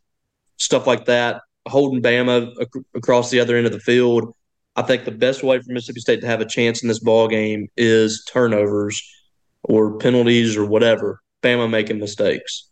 stuff 0.61 0.87
like 0.87 1.07
that. 1.07 1.43
Holding 1.67 2.03
Bama 2.03 2.53
ac- 2.61 2.85
across 2.95 3.31
the 3.31 3.41
other 3.41 3.57
end 3.57 3.67
of 3.67 3.73
the 3.73 3.81
field. 3.81 4.35
I 4.77 4.83
think 4.83 5.05
the 5.05 5.11
best 5.11 5.43
way 5.43 5.59
for 5.59 5.73
Mississippi 5.73 6.01
State 6.01 6.21
to 6.21 6.27
have 6.27 6.41
a 6.41 6.47
chance 6.47 6.83
in 6.83 6.89
this 6.89 7.01
ball 7.01 7.27
game 7.27 7.69
is 7.77 8.25
turnovers 8.31 9.03
or 9.65 9.99
penalties 9.99 10.57
or 10.57 10.65
whatever. 10.65 11.21
Bama 11.43 11.69
making 11.69 11.99
mistakes. 11.99 12.69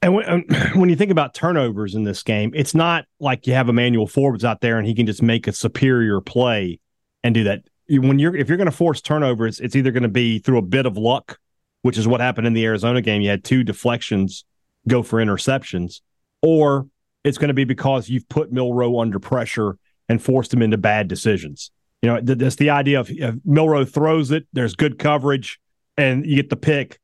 And 0.00 0.14
when, 0.14 0.28
um, 0.28 0.44
when, 0.74 0.88
you 0.88 0.96
think 0.96 1.10
about 1.10 1.34
turnovers 1.34 1.94
in 1.94 2.04
this 2.04 2.22
game, 2.22 2.52
it's 2.54 2.74
not 2.74 3.04
like 3.20 3.46
you 3.46 3.54
have 3.54 3.68
Emmanuel 3.68 4.06
Forbes 4.06 4.44
out 4.44 4.60
there 4.60 4.78
and 4.78 4.86
he 4.86 4.94
can 4.94 5.06
just 5.06 5.22
make 5.22 5.46
a 5.46 5.52
superior 5.52 6.20
play 6.20 6.78
and 7.24 7.34
do 7.34 7.44
that. 7.44 7.64
when 7.88 8.18
you're 8.18 8.36
if 8.36 8.48
you're 8.48 8.56
going 8.56 8.70
to 8.70 8.76
force 8.76 9.00
turnovers, 9.00 9.60
it's 9.60 9.74
either 9.74 9.90
going 9.90 10.02
to 10.02 10.08
be 10.08 10.38
through 10.38 10.58
a 10.58 10.62
bit 10.62 10.86
of 10.86 10.96
luck, 10.96 11.38
which 11.82 11.98
is 11.98 12.06
what 12.06 12.20
happened 12.20 12.46
in 12.46 12.52
the 12.52 12.64
Arizona 12.64 13.02
game. 13.02 13.22
You 13.22 13.30
had 13.30 13.44
two 13.44 13.64
deflections 13.64 14.44
go 14.86 15.02
for 15.02 15.18
interceptions, 15.18 16.00
or 16.42 16.86
it's 17.24 17.38
going 17.38 17.48
to 17.48 17.54
be 17.54 17.64
because 17.64 18.08
you've 18.08 18.28
put 18.28 18.52
Milroe 18.52 19.00
under 19.00 19.18
pressure 19.18 19.76
and 20.08 20.22
forced 20.22 20.54
him 20.54 20.62
into 20.62 20.78
bad 20.78 21.08
decisions. 21.08 21.70
You 22.02 22.08
know, 22.10 22.20
that's 22.22 22.56
the 22.56 22.70
idea 22.70 23.00
of 23.00 23.10
if 23.10 23.34
Milroe 23.44 23.84
throws 23.84 24.30
it, 24.30 24.46
there's 24.52 24.76
good 24.76 24.98
coverage, 24.98 25.58
and 25.96 26.24
you 26.24 26.36
get 26.36 26.48
the 26.48 26.56
pick. 26.56 27.00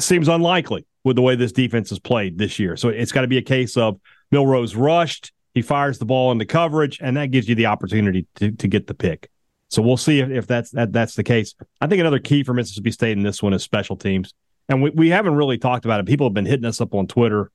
Seems 0.00 0.28
unlikely 0.28 0.86
with 1.04 1.16
the 1.16 1.22
way 1.22 1.34
this 1.34 1.52
defense 1.52 1.90
has 1.90 1.98
played 1.98 2.38
this 2.38 2.58
year. 2.58 2.76
So 2.76 2.88
it's 2.88 3.12
got 3.12 3.22
to 3.22 3.28
be 3.28 3.38
a 3.38 3.42
case 3.42 3.76
of 3.76 4.00
Milroe's 4.30 4.76
rushed, 4.76 5.32
he 5.54 5.62
fires 5.62 5.98
the 5.98 6.04
ball 6.04 6.30
into 6.30 6.44
coverage, 6.44 6.98
and 7.02 7.16
that 7.16 7.30
gives 7.30 7.48
you 7.48 7.54
the 7.54 7.66
opportunity 7.66 8.26
to, 8.36 8.52
to 8.52 8.68
get 8.68 8.86
the 8.86 8.94
pick. 8.94 9.28
So 9.68 9.82
we'll 9.82 9.96
see 9.96 10.20
if, 10.20 10.30
if 10.30 10.46
that's 10.46 10.70
that, 10.72 10.92
that's 10.92 11.14
the 11.14 11.22
case. 11.22 11.54
I 11.80 11.86
think 11.86 12.00
another 12.00 12.18
key 12.18 12.42
for 12.42 12.54
Mississippi 12.54 12.90
State 12.90 13.16
in 13.16 13.22
this 13.22 13.42
one 13.42 13.52
is 13.52 13.62
special 13.62 13.96
teams. 13.96 14.34
And 14.68 14.82
we, 14.82 14.90
we 14.90 15.08
haven't 15.08 15.34
really 15.34 15.58
talked 15.58 15.84
about 15.84 16.00
it. 16.00 16.06
People 16.06 16.26
have 16.26 16.34
been 16.34 16.46
hitting 16.46 16.64
us 16.64 16.80
up 16.80 16.94
on 16.94 17.06
Twitter, 17.06 17.50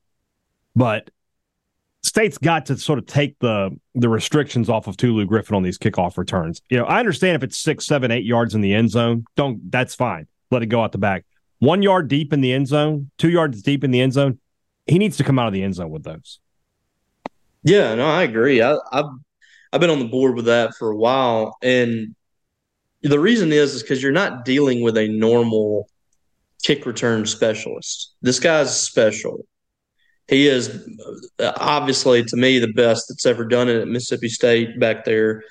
but 0.76 1.10
State's 2.04 2.38
got 2.38 2.68
to 2.68 2.78
sort 2.78 3.00
of 3.00 3.06
take 3.06 3.38
the 3.40 3.72
the 3.96 4.10
restrictions 4.10 4.70
off 4.70 4.88
of 4.88 4.98
Tulu 4.98 5.26
Griffin 5.26 5.56
on 5.56 5.64
these 5.64 5.78
kickoff 5.78 6.18
returns. 6.18 6.62
You 6.70 6.78
know, 6.78 6.86
I 6.86 7.00
understand 7.00 7.36
if 7.36 7.44
it's 7.44 7.58
six, 7.58 7.86
seven, 7.86 8.12
eight 8.12 8.26
yards 8.26 8.56
in 8.56 8.62
the 8.62 8.74
end 8.74 8.92
zone, 8.92 9.26
don't 9.36 9.72
that's 9.72 9.96
fine. 9.96 10.28
Let 10.52 10.62
it 10.62 10.68
go 10.68 10.84
out 10.84 10.92
the 10.92 10.98
back. 10.98 11.26
One 11.60 11.82
yard 11.82 12.08
deep 12.08 12.34
in 12.34 12.42
the 12.42 12.54
end 12.54 12.68
zone, 12.68 13.12
two 13.18 13.30
yards 13.30 13.62
deep 13.62 13.84
in 13.84 13.92
the 13.92 14.02
end 14.02 14.14
zone, 14.14 14.40
he 14.86 14.98
needs 14.98 15.18
to 15.18 15.24
come 15.24 15.40
out 15.40 15.48
of 15.48 15.54
the 15.54 15.64
end 15.64 15.76
zone 15.76 15.90
with 15.90 16.04
those. 16.04 16.40
Yeah, 17.64 17.96
no, 17.96 18.06
I 18.06 18.24
agree. 18.24 18.62
I, 18.62 18.78
I've 18.92 19.06
I've 19.74 19.82
been 19.82 19.90
on 19.90 20.00
the 20.00 20.06
board 20.06 20.36
with 20.36 20.46
that 20.46 20.76
for 20.76 20.92
a 20.92 20.96
while, 20.96 21.58
and 21.62 22.16
the 23.02 23.20
reason 23.20 23.52
is 23.52 23.74
is 23.74 23.82
because 23.82 24.02
you're 24.02 24.12
not 24.12 24.46
dealing 24.46 24.82
with 24.82 24.98
a 24.98 25.08
normal 25.08 25.90
kick 26.64 26.86
return 26.86 27.26
specialist. 27.26 28.16
This 28.22 28.40
guy's 28.40 28.80
special. 28.80 29.46
He 30.28 30.48
is 30.48 30.88
uh, 31.40 31.54
obviously 31.58 32.24
to 32.24 32.38
me 32.38 32.60
the 32.60 32.74
best 32.74 33.06
that's 33.10 33.26
ever 33.26 33.46
done 33.46 33.68
it 33.70 33.82
at 33.82 33.88
Mississippi 33.88 34.30
State 34.30 34.80
back 34.80 35.04
there, 35.04 35.44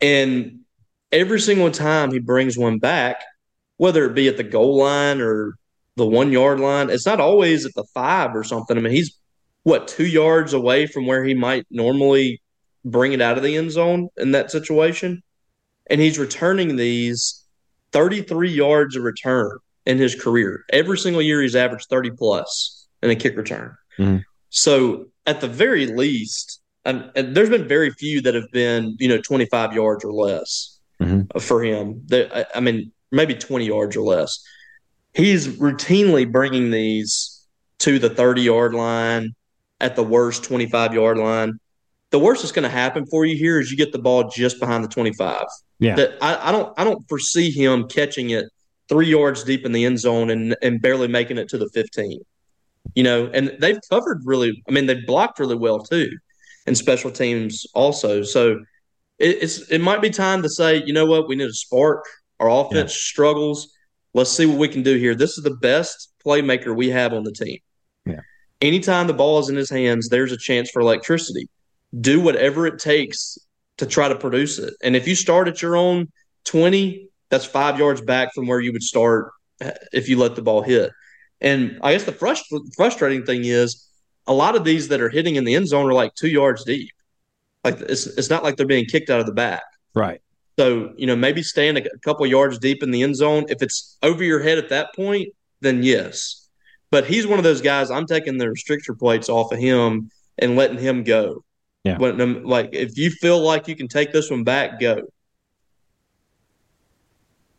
and 0.00 0.60
every 1.12 1.40
single 1.40 1.70
time 1.70 2.12
he 2.12 2.18
brings 2.18 2.56
one 2.56 2.78
back, 2.78 3.24
whether 3.76 4.04
it 4.04 4.14
be 4.14 4.28
at 4.28 4.36
the 4.36 4.44
goal 4.44 4.76
line 4.76 5.20
or 5.20 5.54
the 5.96 6.06
one 6.06 6.32
yard 6.32 6.60
line, 6.60 6.90
it's 6.90 7.06
not 7.06 7.20
always 7.20 7.64
at 7.64 7.74
the 7.74 7.84
five 7.94 8.34
or 8.34 8.44
something. 8.44 8.76
I 8.76 8.80
mean, 8.80 8.92
he's 8.92 9.16
what 9.62 9.88
two 9.88 10.06
yards 10.06 10.52
away 10.52 10.86
from 10.86 11.06
where 11.06 11.24
he 11.24 11.34
might 11.34 11.66
normally 11.70 12.40
bring 12.84 13.12
it 13.12 13.20
out 13.20 13.36
of 13.36 13.42
the 13.42 13.56
end 13.56 13.72
zone 13.72 14.08
in 14.16 14.32
that 14.32 14.50
situation, 14.50 15.22
and 15.90 16.00
he's 16.00 16.18
returning 16.18 16.76
these 16.76 17.44
33 17.92 18.50
yards 18.50 18.96
of 18.96 19.02
return 19.02 19.58
in 19.84 19.98
his 19.98 20.14
career. 20.14 20.64
Every 20.70 20.98
single 20.98 21.22
year, 21.22 21.42
he's 21.42 21.56
averaged 21.56 21.88
30 21.88 22.10
plus 22.12 22.86
in 23.02 23.10
a 23.10 23.16
kick 23.16 23.36
return. 23.36 23.76
Mm-hmm. 23.98 24.18
So 24.50 25.06
at 25.26 25.40
the 25.40 25.48
very 25.48 25.86
least, 25.86 26.60
and, 26.84 27.10
and, 27.16 27.34
there's 27.34 27.50
been 27.50 27.66
very 27.66 27.90
few 27.90 28.20
that 28.22 28.34
have 28.34 28.50
been 28.52 28.96
you 29.00 29.08
know 29.08 29.20
25 29.20 29.72
yards 29.72 30.04
or 30.04 30.12
less 30.12 30.78
mm-hmm. 31.00 31.38
for 31.38 31.62
him. 31.62 32.06
I, 32.12 32.46
I 32.54 32.60
mean, 32.60 32.92
maybe 33.12 33.34
20 33.34 33.66
yards 33.66 33.96
or 33.96 34.02
less. 34.02 34.42
He's 35.14 35.48
routinely 35.48 36.30
bringing 36.30 36.70
these 36.70 37.46
to 37.78 37.98
the 37.98 38.10
30 38.10 38.42
yard 38.42 38.74
line, 38.74 39.34
at 39.80 39.96
the 39.96 40.02
worst 40.02 40.44
25 40.44 40.94
yard 40.94 41.18
line. 41.18 41.58
The 42.10 42.18
worst 42.18 42.42
that's 42.42 42.52
going 42.52 42.62
to 42.62 42.68
happen 42.68 43.04
for 43.06 43.24
you 43.24 43.36
here 43.36 43.60
is 43.60 43.70
you 43.70 43.76
get 43.76 43.92
the 43.92 43.98
ball 43.98 44.30
just 44.30 44.60
behind 44.60 44.84
the 44.84 44.88
25. 44.88 45.44
Yeah. 45.78 45.96
That 45.96 46.16
I, 46.22 46.48
I 46.48 46.52
don't 46.52 46.72
I 46.78 46.84
don't 46.84 47.06
foresee 47.08 47.50
him 47.50 47.88
catching 47.88 48.30
it 48.30 48.46
three 48.88 49.08
yards 49.08 49.44
deep 49.44 49.66
in 49.66 49.72
the 49.72 49.84
end 49.84 49.98
zone 49.98 50.30
and, 50.30 50.56
and 50.62 50.80
barely 50.80 51.08
making 51.08 51.38
it 51.38 51.48
to 51.50 51.58
the 51.58 51.68
15. 51.74 52.20
You 52.94 53.02
know, 53.02 53.26
and 53.34 53.56
they've 53.60 53.80
covered 53.90 54.22
really, 54.24 54.62
I 54.68 54.70
mean, 54.70 54.86
they've 54.86 55.04
blocked 55.06 55.40
really 55.40 55.56
well 55.56 55.80
too, 55.80 56.08
and 56.66 56.78
special 56.78 57.10
teams 57.10 57.66
also. 57.74 58.22
So 58.22 58.60
it, 59.18 59.42
it's 59.42 59.58
it 59.70 59.80
might 59.80 60.00
be 60.00 60.08
time 60.08 60.42
to 60.42 60.48
say, 60.48 60.82
you 60.86 60.92
know 60.92 61.04
what, 61.04 61.28
we 61.28 61.34
need 61.34 61.48
a 61.48 61.52
spark. 61.52 62.04
Our 62.40 62.50
offense 62.50 62.92
yeah. 62.92 62.98
struggles. 62.98 63.72
Let's 64.14 64.30
see 64.30 64.46
what 64.46 64.58
we 64.58 64.68
can 64.68 64.82
do 64.82 64.96
here. 64.96 65.14
This 65.14 65.36
is 65.36 65.44
the 65.44 65.56
best 65.56 66.12
playmaker 66.24 66.74
we 66.74 66.90
have 66.90 67.12
on 67.12 67.24
the 67.24 67.32
team 67.32 67.58
anytime 68.60 69.06
the 69.06 69.14
ball 69.14 69.38
is 69.38 69.48
in 69.48 69.56
his 69.56 69.70
hands, 69.70 70.08
there's 70.08 70.32
a 70.32 70.36
chance 70.36 70.70
for 70.70 70.80
electricity. 70.80 71.48
Do 71.98 72.20
whatever 72.20 72.66
it 72.66 72.78
takes 72.78 73.38
to 73.78 73.86
try 73.86 74.08
to 74.08 74.16
produce 74.16 74.58
it. 74.58 74.74
And 74.82 74.96
if 74.96 75.06
you 75.06 75.14
start 75.14 75.48
at 75.48 75.62
your 75.62 75.76
own 75.76 76.10
20, 76.44 77.08
that's 77.30 77.44
five 77.44 77.78
yards 77.78 78.00
back 78.00 78.32
from 78.34 78.46
where 78.46 78.60
you 78.60 78.72
would 78.72 78.82
start 78.82 79.32
uh, 79.62 79.72
if 79.92 80.08
you 80.08 80.18
let 80.18 80.36
the 80.36 80.42
ball 80.42 80.62
hit. 80.62 80.90
And 81.40 81.78
I 81.82 81.92
guess 81.92 82.04
the 82.04 82.12
frust- 82.12 82.74
frustrating 82.74 83.24
thing 83.24 83.44
is 83.44 83.88
a 84.26 84.32
lot 84.32 84.56
of 84.56 84.64
these 84.64 84.88
that 84.88 85.00
are 85.00 85.08
hitting 85.10 85.36
in 85.36 85.44
the 85.44 85.54
end 85.54 85.68
zone 85.68 85.86
are 85.86 85.92
like 85.92 86.14
two 86.14 86.28
yards 86.28 86.64
deep. 86.64 86.90
Like 87.62 87.80
it's, 87.80 88.06
it's 88.06 88.30
not 88.30 88.42
like 88.42 88.56
they're 88.56 88.66
being 88.66 88.86
kicked 88.86 89.10
out 89.10 89.20
of 89.20 89.26
the 89.26 89.32
back. 89.32 89.64
Right. 89.94 90.20
So, 90.58 90.94
you 90.96 91.06
know, 91.06 91.16
maybe 91.16 91.42
staying 91.42 91.76
a 91.76 91.98
couple 91.98 92.26
yards 92.26 92.58
deep 92.58 92.82
in 92.82 92.90
the 92.90 93.02
end 93.02 93.16
zone. 93.16 93.44
If 93.48 93.60
it's 93.60 93.98
over 94.02 94.24
your 94.24 94.40
head 94.40 94.56
at 94.56 94.70
that 94.70 94.94
point, 94.94 95.28
then 95.60 95.82
yes. 95.82 96.48
But 96.90 97.06
he's 97.06 97.26
one 97.26 97.38
of 97.38 97.44
those 97.44 97.60
guys. 97.60 97.90
I'm 97.90 98.06
taking 98.06 98.38
the 98.38 98.46
restrictor 98.46 98.98
plates 98.98 99.28
off 99.28 99.52
of 99.52 99.58
him 99.58 100.10
and 100.38 100.56
letting 100.56 100.78
him 100.78 101.04
go. 101.04 101.44
Yeah. 101.84 101.98
When, 101.98 102.20
um, 102.20 102.44
like 102.44 102.70
if 102.72 102.96
you 102.96 103.10
feel 103.10 103.40
like 103.40 103.68
you 103.68 103.76
can 103.76 103.86
take 103.86 104.12
this 104.12 104.30
one 104.30 104.44
back, 104.44 104.80
go. 104.80 105.02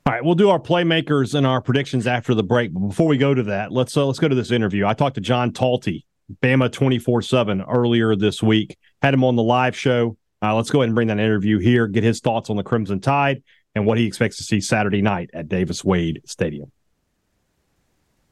All 0.05 0.13
right, 0.13 0.23
we'll 0.23 0.35
do 0.35 0.49
our 0.49 0.59
playmakers 0.59 1.35
and 1.35 1.45
our 1.45 1.61
predictions 1.61 2.07
after 2.07 2.33
the 2.33 2.43
break. 2.43 2.73
But 2.73 2.79
before 2.79 3.07
we 3.07 3.17
go 3.17 3.33
to 3.33 3.43
that, 3.43 3.71
let's 3.71 3.95
uh, 3.95 4.05
let's 4.05 4.19
go 4.19 4.27
to 4.27 4.35
this 4.35 4.51
interview. 4.51 4.85
I 4.87 4.93
talked 4.93 5.15
to 5.15 5.21
John 5.21 5.51
Talty, 5.51 6.05
Bama 6.41 6.71
twenty 6.71 6.97
four 6.97 7.21
seven, 7.21 7.61
earlier 7.61 8.15
this 8.15 8.41
week. 8.41 8.77
Had 9.01 9.13
him 9.13 9.23
on 9.23 9.35
the 9.35 9.43
live 9.43 9.75
show. 9.75 10.17
Uh, 10.41 10.55
let's 10.55 10.69
go 10.69 10.79
ahead 10.79 10.89
and 10.89 10.95
bring 10.95 11.07
that 11.07 11.19
interview 11.19 11.57
here. 11.59 11.87
Get 11.87 12.03
his 12.03 12.19
thoughts 12.19 12.49
on 12.49 12.57
the 12.57 12.63
Crimson 12.63 12.99
Tide 12.99 13.43
and 13.75 13.85
what 13.85 13.97
he 13.97 14.05
expects 14.05 14.37
to 14.37 14.43
see 14.43 14.61
Saturday 14.61 15.01
night 15.01 15.29
at 15.33 15.47
Davis 15.47 15.83
Wade 15.83 16.21
Stadium. 16.25 16.71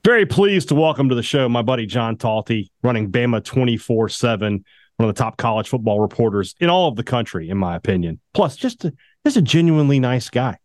Very 0.03 0.25
pleased 0.25 0.69
to 0.69 0.75
welcome 0.75 1.09
to 1.09 1.15
the 1.15 1.23
show 1.23 1.49
my 1.49 1.63
buddy 1.63 1.87
John 1.87 2.15
Talty, 2.15 2.69
running 2.83 3.11
Bama 3.11 3.43
24 3.43 4.09
7, 4.09 4.63
one 4.97 5.09
of 5.09 5.15
the 5.15 5.17
top 5.17 5.37
college 5.37 5.67
football 5.67 5.99
reporters 5.99 6.53
in 6.59 6.69
all 6.69 6.87
of 6.87 6.95
the 6.95 7.03
country, 7.03 7.49
in 7.49 7.57
my 7.57 7.75
opinion. 7.75 8.19
Plus, 8.33 8.55
just 8.55 8.85
a, 8.85 8.93
just 9.25 9.37
a 9.37 9.41
genuinely 9.41 9.99
nice 9.99 10.29
guy. 10.29 10.57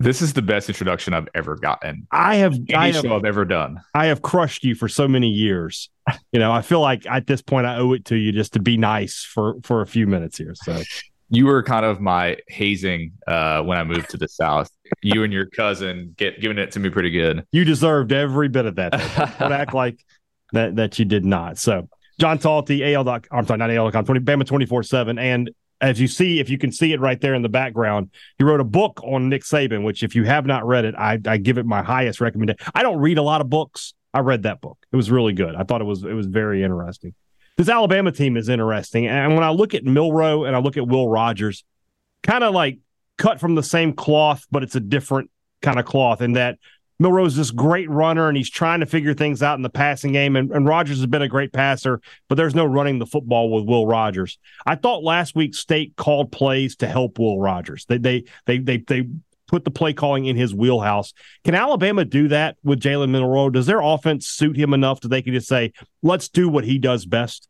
This 0.00 0.22
is 0.22 0.32
the 0.32 0.40
best 0.40 0.70
introduction 0.70 1.12
I've 1.12 1.28
ever 1.34 1.56
gotten. 1.56 2.06
I 2.10 2.36
have 2.36 2.54
any 2.54 2.74
I 2.74 2.90
have, 2.90 3.02
show 3.02 3.14
I've 3.14 3.26
ever 3.26 3.44
done. 3.44 3.82
I 3.94 4.06
have 4.06 4.22
crushed 4.22 4.64
you 4.64 4.74
for 4.74 4.88
so 4.88 5.06
many 5.06 5.28
years. 5.28 5.90
You 6.32 6.40
know, 6.40 6.50
I 6.50 6.62
feel 6.62 6.80
like 6.80 7.04
at 7.06 7.26
this 7.26 7.42
point 7.42 7.66
I 7.66 7.76
owe 7.76 7.92
it 7.92 8.06
to 8.06 8.16
you 8.16 8.32
just 8.32 8.54
to 8.54 8.60
be 8.60 8.78
nice 8.78 9.22
for 9.22 9.56
for 9.62 9.82
a 9.82 9.86
few 9.86 10.06
minutes 10.06 10.38
here. 10.38 10.54
So 10.54 10.82
you 11.28 11.44
were 11.44 11.62
kind 11.62 11.84
of 11.84 12.00
my 12.00 12.38
hazing 12.48 13.12
uh, 13.26 13.62
when 13.62 13.76
I 13.76 13.84
moved 13.84 14.08
to 14.10 14.16
the 14.16 14.26
South. 14.26 14.70
You 15.02 15.22
and 15.22 15.32
your 15.32 15.46
cousin 15.46 16.14
get 16.16 16.40
giving 16.40 16.56
it 16.56 16.72
to 16.72 16.80
me 16.80 16.88
pretty 16.88 17.10
good. 17.10 17.44
You 17.52 17.64
deserved 17.64 18.10
every 18.10 18.48
bit 18.48 18.64
of 18.64 18.76
that. 18.76 18.92
Don't 19.38 19.52
act 19.52 19.74
like 19.74 20.02
that 20.52 20.76
that 20.76 20.98
you 20.98 21.04
did 21.04 21.26
not. 21.26 21.58
So 21.58 21.88
John 22.18 22.38
Talty, 22.38 22.94
AL. 22.94 23.08
I'm 23.30 23.46
sorry, 23.46 23.58
not 23.58 23.70
AL.com, 23.70 24.04
20, 24.04 24.20
Bama 24.20 24.46
24 24.46 24.82
7. 24.82 25.18
And 25.18 25.50
as 25.80 26.00
you 26.00 26.08
see, 26.08 26.40
if 26.40 26.50
you 26.50 26.58
can 26.58 26.72
see 26.72 26.92
it 26.92 27.00
right 27.00 27.20
there 27.20 27.34
in 27.34 27.42
the 27.42 27.48
background, 27.48 28.10
he 28.38 28.44
wrote 28.44 28.60
a 28.60 28.64
book 28.64 29.00
on 29.04 29.28
Nick 29.28 29.44
Saban, 29.44 29.84
which 29.84 30.02
if 30.02 30.14
you 30.14 30.24
have 30.24 30.46
not 30.46 30.66
read 30.66 30.84
it, 30.84 30.94
I, 30.96 31.18
I 31.26 31.36
give 31.38 31.58
it 31.58 31.66
my 31.66 31.82
highest 31.82 32.20
recommendation. 32.20 32.58
I 32.74 32.82
don't 32.82 32.98
read 32.98 33.18
a 33.18 33.22
lot 33.22 33.40
of 33.40 33.48
books. 33.48 33.94
I 34.12 34.20
read 34.20 34.42
that 34.42 34.60
book. 34.60 34.78
It 34.92 34.96
was 34.96 35.10
really 35.10 35.32
good. 35.32 35.54
I 35.54 35.62
thought 35.62 35.80
it 35.80 35.84
was 35.84 36.02
it 36.02 36.12
was 36.12 36.26
very 36.26 36.62
interesting 36.62 37.14
this 37.60 37.68
Alabama 37.68 38.10
team 38.10 38.38
is 38.38 38.48
interesting. 38.48 39.06
And 39.06 39.34
when 39.34 39.44
I 39.44 39.50
look 39.50 39.74
at 39.74 39.84
Milroe 39.84 40.44
and 40.44 40.56
I 40.56 40.60
look 40.60 40.78
at 40.78 40.88
Will 40.88 41.06
Rogers, 41.06 41.62
kind 42.22 42.42
of 42.42 42.54
like 42.54 42.78
cut 43.18 43.38
from 43.38 43.54
the 43.54 43.62
same 43.62 43.92
cloth, 43.92 44.46
but 44.50 44.62
it's 44.62 44.76
a 44.76 44.80
different 44.80 45.30
kind 45.60 45.78
of 45.78 45.84
cloth 45.84 46.22
in 46.22 46.32
that 46.32 46.58
Milroe's 47.00 47.34
this 47.34 47.50
great 47.50 47.88
runner 47.88 48.28
and 48.28 48.36
he's 48.36 48.50
trying 48.50 48.80
to 48.80 48.86
figure 48.86 49.14
things 49.14 49.42
out 49.42 49.56
in 49.56 49.62
the 49.62 49.70
passing 49.70 50.12
game. 50.12 50.36
And, 50.36 50.50
and 50.52 50.66
Rogers 50.66 50.98
has 50.98 51.06
been 51.06 51.22
a 51.22 51.28
great 51.28 51.52
passer, 51.52 52.00
but 52.28 52.34
there's 52.34 52.54
no 52.54 52.66
running 52.66 52.98
the 52.98 53.06
football 53.06 53.50
with 53.50 53.64
Will 53.64 53.86
Rogers. 53.86 54.38
I 54.66 54.76
thought 54.76 55.02
last 55.02 55.34
week 55.34 55.54
State 55.54 55.96
called 55.96 56.30
plays 56.30 56.76
to 56.76 56.86
help 56.86 57.18
Will 57.18 57.40
Rogers. 57.40 57.86
They 57.86 57.98
they 57.98 58.24
they 58.44 58.58
they 58.58 58.76
they 58.76 59.08
put 59.48 59.64
the 59.64 59.70
play 59.70 59.92
calling 59.92 60.26
in 60.26 60.36
his 60.36 60.54
wheelhouse. 60.54 61.12
Can 61.42 61.54
Alabama 61.54 62.04
do 62.04 62.28
that 62.28 62.56
with 62.62 62.80
Jalen 62.80 63.10
Milroe? 63.10 63.50
Does 63.50 63.66
their 63.66 63.80
offense 63.80 64.28
suit 64.28 64.56
him 64.56 64.72
enough 64.74 65.00
that 65.00 65.08
they 65.08 65.22
can 65.22 65.32
just 65.32 65.48
say, 65.48 65.72
let's 66.02 66.28
do 66.28 66.48
what 66.48 66.64
he 66.64 66.78
does 66.78 67.04
best? 67.06 67.48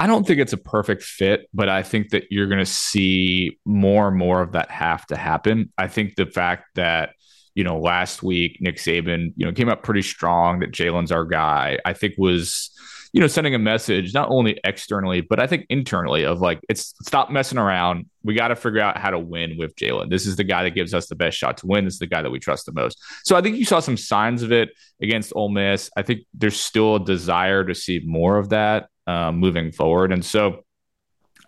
I 0.00 0.06
don't 0.06 0.26
think 0.26 0.40
it's 0.40 0.52
a 0.52 0.58
perfect 0.58 1.02
fit, 1.02 1.48
but 1.54 1.68
I 1.68 1.82
think 1.82 2.10
that 2.10 2.24
you're 2.30 2.46
going 2.46 2.58
to 2.58 2.66
see 2.66 3.58
more 3.64 4.08
and 4.08 4.16
more 4.16 4.42
of 4.42 4.52
that 4.52 4.70
have 4.70 5.06
to 5.06 5.16
happen. 5.16 5.72
I 5.78 5.88
think 5.88 6.16
the 6.16 6.26
fact 6.26 6.64
that 6.74 7.10
you 7.54 7.64
know 7.64 7.78
last 7.78 8.22
week 8.22 8.58
Nick 8.60 8.76
Saban 8.76 9.32
you 9.36 9.46
know 9.46 9.52
came 9.52 9.68
up 9.68 9.82
pretty 9.82 10.02
strong 10.02 10.60
that 10.60 10.72
Jalen's 10.72 11.12
our 11.12 11.24
guy. 11.24 11.78
I 11.84 11.92
think 11.92 12.14
was 12.18 12.70
you 13.12 13.20
know, 13.20 13.26
sending 13.26 13.54
a 13.54 13.58
message 13.58 14.14
not 14.14 14.28
only 14.30 14.60
externally, 14.62 15.20
but 15.20 15.40
I 15.40 15.46
think 15.46 15.66
internally 15.68 16.24
of 16.24 16.40
like, 16.40 16.60
it's 16.68 16.94
stop 17.02 17.30
messing 17.30 17.58
around. 17.58 18.06
We 18.22 18.34
got 18.34 18.48
to 18.48 18.56
figure 18.56 18.80
out 18.80 18.98
how 18.98 19.10
to 19.10 19.18
win 19.18 19.56
with 19.58 19.74
Jalen. 19.74 20.10
This 20.10 20.26
is 20.26 20.36
the 20.36 20.44
guy 20.44 20.62
that 20.62 20.70
gives 20.70 20.94
us 20.94 21.08
the 21.08 21.16
best 21.16 21.36
shot 21.36 21.56
to 21.58 21.66
win. 21.66 21.84
This 21.84 21.94
is 21.94 21.98
the 21.98 22.06
guy 22.06 22.22
that 22.22 22.30
we 22.30 22.38
trust 22.38 22.66
the 22.66 22.72
most. 22.72 23.02
So 23.24 23.34
I 23.34 23.42
think 23.42 23.56
you 23.56 23.64
saw 23.64 23.80
some 23.80 23.96
signs 23.96 24.42
of 24.42 24.52
it 24.52 24.70
against 25.02 25.32
Ole 25.34 25.48
Miss. 25.48 25.90
I 25.96 26.02
think 26.02 26.20
there's 26.34 26.60
still 26.60 26.96
a 26.96 27.04
desire 27.04 27.64
to 27.64 27.74
see 27.74 28.00
more 28.04 28.38
of 28.38 28.50
that 28.50 28.88
um, 29.08 29.38
moving 29.38 29.72
forward. 29.72 30.12
And 30.12 30.24
so 30.24 30.64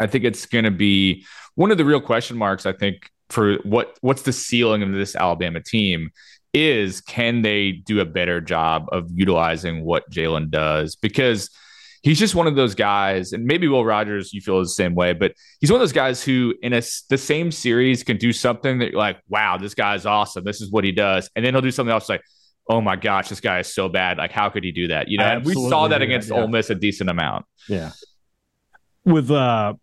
I 0.01 0.09
think 0.09 0.25
it's 0.25 0.47
going 0.47 0.65
to 0.65 0.73
be 0.73 1.25
one 1.55 1.71
of 1.71 1.79
the 1.79 1.85
real 1.85 2.01
question 2.01 2.37
marks, 2.37 2.67
I 2.67 2.73
think, 2.73 3.09
for 3.33 3.57
what 3.64 3.97
what's 4.03 4.23
the 4.23 4.33
ceiling 4.33 4.83
of 4.83 4.92
this 4.92 5.16
Alabama 5.16 5.61
team 5.61 6.11
is 6.53 7.01
can 7.01 7.42
they 7.42 7.73
do 7.73 8.01
a 8.01 8.05
better 8.05 8.40
job 8.40 8.87
of 8.92 9.09
utilizing 9.11 9.85
what 9.85 10.09
Jalen 10.11 10.51
does? 10.51 10.97
Because 10.97 11.49
he's 12.03 12.18
just 12.18 12.35
one 12.35 12.47
of 12.47 12.57
those 12.57 12.75
guys, 12.75 13.33
and 13.33 13.45
maybe 13.45 13.68
Will 13.68 13.85
Rogers, 13.85 14.35
you 14.35 14.40
feel 14.40 14.59
the 14.59 14.68
same 14.68 14.95
way, 14.95 15.14
but 15.14 15.33
he's 15.61 15.71
one 15.71 15.77
of 15.77 15.83
those 15.83 15.92
guys 15.92 16.23
who, 16.23 16.55
in 16.62 16.75
a, 16.75 16.83
the 17.09 17.16
same 17.16 17.51
series, 17.51 18.03
can 18.03 18.18
do 18.18 18.33
something 18.33 18.81
that 18.81 18.90
you're 18.90 18.99
like, 18.99 19.18
wow, 19.29 19.57
this 19.57 19.75
guy's 19.75 20.05
awesome. 20.05 20.45
This 20.45 20.61
is 20.61 20.71
what 20.71 20.85
he 20.85 20.92
does. 20.92 21.31
And 21.35 21.45
then 21.45 21.55
he'll 21.55 21.62
do 21.62 21.71
something 21.71 21.92
else 21.92 22.09
like, 22.09 22.23
oh 22.68 22.81
my 22.81 22.97
gosh, 22.97 23.29
this 23.29 23.40
guy 23.40 23.61
is 23.61 23.73
so 23.73 23.88
bad. 23.88 24.18
Like, 24.18 24.33
how 24.33 24.51
could 24.51 24.64
he 24.64 24.73
do 24.73 24.88
that? 24.88 25.09
You 25.09 25.18
know, 25.18 25.25
and 25.25 25.45
we 25.45 25.55
saw 25.55 25.88
that 25.88 26.03
against 26.03 26.29
that, 26.29 26.35
yeah. 26.35 26.40
Ole 26.42 26.49
Miss 26.49 26.71
a 26.71 26.75
decent 26.75 27.09
amount. 27.09 27.47
Yeah. 27.68 27.92
With, 29.05 29.31
uh, 29.31 29.75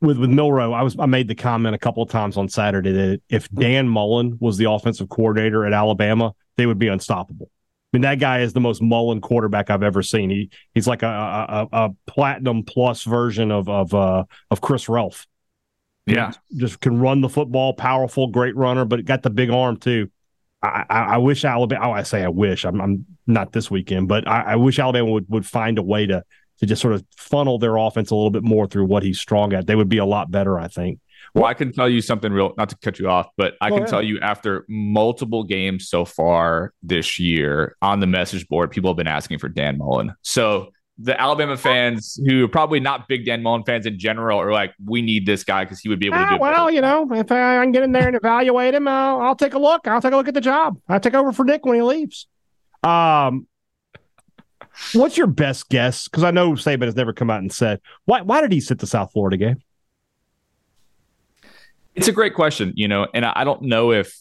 with 0.00 0.18
with 0.18 0.30
Milroe, 0.30 0.72
I 0.72 0.82
was 0.82 0.96
I 0.98 1.06
made 1.06 1.28
the 1.28 1.34
comment 1.34 1.74
a 1.74 1.78
couple 1.78 2.02
of 2.02 2.10
times 2.10 2.36
on 2.36 2.48
Saturday 2.48 2.92
that 2.92 3.22
if 3.28 3.48
Dan 3.50 3.88
Mullen 3.88 4.36
was 4.40 4.56
the 4.56 4.70
offensive 4.70 5.08
coordinator 5.08 5.66
at 5.66 5.72
Alabama, 5.72 6.34
they 6.56 6.66
would 6.66 6.78
be 6.78 6.88
unstoppable. 6.88 7.50
I 7.50 7.96
mean, 7.96 8.02
that 8.02 8.18
guy 8.18 8.40
is 8.40 8.52
the 8.52 8.60
most 8.60 8.82
Mullen 8.82 9.20
quarterback 9.20 9.70
I've 9.70 9.82
ever 9.82 10.02
seen. 10.02 10.30
He 10.30 10.50
he's 10.74 10.86
like 10.86 11.02
a 11.02 11.06
a, 11.06 11.68
a 11.72 11.90
platinum 12.06 12.64
plus 12.64 13.02
version 13.04 13.50
of 13.50 13.68
of 13.68 13.94
uh, 13.94 14.24
of 14.50 14.60
Chris 14.60 14.86
Relf. 14.86 15.26
Yeah, 16.06 16.32
just 16.56 16.80
can 16.80 17.00
run 17.00 17.20
the 17.20 17.28
football, 17.28 17.74
powerful, 17.74 18.28
great 18.28 18.56
runner, 18.56 18.84
but 18.84 19.04
got 19.04 19.22
the 19.22 19.30
big 19.30 19.50
arm 19.50 19.76
too. 19.76 20.10
I, 20.62 20.84
I, 20.88 20.98
I 21.00 21.16
wish 21.18 21.44
Alabama. 21.44 21.88
Oh, 21.88 21.92
I 21.92 22.02
say 22.02 22.24
I 22.24 22.28
wish. 22.28 22.64
I'm, 22.64 22.80
I'm 22.80 23.06
not 23.26 23.52
this 23.52 23.70
weekend, 23.70 24.08
but 24.08 24.26
I, 24.26 24.40
I 24.40 24.56
wish 24.56 24.78
Alabama 24.78 25.10
would 25.10 25.26
would 25.28 25.46
find 25.46 25.78
a 25.78 25.82
way 25.82 26.06
to 26.06 26.24
to 26.58 26.66
just 26.66 26.82
sort 26.82 26.94
of 26.94 27.04
funnel 27.16 27.58
their 27.58 27.76
offense 27.76 28.10
a 28.10 28.14
little 28.14 28.30
bit 28.30 28.42
more 28.42 28.66
through 28.66 28.84
what 28.84 29.02
he's 29.02 29.18
strong 29.20 29.52
at. 29.52 29.66
They 29.66 29.76
would 29.76 29.88
be 29.88 29.98
a 29.98 30.04
lot 30.04 30.30
better, 30.30 30.58
I 30.58 30.68
think. 30.68 31.00
Well, 31.34 31.44
I 31.44 31.54
can 31.54 31.72
tell 31.72 31.88
you 31.88 32.00
something 32.00 32.32
real, 32.32 32.54
not 32.56 32.70
to 32.70 32.76
cut 32.78 32.98
you 32.98 33.08
off, 33.08 33.28
but 33.36 33.54
I 33.60 33.70
can 33.70 33.86
tell 33.86 34.02
you 34.02 34.18
after 34.20 34.64
multiple 34.68 35.44
games 35.44 35.88
so 35.88 36.04
far 36.04 36.72
this 36.82 37.18
year 37.18 37.76
on 37.82 38.00
the 38.00 38.06
message 38.06 38.48
board, 38.48 38.70
people 38.70 38.90
have 38.90 38.96
been 38.96 39.08
asking 39.08 39.38
for 39.38 39.48
Dan 39.48 39.78
Mullen. 39.78 40.14
So 40.22 40.70
the 40.98 41.20
Alabama 41.20 41.56
fans 41.56 42.18
who 42.26 42.44
are 42.44 42.48
probably 42.48 42.80
not 42.80 43.06
big 43.08 43.24
Dan 43.24 43.42
Mullen 43.42 43.62
fans 43.64 43.86
in 43.86 43.98
general 43.98 44.40
are 44.40 44.52
like, 44.52 44.74
we 44.84 45.00
need 45.00 45.26
this 45.26 45.44
guy 45.44 45.64
because 45.64 45.80
he 45.80 45.88
would 45.88 46.00
be 46.00 46.06
able 46.06 46.18
to 46.18 46.28
do. 46.30 46.38
well, 46.38 46.70
you 46.70 46.80
know, 46.80 47.06
if 47.12 47.30
I 47.30 47.62
can 47.62 47.72
get 47.72 47.84
in 47.84 47.92
there 47.92 48.08
and 48.08 48.16
evaluate 48.16 48.74
him, 48.74 48.88
I'll, 48.88 49.20
I'll 49.20 49.36
take 49.36 49.54
a 49.54 49.58
look. 49.58 49.86
I'll 49.86 50.00
take 50.00 50.12
a 50.12 50.16
look 50.16 50.28
at 50.28 50.34
the 50.34 50.40
job. 50.40 50.80
I'll 50.88 50.98
take 50.98 51.14
over 51.14 51.32
for 51.32 51.44
Nick 51.44 51.64
when 51.64 51.76
he 51.76 51.82
leaves. 51.82 52.26
Um, 52.82 53.46
What's 54.92 55.16
your 55.16 55.26
best 55.26 55.68
guess? 55.68 56.08
Because 56.08 56.24
I 56.24 56.30
know 56.30 56.52
Saban 56.52 56.84
has 56.84 56.96
never 56.96 57.12
come 57.12 57.30
out 57.30 57.40
and 57.40 57.52
said 57.52 57.80
why. 58.04 58.22
Why 58.22 58.40
did 58.40 58.52
he 58.52 58.60
sit 58.60 58.78
the 58.78 58.86
South 58.86 59.12
Florida 59.12 59.36
game? 59.36 59.62
It's 61.94 62.08
a 62.08 62.12
great 62.12 62.34
question, 62.34 62.72
you 62.76 62.86
know, 62.86 63.08
and 63.12 63.24
I 63.24 63.42
don't 63.42 63.62
know 63.62 63.90
if 63.92 64.16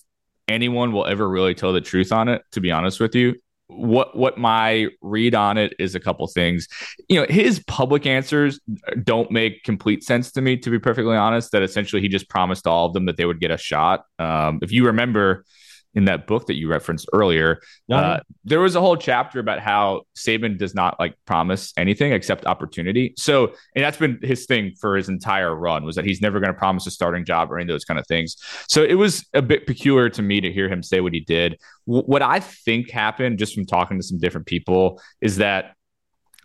anyone 0.48 0.93
will 0.93 1.06
ever 1.06 1.30
really 1.30 1.54
tell 1.54 1.74
the 1.74 1.82
truth 1.82 2.12
on 2.12 2.28
it. 2.28 2.41
To 2.54 2.60
be 2.60 2.72
honest 2.72 3.00
with 3.00 3.13
you, 3.13 3.36
what 3.67 4.15
what 4.15 4.38
my 4.38 4.88
read 5.02 5.36
on 5.36 5.58
it 5.58 5.74
is 5.78 5.93
a 5.93 6.00
couple 6.00 6.26
things. 6.28 6.67
You 7.08 7.22
know, 7.22 7.28
his 7.30 7.63
public 7.65 8.06
answers 8.06 8.60
don't 9.04 9.30
make 9.30 9.63
complete 9.63 10.04
sense 10.04 10.32
to 10.34 10.41
me. 10.41 10.58
To 10.58 10.70
be 10.70 10.80
perfectly 10.80 11.15
honest, 11.15 11.52
that 11.52 11.62
essentially 11.62 12.02
he 12.02 12.08
just 12.08 12.30
promised 12.30 12.65
all 12.65 12.88
of 12.88 12.93
them 12.93 13.06
that 13.06 13.17
they 13.17 13.26
would 13.26 13.39
get 13.39 13.52
a 13.52 13.58
shot. 13.58 14.06
Um, 14.20 14.60
if 14.62 14.72
you 14.72 14.86
remember 14.86 15.46
in 15.98 16.06
that 16.06 16.28
book 16.28 16.46
that 16.46 16.56
you 16.56 16.70
referenced 16.70 17.10
earlier, 17.12 17.60
uh, 17.92 18.20
there 18.46 18.60
was 18.60 18.76
a 18.76 18.80
whole 18.80 18.96
chapter 18.96 19.40
about 19.40 19.60
how 19.60 20.04
Saban 20.16 20.60
does 20.60 20.76
not 20.76 21.00
like 21.00 21.16
promise 21.26 21.74
anything 21.76 22.14
except 22.14 22.46
opportunity. 22.46 23.16
So, 23.18 23.48
and 23.76 23.84
that's 23.84 23.98
been 23.98 24.20
his 24.22 24.46
thing 24.46 24.74
for 24.80 24.96
his 24.96 25.10
entire 25.10 25.56
run 25.56 25.84
was 25.86 25.96
that 25.96 26.06
he's 26.06 26.22
never 26.22 26.40
going 26.40 26.54
to 26.54 26.58
promise 26.58 26.86
a 26.86 26.92
starting 26.92 27.26
job 27.26 27.52
or 27.52 27.58
any 27.58 27.64
of 27.64 27.74
those 27.74 27.84
kind 27.84 28.00
of 28.00 28.06
things. 28.06 28.36
So 28.70 28.84
it 28.84 28.94
was 28.94 29.26
a 29.34 29.42
bit 29.42 29.66
peculiar 29.66 30.08
to 30.10 30.22
me 30.22 30.40
to 30.40 30.54
hear 30.54 30.70
him 30.70 30.84
say 30.84 31.02
what 31.02 31.16
he 31.16 31.22
did. 31.22 31.60
W- 31.88 32.06
what 32.06 32.22
I 32.22 32.42
think 32.42 32.92
happened 32.92 33.40
just 33.40 33.56
from 33.56 33.66
talking 33.66 33.98
to 33.98 34.04
some 34.04 34.20
different 34.20 34.46
people 34.46 35.02
is 35.20 35.38
that 35.38 35.74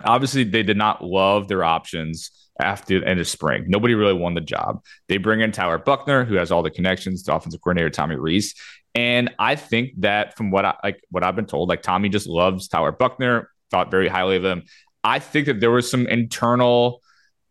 obviously 0.03 0.45
they 0.45 0.63
did 0.63 0.79
not 0.79 1.05
love 1.05 1.47
their 1.47 1.63
options 1.63 2.31
after 2.61 3.01
the 3.01 3.07
end 3.07 3.21
of 3.21 3.29
spring. 3.29 3.65
Nobody 3.67 3.95
really 3.95 4.15
won 4.15 4.35
the 4.35 4.41
job. 4.41 4.83
They 5.09 5.17
bring 5.17 5.41
in 5.41 5.53
Tyler 5.53 5.79
Buchner, 5.79 6.25
who 6.25 6.35
has 6.35 6.51
all 6.51 6.63
the 6.63 6.71
connections 6.71 7.23
to 7.25 7.35
offensive 7.35 7.61
coordinator 7.61 7.91
Tommy 7.91 8.17
Rees. 8.17 8.55
And 8.95 9.35
I 9.39 9.57
think 9.57 9.93
that 10.01 10.37
from 10.37 10.51
what 10.51 10.65
I 10.65 10.75
like 10.85 11.03
what 11.11 11.25
I've 11.25 11.37
been 11.37 11.47
told, 11.47 11.69
like 11.69 11.83
Tommy 11.83 12.09
just 12.09 12.27
loves 12.27 12.69
Tyler 12.69 12.93
Buchner, 12.93 13.51
thought 13.71 13.91
very 13.91 14.09
highly 14.09 14.37
of 14.37 14.45
him. 14.45 14.65
I 15.03 15.19
think 15.19 15.47
that 15.47 15.61
there 15.61 15.71
was 15.71 15.91
some 15.91 16.07
internal 16.07 17.01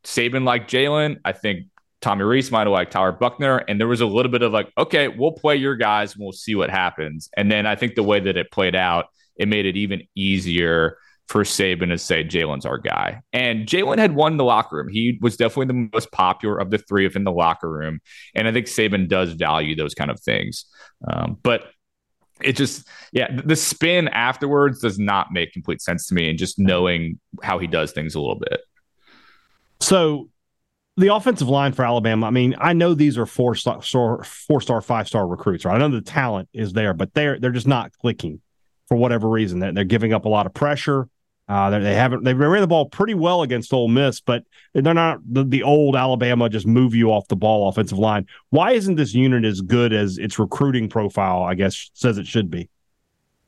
Saban 0.04 0.43
like 0.43 0.67
Jalen. 0.67 1.17
I 1.25 1.32
think 1.32 1.67
Tommy 2.01 2.23
Rees 2.23 2.51
might 2.51 2.62
have 2.62 2.69
liked 2.69 2.91
Tyler 2.91 3.12
Buchner. 3.12 3.58
And 3.58 3.80
there 3.80 3.88
was 3.88 4.01
a 4.01 4.06
little 4.06 4.32
bit 4.32 4.41
of 4.41 4.51
like, 4.51 4.71
okay, 4.77 5.08
we'll 5.08 5.34
play 5.34 5.56
your 5.56 5.75
guys 5.75 6.13
and 6.13 6.23
we'll 6.23 6.32
see 6.32 6.56
what 6.56 6.69
happens. 6.69 7.30
And 7.38 7.51
then 7.51 7.65
I 7.65 7.75
think 7.75 7.95
the 7.95 8.04
way 8.04 8.19
that 8.19 8.38
it 8.38 8.51
played 8.51 8.75
out, 8.75 9.06
it 9.36 9.47
made 9.47 9.65
it 9.65 9.77
even 9.77 10.04
easier 10.15 10.97
for 11.27 11.43
Saban 11.43 11.89
to 11.89 11.97
say 11.97 12.23
Jalen's 12.23 12.65
our 12.65 12.77
guy. 12.77 13.21
And 13.31 13.65
Jalen 13.65 13.97
had 13.99 14.15
won 14.15 14.38
the 14.38 14.43
locker 14.43 14.75
room. 14.77 14.89
He 14.89 15.17
was 15.21 15.38
definitely 15.38 15.67
the 15.67 15.89
most 15.93 16.12
popular 16.12 16.57
of 16.57 16.71
the 16.71 16.77
three 16.77 17.05
of 17.05 17.15
in 17.15 17.23
the 17.23 17.31
locker 17.31 17.71
room. 17.71 18.01
And 18.36 18.47
I 18.47 18.51
think 18.51 18.67
Saban 18.67 19.07
does 19.07 19.31
value 19.34 19.75
those 19.75 19.93
kind 19.93 20.12
of 20.12 20.19
things. 20.19 20.65
Um, 21.10 21.38
but 21.41 21.71
it 22.41 22.57
just, 22.57 22.88
yeah, 23.13 23.39
the 23.45 23.55
spin 23.55 24.07
afterwards 24.10 24.79
does 24.79 24.99
not 24.99 25.31
make 25.31 25.53
complete 25.53 25.81
sense 25.81 26.07
to 26.07 26.15
me. 26.15 26.29
And 26.29 26.38
just 26.38 26.60
knowing 26.60 27.19
how 27.41 27.60
he 27.60 27.67
does 27.67 27.93
things 27.93 28.15
a 28.15 28.19
little 28.19 28.39
bit. 28.39 28.62
So 29.79 30.29
the 30.97 31.13
offensive 31.13 31.47
line 31.47 31.71
for 31.71 31.86
Alabama, 31.86 32.27
I 32.27 32.31
mean, 32.31 32.55
I 32.60 32.73
know 32.73 32.93
these 32.93 33.17
are 33.17 33.25
four 33.25 33.55
star, 33.55 33.81
four 33.81 34.60
star, 34.60 34.81
five 34.81 35.07
star 35.07 35.25
recruits, 35.25 35.63
right? 35.63 35.75
I 35.75 35.77
know 35.77 35.89
the 35.89 36.01
talent 36.01 36.49
is 36.53 36.73
there, 36.73 36.93
but 36.93 37.13
they're 37.13 37.39
they're 37.39 37.51
just 37.51 37.67
not 37.67 37.93
clicking 37.93 38.41
for 38.91 38.97
whatever 38.97 39.30
reason. 39.30 39.60
They're, 39.60 39.71
they're 39.71 39.84
giving 39.86 40.12
up 40.12 40.25
a 40.25 40.30
lot 40.30 40.45
of 40.45 40.54
pressure. 40.54 41.08
Uh, 41.47 41.80
they 41.80 41.95
haven't 41.95 42.25
they 42.25 42.34
ran 42.34 42.60
the 42.60 42.67
ball 42.67 42.89
pretty 42.89 43.13
well 43.13 43.41
against 43.41 43.71
Ole 43.71 43.88
Miss, 43.88 44.19
but 44.19 44.43
they're 44.73 44.93
not 44.93 45.19
the, 45.25 45.45
the, 45.45 45.63
old 45.63 45.95
Alabama 45.95 46.49
just 46.49 46.67
move 46.67 46.93
you 46.93 47.10
off 47.10 47.25
the 47.30 47.38
ball 47.38 47.69
offensive 47.69 47.97
line. 47.97 48.27
Why 48.49 48.71
isn't 48.71 48.95
this 48.95 49.13
unit 49.13 49.45
as 49.45 49.62
good 49.62 49.93
as 49.93 50.17
its 50.17 50.38
recruiting 50.38 50.89
profile? 50.89 51.41
I 51.43 51.56
guess 51.56 51.89
says 51.93 52.17
it 52.17 52.27
should 52.27 52.51
be. 52.51 52.69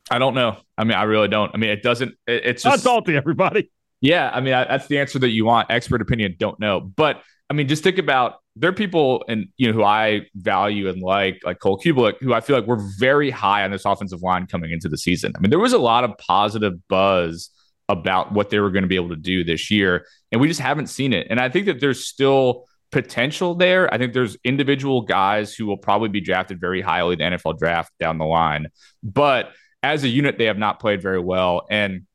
I 0.10 0.18
don't 0.18 0.34
know. 0.34 0.56
I 0.78 0.86
mean, 0.86 0.96
I 0.96 1.04
really 1.04 1.28
don't. 1.28 1.52
I 1.54 1.58
mean, 1.58 1.72
it 1.72 1.84
doesn't. 1.84 2.14
It, 2.26 2.46
it's 2.46 2.64
just 2.64 2.84
salty, 2.84 3.18
everybody. 3.18 3.70
Yeah, 4.00 4.32
I 4.34 4.40
mean, 4.40 4.54
I, 4.54 4.64
that's 4.64 4.88
the 4.88 5.00
answer 5.00 5.20
that 5.20 5.32
you 5.32 5.44
want. 5.44 5.70
Expert 5.70 6.02
opinion, 6.02 6.36
don't 6.40 6.60
know. 6.60 6.80
But 6.80 7.22
I 7.50 7.54
mean, 7.54 7.68
just 7.68 7.84
think 7.84 7.98
about 7.98 8.36
there 8.56 8.70
are 8.70 8.74
people 8.74 9.24
and 9.28 9.48
you 9.58 9.68
know 9.68 9.74
who 9.74 9.84
I 9.84 10.28
value 10.36 10.90
and 10.90 11.02
like, 11.02 11.42
like 11.44 11.60
Cole 11.60 11.80
Cubelic, 11.80 12.16
who 12.20 12.34
I 12.34 12.42
feel 12.42 12.56
like 12.56 12.68
we're 12.68 12.84
very 13.00 13.30
high 13.30 13.64
on 13.64 13.72
this 13.72 13.86
offensive 13.86 14.22
line 14.22 14.48
coming 14.48 14.72
into 14.72 14.90
the 14.90 14.98
season. 14.98 15.34
I 15.36 15.40
mean, 15.40 15.50
there 15.50 15.60
was 15.60 15.74
a 15.74 15.78
lot 15.78 16.04
of 16.04 16.18
positive 16.18 16.74
buzz 16.88 17.50
about 17.90 18.32
what 18.32 18.50
they 18.50 18.60
were 18.60 18.72
going 18.72 18.84
to 18.84 18.88
be 18.88 18.96
able 18.96 19.10
to 19.10 19.16
do 19.16 19.44
this 19.44 19.70
year. 19.70 20.06
And 20.32 20.40
we 20.40 20.48
just 20.48 20.60
haven't 20.60 20.88
seen 20.88 21.14
it. 21.14 21.28
And 21.30 21.40
I 21.40 21.50
think 21.50 21.66
that 21.66 21.80
there's 21.80 22.06
still 22.06 22.66
potential 22.92 23.56
there. 23.56 23.92
I 23.94 23.98
think 23.98 24.14
there's 24.14 24.38
individual 24.44 25.02
guys 25.02 25.54
who 25.54 25.66
will 25.66 25.78
probably 25.78 26.10
be 26.10 26.22
drafted 26.22 26.62
very 26.62 26.82
highly 26.82 27.16
the 27.16 27.24
NFL 27.24 27.58
draft 27.58 27.92
down 28.00 28.20
the 28.20 28.26
line. 28.26 28.68
But 29.04 29.52
as 29.82 30.04
a 30.04 30.08
unit, 30.08 30.38
they 30.38 30.46
have 30.46 30.58
not 30.58 30.80
played 30.80 31.02
very 31.02 31.20
well. 31.20 31.66
And 31.70 32.06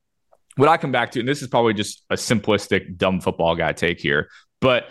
what 0.56 0.68
I 0.68 0.76
come 0.76 0.92
back 0.92 1.12
to, 1.12 1.20
and 1.20 1.28
this 1.28 1.42
is 1.42 1.48
probably 1.48 1.74
just 1.74 2.02
a 2.10 2.14
simplistic, 2.14 2.96
dumb 2.96 3.20
football 3.20 3.54
guy 3.54 3.72
take 3.72 4.00
here, 4.00 4.28
but 4.60 4.88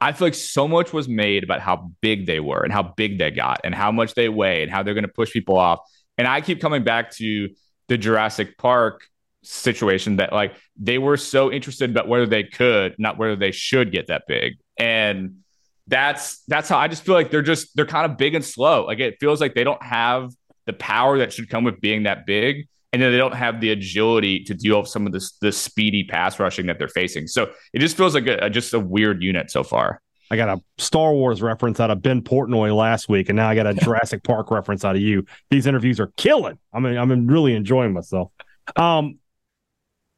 I 0.00 0.12
feel 0.12 0.26
like 0.26 0.34
so 0.34 0.66
much 0.66 0.92
was 0.92 1.08
made 1.08 1.44
about 1.44 1.60
how 1.60 1.92
big 2.00 2.26
they 2.26 2.40
were 2.40 2.62
and 2.62 2.72
how 2.72 2.82
big 2.82 3.18
they 3.18 3.30
got 3.30 3.60
and 3.64 3.74
how 3.74 3.92
much 3.92 4.14
they 4.14 4.28
weigh 4.28 4.62
and 4.62 4.70
how 4.70 4.82
they're 4.82 4.94
going 4.94 5.04
to 5.04 5.12
push 5.12 5.30
people 5.30 5.58
off. 5.58 5.80
And 6.16 6.26
I 6.26 6.40
keep 6.40 6.60
coming 6.60 6.84
back 6.84 7.10
to 7.16 7.50
the 7.88 7.98
Jurassic 7.98 8.56
Park 8.56 9.02
situation 9.42 10.16
that 10.16 10.32
like 10.32 10.54
they 10.76 10.98
were 10.98 11.16
so 11.16 11.50
interested 11.50 11.90
about 11.90 12.08
whether 12.08 12.26
they 12.26 12.44
could, 12.44 12.94
not 12.98 13.18
whether 13.18 13.36
they 13.36 13.50
should 13.52 13.92
get 13.92 14.06
that 14.08 14.24
big. 14.26 14.58
And 14.78 15.40
that's 15.86 16.42
that's 16.46 16.68
how 16.68 16.78
I 16.78 16.88
just 16.88 17.02
feel 17.02 17.14
like 17.14 17.30
they're 17.30 17.42
just 17.42 17.74
they're 17.76 17.86
kind 17.86 18.10
of 18.10 18.16
big 18.16 18.34
and 18.34 18.44
slow. 18.44 18.86
Like 18.86 19.00
it 19.00 19.16
feels 19.20 19.40
like 19.40 19.54
they 19.54 19.64
don't 19.64 19.82
have 19.82 20.32
the 20.66 20.72
power 20.72 21.18
that 21.18 21.32
should 21.32 21.50
come 21.50 21.64
with 21.64 21.80
being 21.80 22.04
that 22.04 22.26
big. 22.26 22.68
And 22.92 23.00
then 23.00 23.12
they 23.12 23.18
don't 23.18 23.34
have 23.34 23.60
the 23.60 23.70
agility 23.70 24.42
to 24.44 24.54
deal 24.54 24.80
with 24.80 24.88
some 24.88 25.06
of 25.06 25.12
this 25.12 25.32
the 25.40 25.52
speedy 25.52 26.04
pass 26.04 26.40
rushing 26.40 26.66
that 26.66 26.78
they're 26.78 26.88
facing. 26.88 27.28
So 27.28 27.50
it 27.72 27.78
just 27.78 27.96
feels 27.96 28.14
like 28.14 28.26
a, 28.26 28.50
just 28.50 28.74
a 28.74 28.80
weird 28.80 29.22
unit 29.22 29.50
so 29.50 29.62
far. 29.62 30.00
I 30.30 30.36
got 30.36 30.48
a 30.48 30.62
Star 30.78 31.12
Wars 31.12 31.42
reference 31.42 31.80
out 31.80 31.90
of 31.90 32.02
Ben 32.02 32.22
Portnoy 32.22 32.74
last 32.74 33.08
week, 33.08 33.28
and 33.28 33.36
now 33.36 33.48
I 33.48 33.54
got 33.54 33.66
a 33.66 33.74
Jurassic 33.74 34.22
Park 34.22 34.50
reference 34.50 34.84
out 34.84 34.94
of 34.94 35.02
you. 35.02 35.24
These 35.50 35.66
interviews 35.66 35.98
are 35.98 36.12
killing. 36.16 36.58
I 36.72 36.78
mean, 36.78 36.96
I'm 36.96 37.26
really 37.26 37.54
enjoying 37.54 37.92
myself. 37.92 38.30
Um, 38.76 39.18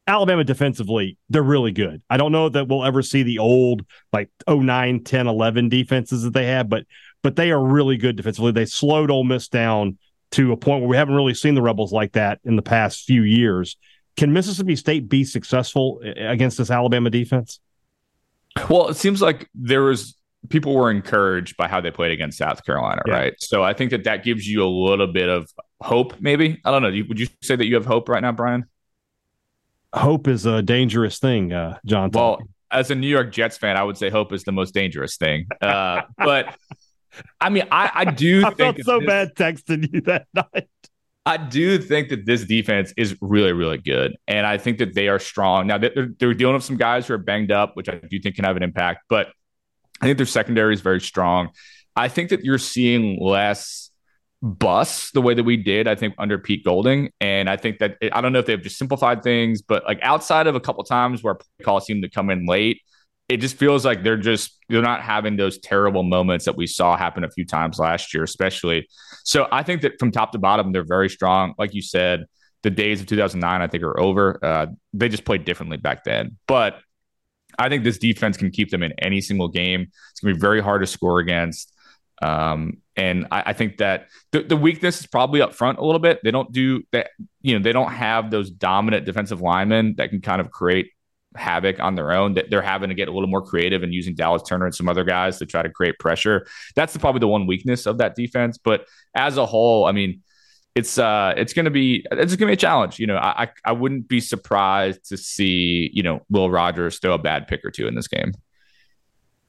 Alabama 0.06 0.44
defensively, 0.44 1.16
they're 1.30 1.42
really 1.42 1.72
good. 1.72 2.02
I 2.11 2.16
don't 2.16 2.32
know 2.32 2.48
that 2.48 2.68
we'll 2.68 2.85
ever 2.85 3.02
see 3.02 3.22
the 3.22 3.38
old 3.38 3.87
like 4.12 4.30
09, 4.48 5.04
10, 5.04 5.26
11 5.26 5.68
defenses 5.68 6.22
that 6.22 6.35
they 6.35 6.46
had, 6.46 6.68
but 6.68 6.85
but 7.22 7.37
they 7.37 7.52
are 7.52 7.64
really 7.64 7.96
good 7.96 8.16
defensively. 8.16 8.50
They 8.50 8.66
slowed 8.66 9.11
Ole 9.11 9.24
Miss 9.24 9.48
down 9.48 9.98
to 10.32 10.52
a 10.52 10.56
point 10.56 10.80
where 10.80 10.88
we 10.88 10.96
haven't 10.96 11.14
really 11.14 11.34
seen 11.34 11.54
the 11.54 11.62
Rebels 11.62 11.92
like 11.92 12.12
that 12.12 12.40
in 12.44 12.56
the 12.56 12.62
past 12.62 13.04
few 13.04 13.22
years. 13.22 13.76
Can 14.16 14.32
Mississippi 14.32 14.76
State 14.76 15.08
be 15.08 15.24
successful 15.24 16.00
against 16.02 16.58
this 16.58 16.70
Alabama 16.70 17.10
defense? 17.10 17.60
Well, 18.68 18.88
it 18.88 18.96
seems 18.96 19.22
like 19.22 19.48
there 19.54 19.82
was 19.82 20.16
people 20.48 20.74
were 20.74 20.90
encouraged 20.90 21.56
by 21.56 21.68
how 21.68 21.80
they 21.80 21.90
played 21.90 22.12
against 22.12 22.38
South 22.38 22.64
Carolina, 22.64 23.02
yeah. 23.06 23.14
right? 23.14 23.34
So 23.38 23.62
I 23.62 23.72
think 23.72 23.90
that 23.92 24.04
that 24.04 24.24
gives 24.24 24.46
you 24.46 24.62
a 24.62 24.68
little 24.68 25.06
bit 25.06 25.28
of 25.28 25.50
hope, 25.80 26.20
maybe. 26.20 26.60
I 26.64 26.70
don't 26.70 26.82
know. 26.82 26.90
Would 27.08 27.18
you 27.18 27.28
say 27.42 27.56
that 27.56 27.66
you 27.66 27.76
have 27.76 27.86
hope 27.86 28.08
right 28.08 28.20
now, 28.20 28.32
Brian? 28.32 28.66
Hope 29.94 30.28
is 30.28 30.46
a 30.46 30.62
dangerous 30.62 31.18
thing, 31.18 31.52
uh, 31.52 31.78
John. 31.84 32.10
Well, 32.10 32.40
as 32.70 32.90
a 32.90 32.94
New 32.94 33.06
York 33.06 33.30
Jets 33.32 33.58
fan, 33.58 33.76
I 33.76 33.82
would 33.82 33.98
say 33.98 34.08
hope 34.08 34.32
is 34.32 34.44
the 34.44 34.52
most 34.52 34.72
dangerous 34.72 35.16
thing. 35.16 35.46
Uh, 35.60 36.02
but 36.18 36.56
I 37.40 37.51
mean, 37.51 37.64
I, 37.70 37.90
I 37.94 38.05
do. 38.07 38.42
I 38.46 38.55
felt 38.55 38.79
so 38.83 38.98
this, 38.98 39.07
bad 39.07 39.35
texting 39.35 39.92
you 39.92 40.01
that 40.03 40.27
night. 40.35 40.68
I 41.25 41.37
do 41.37 41.79
think 41.79 42.09
that 42.09 42.27
this 42.27 42.44
defense 42.44 42.92
is 42.96 43.16
really, 43.20 43.53
really 43.53 43.79
good, 43.79 44.16
and 44.27 44.46
I 44.46 44.59
think 44.59 44.79
that 44.79 44.94
they 44.94 45.09
are 45.09 45.18
strong. 45.18 45.66
Now 45.66 45.79
they're, 45.79 46.09
they're 46.18 46.35
dealing 46.35 46.55
with 46.55 46.64
some 46.64 46.77
guys 46.77 47.07
who 47.07 47.14
are 47.14 47.18
banged 47.18 47.53
up, 47.53 47.77
which 47.77 47.88
I 47.88 47.94
do 47.94 48.20
think 48.20 48.37
can 48.37 48.44
have 48.44 48.57
an 48.57 48.62
impact. 48.62 49.05
But 49.09 49.29
I 50.01 50.07
think 50.07 50.16
their 50.16 50.27
secondary 50.27 50.75
is 50.75 50.81
very 50.81 51.01
strong. 51.01 51.51
I 51.94 52.09
think 52.09 52.31
that 52.31 52.44
you're 52.44 52.59
seeing 52.59 53.20
less 53.20 53.90
bus 54.42 55.12
the 55.12 55.22
way 55.22 55.35
that 55.35 55.44
we 55.44 55.57
did, 55.57 55.87
I 55.87 55.94
think, 55.94 56.14
under 56.18 56.37
Pete 56.37 56.64
Golding. 56.64 57.11
And 57.20 57.48
I 57.48 57.57
think 57.57 57.79
that 57.79 57.96
it, 58.01 58.14
I 58.14 58.20
don't 58.20 58.33
know 58.33 58.40
if 58.40 58.46
they've 58.46 58.61
just 58.61 58.77
simplified 58.77 59.22
things, 59.22 59.62
but 59.62 59.85
like 59.85 60.01
outside 60.03 60.48
of 60.48 60.57
a 60.57 60.61
couple 60.61 60.83
times 60.85 61.22
where 61.22 61.38
calls 61.62 61.87
seemed 61.87 62.03
to 62.03 62.11
come 62.11 62.29
in 62.29 62.46
late, 62.46 62.81
it 63.32 63.40
just 63.40 63.56
feels 63.56 63.82
like 63.82 64.02
they're 64.02 64.18
just 64.18 64.58
they're 64.68 64.82
not 64.82 65.00
having 65.00 65.36
those 65.36 65.58
terrible 65.58 66.02
moments 66.02 66.44
that 66.44 66.54
we 66.54 66.66
saw 66.66 66.98
happen 66.98 67.24
a 67.24 67.30
few 67.30 67.46
times 67.46 67.78
last 67.78 68.12
year, 68.12 68.22
especially. 68.22 68.86
So 69.24 69.48
I 69.50 69.62
think 69.62 69.80
that 69.82 69.98
from 69.98 70.10
top 70.12 70.32
to 70.32 70.38
bottom, 70.38 70.70
they're 70.72 70.84
very 70.84 71.08
strong. 71.08 71.54
Like 71.56 71.72
you 71.72 71.80
said, 71.80 72.26
the 72.62 72.68
days 72.68 73.00
of 73.00 73.06
2009, 73.06 73.62
I 73.62 73.66
think, 73.68 73.82
are 73.84 73.98
over. 73.98 74.38
Uh, 74.44 74.66
they 74.92 75.08
just 75.08 75.24
played 75.24 75.46
differently 75.46 75.78
back 75.78 76.04
then, 76.04 76.36
but 76.46 76.80
I 77.58 77.70
think 77.70 77.84
this 77.84 77.96
defense 77.96 78.36
can 78.36 78.50
keep 78.50 78.70
them 78.70 78.82
in 78.82 78.92
any 78.98 79.22
single 79.22 79.48
game. 79.48 79.88
It's 80.10 80.20
going 80.20 80.34
to 80.34 80.38
be 80.38 80.40
very 80.40 80.60
hard 80.60 80.82
to 80.82 80.86
score 80.86 81.18
against. 81.18 81.72
Um, 82.20 82.82
and 82.96 83.28
I, 83.30 83.42
I, 83.46 83.52
think 83.52 83.78
that 83.78 84.08
the, 84.30 84.42
the 84.42 84.56
weakness 84.56 85.00
is 85.00 85.06
probably 85.06 85.42
up 85.42 85.54
front 85.54 85.78
a 85.78 85.84
little 85.84 85.98
bit. 85.98 86.20
They 86.22 86.30
don't 86.30 86.52
do 86.52 86.84
that, 86.92 87.10
you 87.40 87.58
know, 87.58 87.62
they 87.62 87.72
don't 87.72 87.90
have 87.90 88.30
those 88.30 88.48
dominant 88.48 89.06
defensive 89.06 89.40
linemen 89.40 89.94
that 89.96 90.10
can 90.10 90.20
kind 90.20 90.40
of 90.40 90.52
create 90.52 90.92
havoc 91.36 91.80
on 91.80 91.94
their 91.94 92.12
own. 92.12 92.34
That 92.34 92.50
they're 92.50 92.62
having 92.62 92.88
to 92.88 92.94
get 92.94 93.08
a 93.08 93.12
little 93.12 93.28
more 93.28 93.42
creative 93.42 93.82
and 93.82 93.92
using 93.92 94.14
Dallas 94.14 94.42
Turner 94.42 94.66
and 94.66 94.74
some 94.74 94.88
other 94.88 95.04
guys 95.04 95.38
to 95.38 95.46
try 95.46 95.62
to 95.62 95.70
create 95.70 95.98
pressure. 95.98 96.46
That's 96.74 96.92
the, 96.92 96.98
probably 96.98 97.20
the 97.20 97.28
one 97.28 97.46
weakness 97.46 97.86
of 97.86 97.98
that 97.98 98.14
defense. 98.14 98.58
But 98.58 98.86
as 99.14 99.36
a 99.36 99.46
whole, 99.46 99.84
I 99.84 99.92
mean, 99.92 100.22
it's 100.74 100.98
uh 100.98 101.34
it's 101.36 101.52
gonna 101.52 101.70
be 101.70 102.06
it's 102.10 102.34
gonna 102.36 102.50
be 102.50 102.54
a 102.54 102.56
challenge. 102.56 102.98
You 102.98 103.06
know, 103.06 103.16
I 103.16 103.50
I 103.64 103.72
wouldn't 103.72 104.08
be 104.08 104.20
surprised 104.20 105.08
to 105.10 105.16
see 105.16 105.90
you 105.92 106.02
know 106.02 106.24
Will 106.30 106.50
Rogers 106.50 106.98
throw 106.98 107.12
a 107.12 107.18
bad 107.18 107.46
pick 107.46 107.64
or 107.64 107.70
two 107.70 107.86
in 107.86 107.94
this 107.94 108.08
game. 108.08 108.32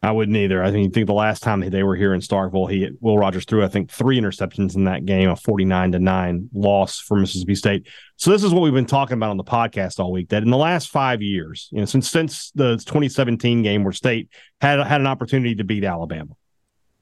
I 0.03 0.11
wouldn't 0.11 0.35
either. 0.35 0.61
I 0.61 0.69
think, 0.69 0.93
think 0.93 1.07
the 1.07 1.13
last 1.13 1.41
time 1.41 1.61
they 1.61 1.81
were 1.81 1.95
here 1.95 2.13
in 2.13 2.19
Starkville, 2.19 2.69
he 2.69 2.89
Will 2.99 3.17
Rogers 3.17 3.45
threw 3.45 3.63
I 3.63 3.69
think 3.69 3.89
three 3.89 4.19
interceptions 4.19 4.75
in 4.75 4.83
that 4.83 5.05
game, 5.05 5.29
a 5.29 5.35
forty 5.37 5.63
nine 5.63 5.93
to 5.93 5.99
nine 5.99 6.49
loss 6.53 6.99
for 6.99 7.15
Mississippi 7.15 7.55
State. 7.55 7.87
So 8.17 8.29
this 8.29 8.43
is 8.43 8.53
what 8.53 8.63
we've 8.63 8.73
been 8.73 8.85
talking 8.85 9.13
about 9.13 9.29
on 9.29 9.37
the 9.37 9.45
podcast 9.45 10.01
all 10.01 10.11
week. 10.11 10.27
That 10.29 10.43
in 10.43 10.49
the 10.49 10.57
last 10.57 10.89
five 10.89 11.21
years, 11.21 11.69
you 11.71 11.79
know, 11.79 11.85
since 11.85 12.09
since 12.11 12.51
the 12.51 12.83
twenty 12.85 13.07
seventeen 13.07 13.63
game 13.63 13.85
where 13.85 13.93
State 13.93 14.29
had 14.59 14.85
had 14.85 14.99
an 14.99 15.07
opportunity 15.07 15.55
to 15.55 15.63
beat 15.63 15.85
Alabama, 15.85 16.33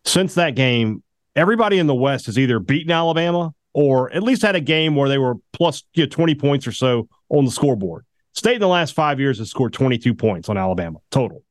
since 0.06 0.36
that 0.36 0.54
game, 0.54 1.02
everybody 1.36 1.80
in 1.80 1.88
the 1.88 1.96
West 1.96 2.28
has 2.28 2.38
either 2.38 2.60
beaten 2.60 2.92
Alabama 2.92 3.52
or 3.74 4.14
at 4.14 4.22
least 4.22 4.44
had 4.44 4.56
a 4.56 4.62
game 4.62 4.96
where 4.96 5.10
they 5.10 5.18
were 5.18 5.36
plus 5.54 5.84
you 5.96 6.04
know, 6.04 6.10
20 6.10 6.36
points 6.36 6.68
or 6.68 6.72
so 6.72 7.08
on 7.30 7.46
the 7.46 7.52
scoreboard. 7.52 8.06
State 8.34 8.56
in 8.56 8.62
the 8.62 8.68
last 8.68 8.94
five 8.94 9.20
years 9.20 9.40
has 9.40 9.50
scored 9.50 9.74
22 9.74 10.14
points 10.14 10.50
on 10.50 10.58
Alabama 10.58 11.00
total. 11.10 11.44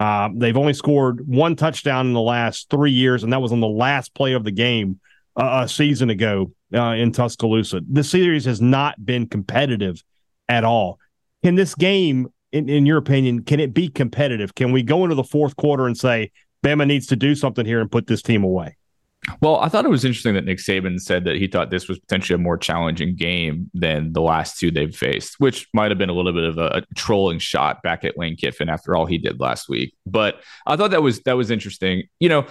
Uh, 0.00 0.28
they've 0.34 0.56
only 0.56 0.74
scored 0.74 1.26
one 1.26 1.56
touchdown 1.56 2.06
in 2.06 2.12
the 2.12 2.20
last 2.20 2.70
three 2.70 2.92
years, 2.92 3.24
and 3.24 3.32
that 3.32 3.42
was 3.42 3.52
on 3.52 3.60
the 3.60 3.66
last 3.66 4.14
play 4.14 4.32
of 4.32 4.44
the 4.44 4.52
game 4.52 5.00
uh, 5.36 5.62
a 5.64 5.68
season 5.68 6.08
ago 6.08 6.52
uh, 6.72 6.92
in 6.92 7.12
Tuscaloosa. 7.12 7.80
The 7.90 8.04
series 8.04 8.44
has 8.44 8.60
not 8.60 9.04
been 9.04 9.26
competitive 9.26 10.02
at 10.48 10.64
all. 10.64 10.98
Can 11.42 11.56
this 11.56 11.74
game, 11.74 12.28
in, 12.52 12.68
in 12.68 12.86
your 12.86 12.98
opinion, 12.98 13.42
can 13.42 13.60
it 13.60 13.74
be 13.74 13.88
competitive? 13.88 14.54
Can 14.54 14.72
we 14.72 14.82
go 14.82 15.02
into 15.02 15.14
the 15.14 15.24
fourth 15.24 15.56
quarter 15.56 15.86
and 15.86 15.96
say 15.96 16.30
Bama 16.64 16.86
needs 16.86 17.08
to 17.08 17.16
do 17.16 17.34
something 17.34 17.66
here 17.66 17.80
and 17.80 17.90
put 17.90 18.06
this 18.06 18.22
team 18.22 18.44
away? 18.44 18.77
Well, 19.40 19.56
I 19.56 19.68
thought 19.68 19.84
it 19.84 19.90
was 19.90 20.04
interesting 20.04 20.34
that 20.34 20.44
Nick 20.44 20.58
Saban 20.58 21.00
said 21.00 21.24
that 21.24 21.36
he 21.36 21.46
thought 21.46 21.70
this 21.70 21.88
was 21.88 21.98
potentially 21.98 22.34
a 22.34 22.38
more 22.38 22.56
challenging 22.56 23.16
game 23.16 23.70
than 23.74 24.12
the 24.12 24.22
last 24.22 24.58
two 24.58 24.70
they've 24.70 24.94
faced, 24.94 25.36
which 25.38 25.68
might 25.74 25.90
have 25.90 25.98
been 25.98 26.08
a 26.08 26.14
little 26.14 26.32
bit 26.32 26.44
of 26.44 26.58
a, 26.58 26.84
trolling 26.96 27.38
shot 27.38 27.82
back 27.82 28.04
at 28.04 28.18
Lane 28.18 28.36
Kiffin 28.36 28.68
after 28.68 28.96
all 28.96 29.06
he 29.06 29.18
did 29.18 29.40
last 29.40 29.68
week. 29.68 29.94
But 30.06 30.40
I 30.66 30.76
thought 30.76 30.90
that 30.90 31.02
was 31.02 31.20
that 31.22 31.36
was 31.36 31.50
interesting. 31.50 32.04
You 32.18 32.28
know, 32.28 32.46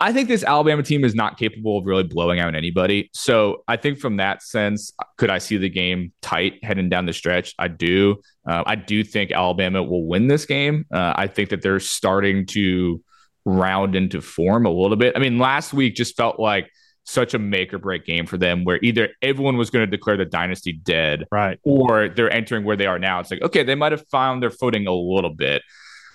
I 0.00 0.12
think 0.12 0.28
this 0.28 0.42
Alabama 0.42 0.82
team 0.82 1.04
is 1.04 1.14
not 1.14 1.38
capable 1.38 1.78
of 1.78 1.86
really 1.86 2.02
blowing 2.02 2.40
out 2.40 2.54
anybody. 2.54 3.10
So 3.12 3.62
I 3.68 3.76
think 3.76 3.98
from 3.98 4.16
that 4.16 4.42
sense, 4.42 4.92
could 5.16 5.30
I 5.30 5.38
see 5.38 5.56
the 5.56 5.68
game 5.68 6.12
tight 6.20 6.64
heading 6.64 6.88
down 6.88 7.06
the 7.06 7.12
stretch? 7.12 7.54
I 7.58 7.68
do. 7.68 8.16
Uh, 8.48 8.64
I 8.66 8.74
do 8.74 9.04
think 9.04 9.30
Alabama 9.30 9.82
will 9.82 10.06
win 10.06 10.26
this 10.26 10.46
game. 10.46 10.84
Uh, 10.92 11.14
I 11.16 11.28
think 11.28 11.50
that 11.50 11.62
they're 11.62 11.80
starting 11.80 12.46
to 12.46 13.02
round 13.44 13.94
into 13.94 14.20
form 14.20 14.66
a 14.66 14.70
little 14.70 14.96
bit. 14.96 15.14
I 15.16 15.18
mean, 15.18 15.38
last 15.38 15.72
week 15.72 15.94
just 15.94 16.16
felt 16.16 16.40
like 16.40 16.70
such 17.04 17.34
a 17.34 17.38
make 17.38 17.74
or 17.74 17.78
break 17.78 18.06
game 18.06 18.26
for 18.26 18.38
them 18.38 18.64
where 18.64 18.78
either 18.82 19.10
everyone 19.20 19.56
was 19.56 19.70
going 19.70 19.88
to 19.88 19.90
declare 19.90 20.16
the 20.16 20.24
dynasty 20.24 20.72
dead, 20.72 21.24
right, 21.30 21.58
or 21.62 22.08
they're 22.08 22.30
entering 22.30 22.64
where 22.64 22.76
they 22.76 22.86
are 22.86 22.98
now. 22.98 23.20
It's 23.20 23.30
like, 23.30 23.42
okay, 23.42 23.62
they 23.62 23.74
might 23.74 23.92
have 23.92 24.06
found 24.08 24.42
their 24.42 24.50
footing 24.50 24.86
a 24.86 24.92
little 24.92 25.34
bit. 25.34 25.62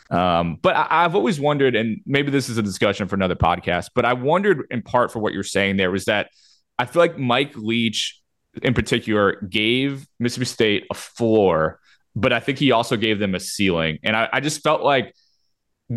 Um, 0.09 0.57
but 0.59 0.75
I, 0.75 1.03
have 1.03 1.13
always 1.15 1.39
wondered, 1.39 1.75
and 1.75 2.01
maybe 2.07 2.31
this 2.31 2.49
is 2.49 2.57
a 2.57 2.63
discussion 2.63 3.07
for 3.07 3.15
another 3.15 3.35
podcast, 3.35 3.89
but 3.93 4.05
I 4.05 4.13
wondered 4.13 4.65
in 4.71 4.81
part 4.81 5.11
for 5.11 5.19
what 5.19 5.33
you're 5.33 5.43
saying 5.43 5.77
there 5.77 5.91
was 5.91 6.05
that 6.05 6.31
I 6.79 6.85
feel 6.85 7.01
like 7.01 7.19
Mike 7.19 7.55
Leach 7.55 8.19
in 8.63 8.73
particular 8.73 9.39
gave 9.41 10.07
Mississippi 10.19 10.45
State 10.45 10.87
a 10.89 10.95
floor, 10.95 11.79
but 12.15 12.33
I 12.33 12.39
think 12.39 12.57
he 12.57 12.71
also 12.71 12.97
gave 12.97 13.19
them 13.19 13.35
a 13.35 13.39
ceiling. 13.39 13.99
And 14.01 14.15
I, 14.15 14.29
I 14.33 14.39
just 14.39 14.63
felt 14.63 14.81
like 14.81 15.13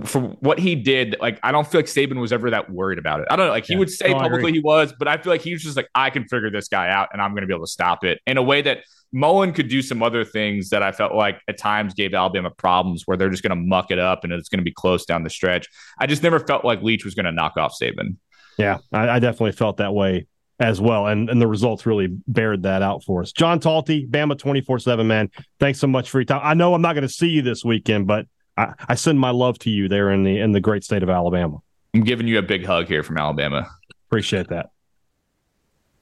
for 0.05 0.21
what 0.21 0.59
he 0.59 0.75
did, 0.75 1.17
like 1.21 1.39
I 1.43 1.53
don't 1.53 1.67
feel 1.67 1.81
like 1.81 1.87
Saban 1.87 2.19
was 2.21 2.33
ever 2.33 2.51
that 2.51 2.71
worried 2.71 2.99
about 2.99 3.21
it. 3.21 3.27
I 3.31 3.37
don't 3.37 3.47
know, 3.47 3.53
like 3.53 3.67
he 3.67 3.75
yeah. 3.75 3.79
would 3.79 3.91
say 3.91 4.13
no, 4.13 4.21
publicly 4.21 4.53
he 4.53 4.61
was, 4.61 4.95
but 4.99 5.07
I 5.07 5.19
feel 5.19 5.33
like 5.33 5.43
he 5.43 5.53
was 5.53 5.63
just 5.63 5.77
like, 5.77 5.89
I 5.95 6.11
can 6.11 6.25
figure 6.29 6.51
this 6.51 6.69
guy 6.69 6.89
out 6.89 7.11
and 7.13 7.21
I'm 7.21 7.33
going 7.33 7.43
to 7.43 7.47
be 7.47 7.55
able 7.55 7.67
to 7.67 7.71
stop 7.71 8.03
it 8.05 8.21
in 8.27 8.39
a 8.39 8.43
way 8.43 8.63
that 8.63 8.85
Mullen 9.13 9.53
could 9.53 9.69
do 9.69 9.83
some 9.83 10.03
other 10.03 10.25
things 10.25 10.71
that 10.71 10.83
I 10.83 10.93
felt 10.93 11.15
like 11.15 11.41
at 11.47 11.59
times 11.59 11.93
gave 11.93 12.15
Alabama 12.15 12.51
problems 12.51 13.03
where 13.05 13.19
they're 13.19 13.29
just 13.29 13.43
going 13.43 13.51
to 13.51 13.63
muck 13.63 13.91
it 13.91 13.99
up 13.99 14.25
and 14.25 14.33
it's 14.33 14.49
going 14.49 14.61
to 14.61 14.65
be 14.65 14.73
close 14.73 15.05
down 15.05 15.25
the 15.25 15.31
stretch. 15.31 15.69
I 15.99 16.07
just 16.07 16.23
never 16.23 16.41
felt 16.41 16.65
like 16.65 16.81
Leach 16.83 17.05
was 17.05 17.15
going 17.15 17.27
to 17.27 17.33
knock 17.33 17.59
off 17.59 17.75
Saban. 17.81 18.17
Yeah, 18.57 18.79
I, 18.93 19.09
I 19.09 19.19
definitely 19.19 19.53
felt 19.53 19.77
that 19.77 19.93
way 19.93 20.27
as 20.59 20.81
well. 20.81 21.07
And 21.07 21.29
and 21.29 21.41
the 21.41 21.47
results 21.47 21.85
really 21.85 22.09
bared 22.27 22.63
that 22.63 22.81
out 22.81 23.05
for 23.05 23.21
us. 23.23 23.33
John 23.33 23.61
Talty, 23.61 24.09
Bama 24.09 24.39
24 24.39 24.79
7, 24.79 25.07
man. 25.07 25.31
Thanks 25.61 25.79
so 25.79 25.87
much 25.87 26.09
for 26.09 26.21
your 26.21 26.25
time. 26.25 26.41
I 26.43 26.55
know 26.55 26.75
I'm 26.75 26.83
not 26.83 26.95
going 26.95 27.07
to 27.07 27.13
see 27.13 27.29
you 27.29 27.43
this 27.43 27.65
weekend, 27.65 28.07
but 28.07 28.27
I, 28.63 28.75
I 28.89 28.95
send 28.95 29.19
my 29.19 29.31
love 29.31 29.59
to 29.61 29.71
you 29.71 29.89
there 29.89 30.11
in 30.11 30.23
the 30.23 30.39
in 30.39 30.53
the 30.53 30.61
great 30.61 30.85
state 30.85 31.03
of 31.03 31.11
Alabama. 31.11 31.59
I'm 31.95 32.05
giving 32.05 32.27
you 32.27 32.39
a 32.39 32.43
big 32.43 32.65
hug 32.65 32.87
here 32.87 33.03
from 33.03 33.19
Alabama. 33.19 33.69
Appreciate 34.09 34.49
that. 34.49 34.71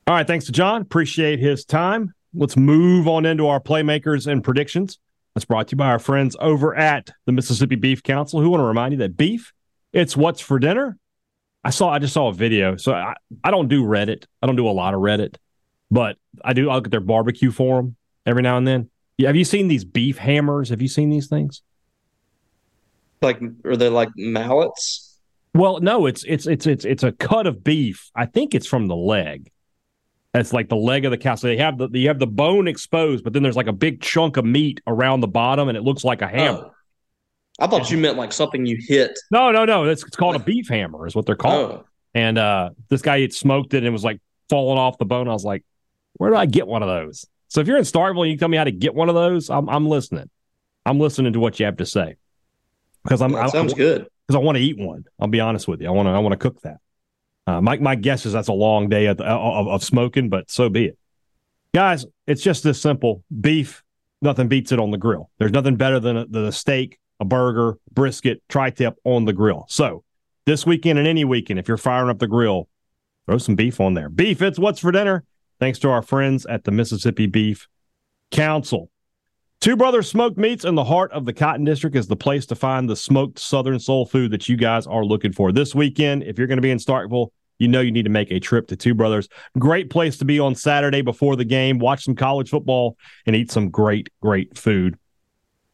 All 0.07 0.15
right, 0.15 0.27
thanks 0.27 0.47
to 0.47 0.53
John. 0.53 0.83
Appreciate 0.83 1.39
his 1.39 1.65
time. 1.65 2.15
Let's 2.35 2.57
move 2.57 3.09
on 3.09 3.27
into 3.27 3.49
our 3.49 3.61
playmakers 3.61 4.27
and 4.27 4.43
predictions. 4.43 4.99
That's 5.35 5.45
brought 5.45 5.69
to 5.69 5.73
you 5.73 5.77
by 5.77 5.87
our 5.87 5.99
friends 5.99 6.37
over 6.41 6.75
at 6.75 7.11
the 7.27 7.33
Mississippi 7.33 7.77
Beef 7.77 8.03
Council, 8.03 8.41
who 8.41 8.51
want 8.51 8.61
to 8.61 8.65
remind 8.65 8.93
you 8.93 8.99
that 8.99 9.17
beef, 9.17 9.53
it's 9.93 10.17
what's 10.17 10.41
for 10.41 10.59
dinner. 10.59 10.99
I 11.63 11.71
saw, 11.71 11.91
I 11.91 11.99
just 11.99 12.15
saw 12.15 12.29
a 12.29 12.33
video. 12.33 12.77
So 12.77 12.93
I, 12.93 13.15
I 13.45 13.51
don't 13.51 13.69
do 13.69 13.85
Reddit. 13.85 14.25
I 14.43 14.47
don't 14.47 14.57
do 14.57 14.69
a 14.69 14.71
lot 14.71 14.95
of 14.95 15.01
Reddit, 15.01 15.37
but 15.91 16.17
I 16.45 16.53
do. 16.53 16.71
I 16.71 16.75
look 16.75 16.87
at 16.87 16.91
their 16.91 17.01
barbecue 17.01 17.51
forum 17.51 17.97
every 18.27 18.43
now 18.43 18.57
and 18.57 18.67
then. 18.67 18.91
Yeah, 19.19 19.29
have 19.29 19.37
you 19.37 19.45
seen 19.45 19.69
these 19.69 19.85
beef 19.85 20.19
hammers? 20.19 20.71
Have 20.71 20.83
you 20.83 20.89
seen 20.89 21.11
these 21.11 21.29
things? 21.29 21.63
Like, 23.23 23.41
are 23.65 23.77
they 23.77 23.89
like 23.89 24.11
mallets? 24.17 25.19
Well, 25.55 25.81
no, 25.81 26.07
it's 26.07 26.25
it's 26.25 26.47
it's 26.47 26.67
it's 26.67 26.85
it's 26.85 27.03
a 27.03 27.13
cut 27.13 27.47
of 27.47 27.63
beef. 27.65 28.11
I 28.15 28.27
think 28.27 28.55
it's 28.55 28.67
from 28.67 28.87
the 28.87 28.97
leg. 28.97 29.51
It's 30.33 30.53
like 30.53 30.69
the 30.69 30.77
leg 30.77 31.05
of 31.05 31.11
the 31.11 31.19
cow. 31.19 31.35
So 31.35 31.49
they 31.49 31.57
have 31.57 31.77
the 31.77 31.91
you 31.93 32.09
have 32.09 32.21
the 32.21 32.27
bone 32.27 32.69
exposed, 32.69 33.25
but 33.25 33.33
then 33.33 33.43
there's 33.43 33.57
like 33.57 33.67
a 33.67 33.73
big 33.73 34.01
chunk 34.01 34.37
of 34.37 34.45
meat 34.45 34.81
around 34.87 35.21
the 35.21 35.29
bottom, 35.29 35.69
and 35.69 35.77
it 35.77 35.83
looks 35.83 36.05
like 36.05 36.23
a 36.23 36.29
hammer. 36.29 36.67
Oh. 36.67 36.75
I 37.59 37.67
thought 37.67 37.91
you 37.91 37.99
meant 37.99 38.17
like 38.17 38.33
something 38.33 38.65
you 38.65 38.79
hit. 38.81 39.19
No, 39.31 39.51
no, 39.51 39.67
no. 39.67 39.85
It's, 39.85 40.03
it's 40.03 40.17
called 40.17 40.35
a 40.35 40.39
beef 40.39 40.69
hammer, 40.69 41.07
is 41.07 41.15
what 41.15 41.27
they're 41.27 41.37
called. 41.37 41.73
Oh. 41.73 41.85
And 42.15 42.39
uh, 42.39 42.71
this 42.89 43.03
guy 43.03 43.21
had 43.21 43.35
smoked 43.35 43.75
it 43.75 43.79
and 43.79 43.87
it 43.87 43.91
was 43.91 44.03
like 44.03 44.19
falling 44.49 44.79
off 44.79 44.97
the 44.97 45.05
bone. 45.05 45.29
I 45.29 45.33
was 45.33 45.45
like, 45.45 45.63
where 46.15 46.31
do 46.31 46.37
I 46.37 46.47
get 46.47 46.67
one 46.67 46.83
of 46.83 46.89
those? 46.89 47.27
So 47.49 47.61
if 47.61 47.67
you're 47.67 47.77
in 47.77 47.85
Starkville 47.85 48.23
and 48.23 48.31
you 48.31 48.39
tell 48.39 48.49
me 48.49 48.57
how 48.57 48.65
to 48.65 48.73
get 48.73 48.95
one 48.95 49.11
of 49.11 49.15
those, 49.15 49.51
I'm, 49.51 49.69
I'm 49.69 49.87
listening. 49.87 50.31
I'm 50.87 50.99
listening 50.99 51.35
to 51.35 51.41
what 51.41 51.61
you 51.61 51.67
have 51.67 51.77
to 51.77 51.87
say 51.87 52.17
because 53.03 53.23
I'm. 53.23 53.33
That 53.33 53.51
sounds 53.51 53.75
I, 53.75 53.77
good. 53.77 54.07
Because 54.27 54.41
I 54.41 54.45
want 54.45 54.57
to 54.57 54.63
eat 54.63 54.79
one. 54.79 55.05
I'll 55.19 55.29
be 55.29 55.41
honest 55.41 55.67
with 55.67 55.81
you. 55.81 55.89
I 55.89 55.91
want 55.91 56.07
to. 56.07 56.11
I 56.11 56.19
want 56.19 56.33
to 56.33 56.39
cook 56.39 56.61
that. 56.63 56.79
Uh, 57.47 57.61
my 57.61 57.79
my 57.79 57.95
guess 57.95 58.27
is 58.27 58.33
that's 58.33 58.49
a 58.49 58.53
long 58.53 58.89
day 58.89 59.07
of, 59.07 59.21
of, 59.21 59.69
of 59.69 59.85
smoking, 59.85 60.29
but 60.29 60.51
so 60.51 60.69
be 60.69 60.87
it. 60.87 60.99
Guys, 61.75 62.05
it's 62.27 62.43
just 62.43 62.63
this 62.63 62.81
simple. 62.81 63.25
Beef, 63.41 63.83
nothing 64.23 64.49
beats 64.49 64.73
it 64.73 64.79
on 64.79 64.91
the 64.91 64.99
grill. 64.99 65.31
There's 65.39 65.53
nothing 65.53 65.77
better 65.77 66.01
than 66.01 66.17
a, 66.17 66.27
than 66.27 66.45
a 66.45 66.53
steak, 66.53 66.99
a 67.19 67.25
burger, 67.25 67.79
brisket, 67.93 68.43
tri-tip 68.49 68.97
on 69.05 69.25
the 69.25 69.33
grill. 69.33 69.67
So 69.69 70.05
this 70.47 70.67
weekend 70.67 70.99
and 70.99 71.07
any 71.09 71.25
weekend, 71.25 71.59
if 71.59 71.69
you're 71.69 71.77
firing 71.77 72.11
up 72.11 72.19
the 72.19 72.27
grill, 72.27 72.69
throw 73.27 73.39
some 73.39 73.55
beef 73.55 73.81
on 73.81 73.95
there. 73.95 74.09
Beef, 74.09 74.43
it's 74.43 74.59
what's 74.59 74.81
for 74.81 74.93
dinner. 74.93 75.25
Thanks 75.59 75.79
to 75.81 75.91
our 75.91 76.03
friends 76.03 76.47
at 76.47 76.65
the 76.65 76.71
Mississippi 76.71 77.27
Beef 77.27 77.69
Council. 78.31 78.90
Two 79.61 79.77
Brothers 79.77 80.09
Smoked 80.09 80.39
Meats 80.39 80.65
in 80.65 80.75
the 80.75 80.85
heart 80.85 81.13
of 81.13 81.27
the 81.27 81.35
Cotton 81.35 81.67
District 81.67 81.95
is 81.95 82.07
the 82.07 82.17
place 82.17 82.47
to 82.47 82.55
find 82.55 82.89
the 82.89 82.97
smoked 82.97 83.39
Southern 83.39 83.79
soul 83.79 84.07
food 84.07 84.31
that 84.31 84.49
you 84.49 84.57
guys 84.57 84.87
are 84.87 85.05
looking 85.05 85.33
for. 85.33 85.53
This 85.53 85.75
weekend, 85.75 86.23
if 86.23 86.39
you're 86.39 86.47
going 86.47 86.57
to 86.57 86.63
be 86.63 86.71
in 86.71 86.79
Starkville, 86.79 87.29
you 87.59 87.69
know 87.69 87.83
you 87.83 87.93
need 87.93 88.05
to 88.05 88.11
make 88.11 88.31
a 88.31 88.41
trip 88.41 88.69
to 88.69 88.77
Two 88.77 88.95
Brothers. 88.95 89.29
Great 89.59 89.91
place 89.91 90.17
to 90.17 90.25
be 90.25 90.41
on 90.41 90.55
Saturday 90.55 91.03
before 91.03 91.37
the 91.37 91.45
game, 91.45 91.79
watch 91.79 92.05
some 92.05 92.15
college 92.15 92.49
football, 92.49 92.97
and 93.27 93.37
eat 93.37 93.51
some 93.51 93.69
great, 93.69 94.09
great 94.23 94.57
food. 94.57 94.97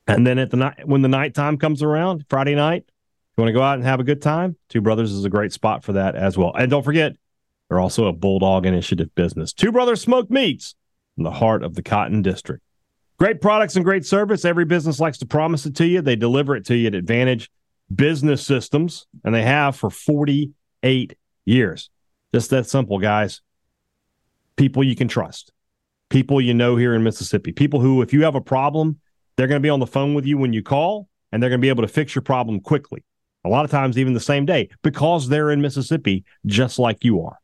And 0.08 0.26
then 0.26 0.40
at 0.40 0.50
the 0.50 0.56
night, 0.56 0.80
when 0.84 1.02
the 1.02 1.08
nighttime 1.08 1.56
comes 1.56 1.80
around, 1.80 2.24
Friday 2.28 2.56
night, 2.56 2.82
you 2.88 3.42
want 3.42 3.50
to 3.50 3.56
go 3.56 3.62
out 3.62 3.78
and 3.78 3.84
have 3.84 4.00
a 4.00 4.04
good 4.04 4.20
time? 4.20 4.56
Two 4.68 4.80
Brothers 4.80 5.12
is 5.12 5.24
a 5.24 5.30
great 5.30 5.52
spot 5.52 5.84
for 5.84 5.92
that 5.92 6.16
as 6.16 6.36
well. 6.36 6.52
And 6.58 6.68
don't 6.68 6.82
forget, 6.82 7.12
they're 7.68 7.78
also 7.78 8.06
a 8.06 8.12
Bulldog 8.12 8.66
Initiative 8.66 9.14
business. 9.14 9.52
Two 9.52 9.70
Brothers 9.70 10.00
Smoked 10.00 10.32
Meats 10.32 10.74
in 11.16 11.22
the 11.22 11.30
heart 11.30 11.62
of 11.62 11.76
the 11.76 11.84
Cotton 11.84 12.22
District. 12.22 12.64
Great 13.18 13.40
products 13.40 13.76
and 13.76 13.84
great 13.84 14.04
service. 14.04 14.44
Every 14.44 14.66
business 14.66 15.00
likes 15.00 15.18
to 15.18 15.26
promise 15.26 15.64
it 15.64 15.74
to 15.76 15.86
you. 15.86 16.02
They 16.02 16.16
deliver 16.16 16.54
it 16.54 16.66
to 16.66 16.76
you 16.76 16.88
at 16.88 16.94
Advantage 16.94 17.50
Business 17.94 18.44
Systems, 18.44 19.06
and 19.24 19.34
they 19.34 19.42
have 19.42 19.76
for 19.76 19.88
48 19.88 21.16
years. 21.46 21.90
Just 22.34 22.50
that 22.50 22.66
simple, 22.66 22.98
guys. 22.98 23.40
People 24.56 24.84
you 24.84 24.96
can 24.96 25.08
trust, 25.08 25.52
people 26.10 26.40
you 26.40 26.52
know 26.52 26.76
here 26.76 26.94
in 26.94 27.02
Mississippi, 27.02 27.52
people 27.52 27.80
who, 27.80 28.02
if 28.02 28.12
you 28.12 28.24
have 28.24 28.34
a 28.34 28.40
problem, 28.40 29.00
they're 29.36 29.46
going 29.46 29.60
to 29.60 29.66
be 29.66 29.70
on 29.70 29.80
the 29.80 29.86
phone 29.86 30.14
with 30.14 30.26
you 30.26 30.38
when 30.38 30.52
you 30.52 30.62
call, 30.62 31.08
and 31.32 31.42
they're 31.42 31.50
going 31.50 31.60
to 31.60 31.64
be 31.64 31.68
able 31.68 31.82
to 31.82 31.88
fix 31.88 32.14
your 32.14 32.22
problem 32.22 32.60
quickly. 32.60 33.04
A 33.44 33.48
lot 33.48 33.64
of 33.64 33.70
times, 33.70 33.96
even 33.96 34.12
the 34.12 34.20
same 34.20 34.44
day, 34.44 34.68
because 34.82 35.28
they're 35.28 35.50
in 35.50 35.60
Mississippi, 35.60 36.24
just 36.46 36.78
like 36.78 37.04
you 37.04 37.22
are. 37.22 37.38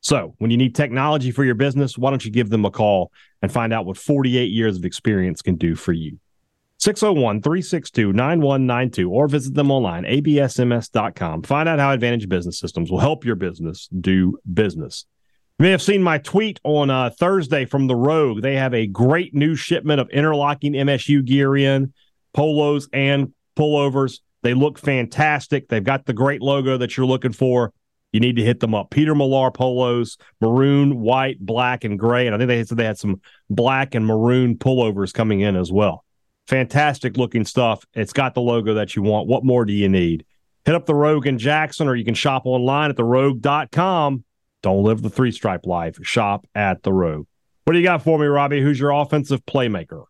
So, 0.00 0.34
when 0.38 0.50
you 0.50 0.56
need 0.56 0.74
technology 0.74 1.30
for 1.30 1.44
your 1.44 1.56
business, 1.56 1.98
why 1.98 2.10
don't 2.10 2.24
you 2.24 2.30
give 2.30 2.50
them 2.50 2.64
a 2.64 2.70
call 2.70 3.10
and 3.42 3.50
find 3.50 3.72
out 3.72 3.84
what 3.84 3.96
48 3.96 4.44
years 4.44 4.76
of 4.76 4.84
experience 4.84 5.42
can 5.42 5.56
do 5.56 5.74
for 5.74 5.92
you? 5.92 6.18
601 6.78 7.42
362 7.42 8.12
9192 8.12 9.10
or 9.10 9.26
visit 9.26 9.54
them 9.54 9.70
online, 9.70 10.04
absms.com. 10.04 11.42
Find 11.42 11.68
out 11.68 11.80
how 11.80 11.90
Advantage 11.90 12.28
Business 12.28 12.58
Systems 12.58 12.90
will 12.90 13.00
help 13.00 13.24
your 13.24 13.34
business 13.34 13.88
do 14.00 14.38
business. 14.52 15.04
You 15.58 15.64
may 15.64 15.70
have 15.72 15.82
seen 15.82 16.04
my 16.04 16.18
tweet 16.18 16.60
on 16.62 16.88
uh, 16.88 17.10
Thursday 17.10 17.64
from 17.64 17.88
the 17.88 17.96
Rogue. 17.96 18.42
They 18.42 18.54
have 18.54 18.74
a 18.74 18.86
great 18.86 19.34
new 19.34 19.56
shipment 19.56 20.00
of 20.00 20.08
interlocking 20.10 20.74
MSU 20.74 21.24
gear 21.24 21.56
in, 21.56 21.92
polos 22.32 22.88
and 22.92 23.34
pullovers. 23.56 24.20
They 24.42 24.54
look 24.54 24.78
fantastic. 24.78 25.68
They've 25.68 25.82
got 25.82 26.06
the 26.06 26.12
great 26.12 26.40
logo 26.40 26.78
that 26.78 26.96
you're 26.96 27.06
looking 27.06 27.32
for 27.32 27.72
you 28.12 28.20
need 28.20 28.36
to 28.36 28.44
hit 28.44 28.60
them 28.60 28.74
up. 28.74 28.90
Peter 28.90 29.14
Millar 29.14 29.50
polos, 29.50 30.16
maroon, 30.40 31.00
white, 31.00 31.38
black, 31.40 31.84
and 31.84 31.98
gray. 31.98 32.26
And 32.26 32.34
I 32.34 32.38
think 32.38 32.48
they 32.48 32.64
said 32.64 32.78
they 32.78 32.84
had 32.84 32.98
some 32.98 33.20
black 33.50 33.94
and 33.94 34.06
maroon 34.06 34.56
pullovers 34.56 35.12
coming 35.12 35.40
in 35.40 35.56
as 35.56 35.70
well. 35.70 36.04
Fantastic 36.46 37.16
looking 37.18 37.44
stuff. 37.44 37.84
It's 37.92 38.14
got 38.14 38.34
the 38.34 38.40
logo 38.40 38.74
that 38.74 38.96
you 38.96 39.02
want. 39.02 39.28
What 39.28 39.44
more 39.44 39.64
do 39.64 39.72
you 39.72 39.88
need? 39.88 40.24
Hit 40.64 40.74
up 40.74 40.86
the 40.86 40.94
Rogue 40.94 41.26
in 41.26 41.38
Jackson, 41.38 41.88
or 41.88 41.94
you 41.94 42.04
can 42.04 42.14
shop 42.14 42.42
online 42.46 42.90
at 42.90 42.96
therogue.com. 42.96 44.24
Don't 44.62 44.82
live 44.82 45.02
the 45.02 45.10
three 45.10 45.30
stripe 45.30 45.66
life. 45.66 45.98
Shop 46.02 46.46
at 46.54 46.82
the 46.82 46.92
Rogue. 46.92 47.26
What 47.64 47.74
do 47.74 47.78
you 47.78 47.84
got 47.84 48.02
for 48.02 48.18
me, 48.18 48.26
Robbie? 48.26 48.62
Who's 48.62 48.80
your 48.80 48.90
offensive 48.90 49.44
playmaker? 49.44 50.04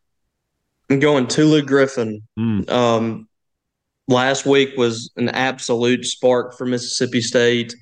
I'm 0.90 1.00
going 1.00 1.26
Tulu 1.26 1.62
Griffin. 1.62 2.22
Mm. 2.38 2.70
Um, 2.70 3.28
last 4.06 4.46
week 4.46 4.76
was 4.76 5.12
an 5.16 5.28
absolute 5.28 6.04
spark 6.04 6.56
for 6.56 6.64
Mississippi 6.64 7.20
State. 7.20 7.74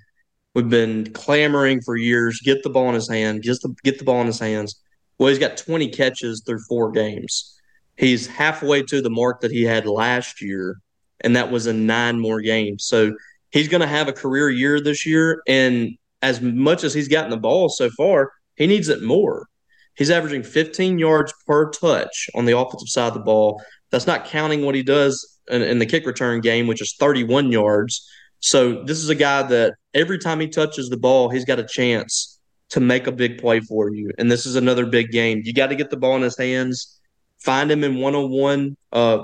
We've 0.57 0.71
been 0.71 1.13
clamoring 1.13 1.83
for 1.83 1.99
years. 1.99 2.41
Get 2.41 2.63
the 2.63 2.71
ball 2.71 2.89
in 2.89 2.95
his 2.95 3.11
hand. 3.11 3.43
Just 3.43 3.61
the, 3.61 3.75
get 3.85 3.99
the 3.99 4.07
ball 4.07 4.23
in 4.23 4.27
his 4.27 4.39
hands. 4.39 4.81
Well, 5.19 5.29
he's 5.29 5.39
got 5.39 5.59
20 5.59 5.89
catches 5.89 6.43
through 6.47 6.61
four 6.61 6.93
games. 6.93 7.61
He's 7.99 8.27
halfway 8.27 8.83
to 8.85 9.03
the 9.03 9.11
mark 9.11 9.43
that 9.43 9.51
he 9.51 9.65
had 9.65 9.87
last 9.87 10.41
year, 10.41 10.81
and 11.21 11.37
that 11.37 11.51
was 11.51 11.67
in 11.67 11.85
nine 11.85 12.19
more 12.19 12.41
games. 12.41 12.87
So 12.87 13.15
he's 13.51 13.69
going 13.69 13.83
to 13.83 13.87
have 13.87 14.09
a 14.09 14.15
career 14.15 14.49
year 14.49 14.81
this 14.81 15.05
year. 15.05 15.43
And 15.47 15.91
as 16.23 16.41
much 16.41 16.85
as 16.85 16.95
he's 16.95 17.09
gotten 17.09 17.31
the 17.31 17.37
ball 17.37 17.69
so 17.69 17.91
far, 17.91 18.33
he 18.55 18.67
needs 18.67 18.89
it 18.89 19.03
more. 19.03 19.49
He's 19.95 20.11
averaging 20.11 20.43
15 20.43 20.99
yards 20.99 21.35
per 21.47 21.69
touch 21.69 22.31
on 22.35 22.47
the 22.47 22.57
offensive 22.57 22.89
side 22.89 23.09
of 23.09 23.15
the 23.15 23.21
ball. 23.21 23.63
That's 23.91 24.07
not 24.07 24.25
counting 24.25 24.65
what 24.65 24.75
he 24.75 24.83
does 24.83 25.39
in, 25.51 25.61
in 25.61 25.81
the 25.81 25.87
kick 25.87 26.07
return 26.07 26.41
game, 26.41 26.67
which 26.67 26.81
is 26.81 26.97
31 26.99 27.53
yards. 27.53 28.09
So 28.41 28.85
this 28.85 28.99
is 28.99 29.09
a 29.09 29.15
guy 29.15 29.43
that 29.43 29.75
every 29.95 30.19
time 30.19 30.41
he 30.41 30.49
touches 30.49 30.89
the 30.89 30.97
ball, 30.97 31.31
he's 31.31 31.45
got 31.45 31.59
a 31.59 31.65
chance 31.65 32.39
to 32.71 32.81
make 32.81 33.07
a 33.07 33.13
big 33.13 33.39
play 33.39 33.61
for 33.61 33.91
you. 33.91 34.11
And 34.19 34.31
this 34.31 34.47
is 34.47 34.57
another 34.57 34.87
big 34.87 35.11
game. 35.11 35.43
You 35.45 35.53
got 35.53 35.69
to 35.69 35.77
get 35.77 35.91
the 35.91 35.97
ball 35.97 36.17
in 36.17 36.23
his 36.23 36.37
hands, 36.37 37.01
find 37.39 37.71
him 37.71 37.85
in 37.85 37.97
one 37.97 38.15
on 38.15 38.31
one 38.31 38.77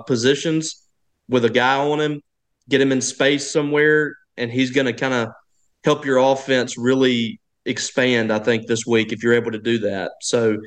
positions 0.07 0.87
with 1.29 1.45
a 1.45 1.51
guy 1.51 1.77
on 1.77 2.01
him, 2.01 2.21
get 2.69 2.81
him 2.81 2.93
in 2.93 3.01
space 3.01 3.51
somewhere, 3.51 4.17
and 4.37 4.51
he's 4.51 4.71
going 4.71 4.87
to 4.87 4.93
kind 4.93 5.15
of 5.15 5.29
help 5.85 6.05
your 6.05 6.19
offense 6.19 6.79
really 6.79 7.41
expand. 7.65 8.33
I 8.33 8.39
think 8.39 8.67
this 8.67 8.87
week 8.87 9.13
if 9.13 9.23
you're 9.23 9.35
able 9.35 9.53
to 9.53 9.59
do 9.59 9.79
that. 9.81 10.13
So 10.21 10.59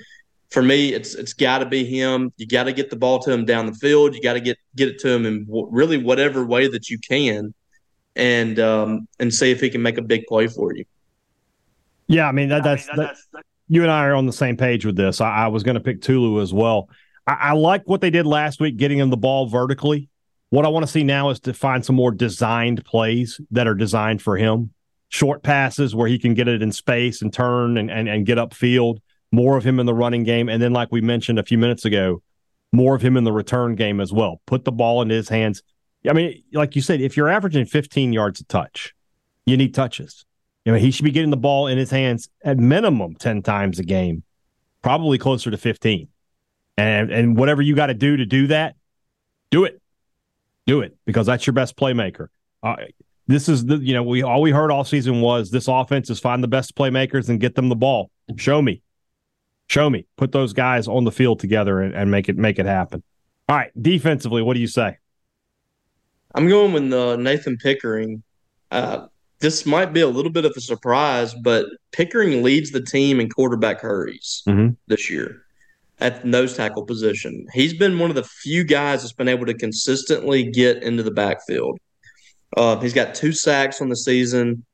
for 0.51 0.61
me, 0.61 0.93
it's 0.93 1.15
it's 1.15 1.33
got 1.33 1.59
to 1.59 1.65
be 1.65 1.83
him. 1.83 2.31
You 2.37 2.47
got 2.47 2.65
to 2.65 2.73
get 2.73 2.89
the 2.89 2.95
ball 2.95 3.19
to 3.19 3.31
him 3.31 3.45
down 3.45 3.65
the 3.65 3.73
field. 3.73 4.15
You 4.15 4.21
got 4.21 4.33
to 4.33 4.39
get 4.39 4.57
get 4.75 4.89
it 4.89 4.99
to 4.99 5.09
him 5.09 5.25
in 5.25 5.45
w- 5.45 5.67
really 5.71 5.97
whatever 5.97 6.45
way 6.45 6.67
that 6.67 6.89
you 6.89 6.99
can 6.99 7.53
and 8.15 8.59
um, 8.59 9.07
and 9.19 9.33
see 9.33 9.51
if 9.51 9.59
he 9.59 9.69
can 9.69 9.81
make 9.81 9.97
a 9.97 10.01
big 10.01 10.25
play 10.27 10.47
for 10.47 10.75
you. 10.75 10.85
Yeah, 12.07 12.27
I 12.27 12.31
mean 12.31 12.49
that, 12.49 12.63
that's, 12.63 12.87
I 12.87 12.91
mean, 12.91 13.07
that, 13.07 13.17
that's 13.33 13.45
you 13.67 13.81
and 13.81 13.91
I 13.91 14.05
are 14.05 14.15
on 14.15 14.25
the 14.25 14.33
same 14.33 14.57
page 14.57 14.85
with 14.85 14.95
this. 14.95 15.21
I, 15.21 15.29
I 15.31 15.47
was 15.47 15.63
going 15.63 15.75
to 15.75 15.81
pick 15.81 16.01
Tulu 16.01 16.41
as 16.41 16.53
well. 16.53 16.89
I, 17.25 17.33
I, 17.33 17.51
like 17.53 17.83
what 17.85 18.01
they 18.01 18.11
did 18.11 18.25
last 18.25 18.59
week, 18.59 18.77
getting 18.77 18.99
him 18.99 19.09
the 19.09 19.17
ball 19.17 19.47
vertically. 19.47 20.09
What 20.51 20.65
I 20.65 20.69
want 20.69 20.85
to 20.85 20.91
see 20.91 21.03
now 21.03 21.31
is 21.31 21.39
to 21.41 21.53
find 21.53 21.83
some 21.83 21.95
more 21.95 22.11
designed 22.11 22.85
plays 22.85 23.41
that 23.51 23.67
are 23.67 23.73
designed 23.73 24.21
for 24.21 24.37
him. 24.37 24.71
Short 25.09 25.41
passes 25.43 25.95
where 25.95 26.07
he 26.07 26.19
can 26.19 26.33
get 26.33 26.47
it 26.47 26.61
in 26.61 26.71
space 26.71 27.21
and 27.21 27.33
turn 27.33 27.77
and, 27.77 27.89
and, 27.89 28.07
and 28.07 28.25
get 28.25 28.37
upfield. 28.37 28.99
More 29.31 29.57
of 29.57 29.63
him 29.63 29.79
in 29.79 29.85
the 29.85 29.93
running 29.93 30.23
game. 30.23 30.47
And 30.47 30.61
then, 30.61 30.71
like 30.71 30.91
we 30.91 31.01
mentioned 31.01 31.39
a 31.39 31.43
few 31.43 31.57
minutes 31.57 31.85
ago, 31.85 32.21
more 32.71 32.95
of 32.95 33.01
him 33.01 33.17
in 33.17 33.23
the 33.23 33.33
return 33.33 33.75
game 33.75 33.99
as 33.99 34.13
well. 34.13 34.41
Put 34.45 34.63
the 34.63 34.71
ball 34.71 35.01
in 35.01 35.09
his 35.09 35.27
hands. 35.27 35.63
I 36.09 36.13
mean, 36.13 36.43
like 36.53 36.75
you 36.75 36.81
said, 36.81 37.01
if 37.01 37.17
you're 37.17 37.29
averaging 37.29 37.65
15 37.65 38.13
yards 38.13 38.39
a 38.39 38.45
touch, 38.45 38.93
you 39.45 39.57
need 39.57 39.73
touches. 39.73 40.25
You 40.65 40.71
know, 40.71 40.79
he 40.79 40.91
should 40.91 41.05
be 41.05 41.11
getting 41.11 41.29
the 41.29 41.37
ball 41.37 41.67
in 41.67 41.77
his 41.77 41.91
hands 41.91 42.29
at 42.43 42.57
minimum 42.57 43.15
10 43.15 43.43
times 43.43 43.77
a 43.79 43.83
game, 43.83 44.23
probably 44.81 45.17
closer 45.17 45.51
to 45.51 45.57
15. 45.57 46.07
And 46.77 47.11
and 47.11 47.37
whatever 47.37 47.61
you 47.61 47.75
got 47.75 47.87
to 47.87 47.93
do 47.93 48.17
to 48.17 48.25
do 48.25 48.47
that, 48.47 48.75
do 49.49 49.63
it. 49.63 49.81
Do 50.65 50.81
it 50.81 50.97
because 51.05 51.25
that's 51.25 51.45
your 51.45 51.53
best 51.53 51.77
playmaker. 51.77 52.27
Uh, 52.63 52.75
this 53.27 53.47
is 53.47 53.65
the 53.65 53.77
you 53.77 53.93
know, 53.93 54.03
we 54.03 54.23
all 54.23 54.41
we 54.41 54.51
heard 54.51 54.71
all 54.71 54.83
season 54.83 55.21
was 55.21 55.51
this 55.51 55.67
offense 55.67 56.09
is 56.09 56.19
find 56.19 56.43
the 56.43 56.47
best 56.47 56.75
playmakers 56.75 57.29
and 57.29 57.39
get 57.39 57.55
them 57.55 57.69
the 57.69 57.75
ball. 57.75 58.09
Show 58.35 58.61
me. 58.61 58.81
Show 59.67 59.89
me. 59.89 60.05
Put 60.17 60.31
those 60.31 60.53
guys 60.53 60.87
on 60.87 61.05
the 61.05 61.11
field 61.11 61.39
together 61.39 61.81
and, 61.81 61.93
and 61.95 62.11
make 62.11 62.27
it 62.27 62.37
make 62.37 62.59
it 62.59 62.65
happen. 62.65 63.03
All 63.47 63.55
right, 63.55 63.71
defensively, 63.79 64.41
what 64.41 64.55
do 64.55 64.59
you 64.59 64.67
say? 64.67 64.97
I'm 66.35 66.49
going 66.49 66.73
with 66.73 66.93
uh, 66.93 67.15
Nathan 67.15 67.57
Pickering. 67.57 68.21
Uh, 68.69 69.07
this 69.39 69.65
might 69.65 69.93
be 69.93 70.01
a 70.01 70.07
little 70.07 70.31
bit 70.31 70.43
of 70.43 70.53
a 70.55 70.61
surprise, 70.61 71.33
but 71.33 71.65
Pickering 71.93 72.43
leads 72.43 72.71
the 72.71 72.81
team 72.81 73.19
in 73.21 73.29
quarterback 73.29 73.79
hurries 73.79 74.43
mm-hmm. 74.47 74.73
this 74.87 75.09
year 75.09 75.43
at 75.99 76.21
the 76.21 76.27
nose 76.27 76.55
tackle 76.55 76.83
position. 76.83 77.47
He's 77.53 77.73
been 77.73 77.99
one 77.99 78.09
of 78.09 78.17
the 78.17 78.23
few 78.23 78.65
guys 78.65 79.01
that's 79.01 79.13
been 79.13 79.29
able 79.29 79.45
to 79.45 79.53
consistently 79.53 80.51
get 80.51 80.83
into 80.83 81.03
the 81.03 81.11
backfield. 81.11 81.79
Uh, 82.55 82.79
he's 82.79 82.93
got 82.93 83.15
two 83.15 83.31
sacks 83.31 83.81
on 83.81 83.87
the 83.87 83.95
season. 83.95 84.65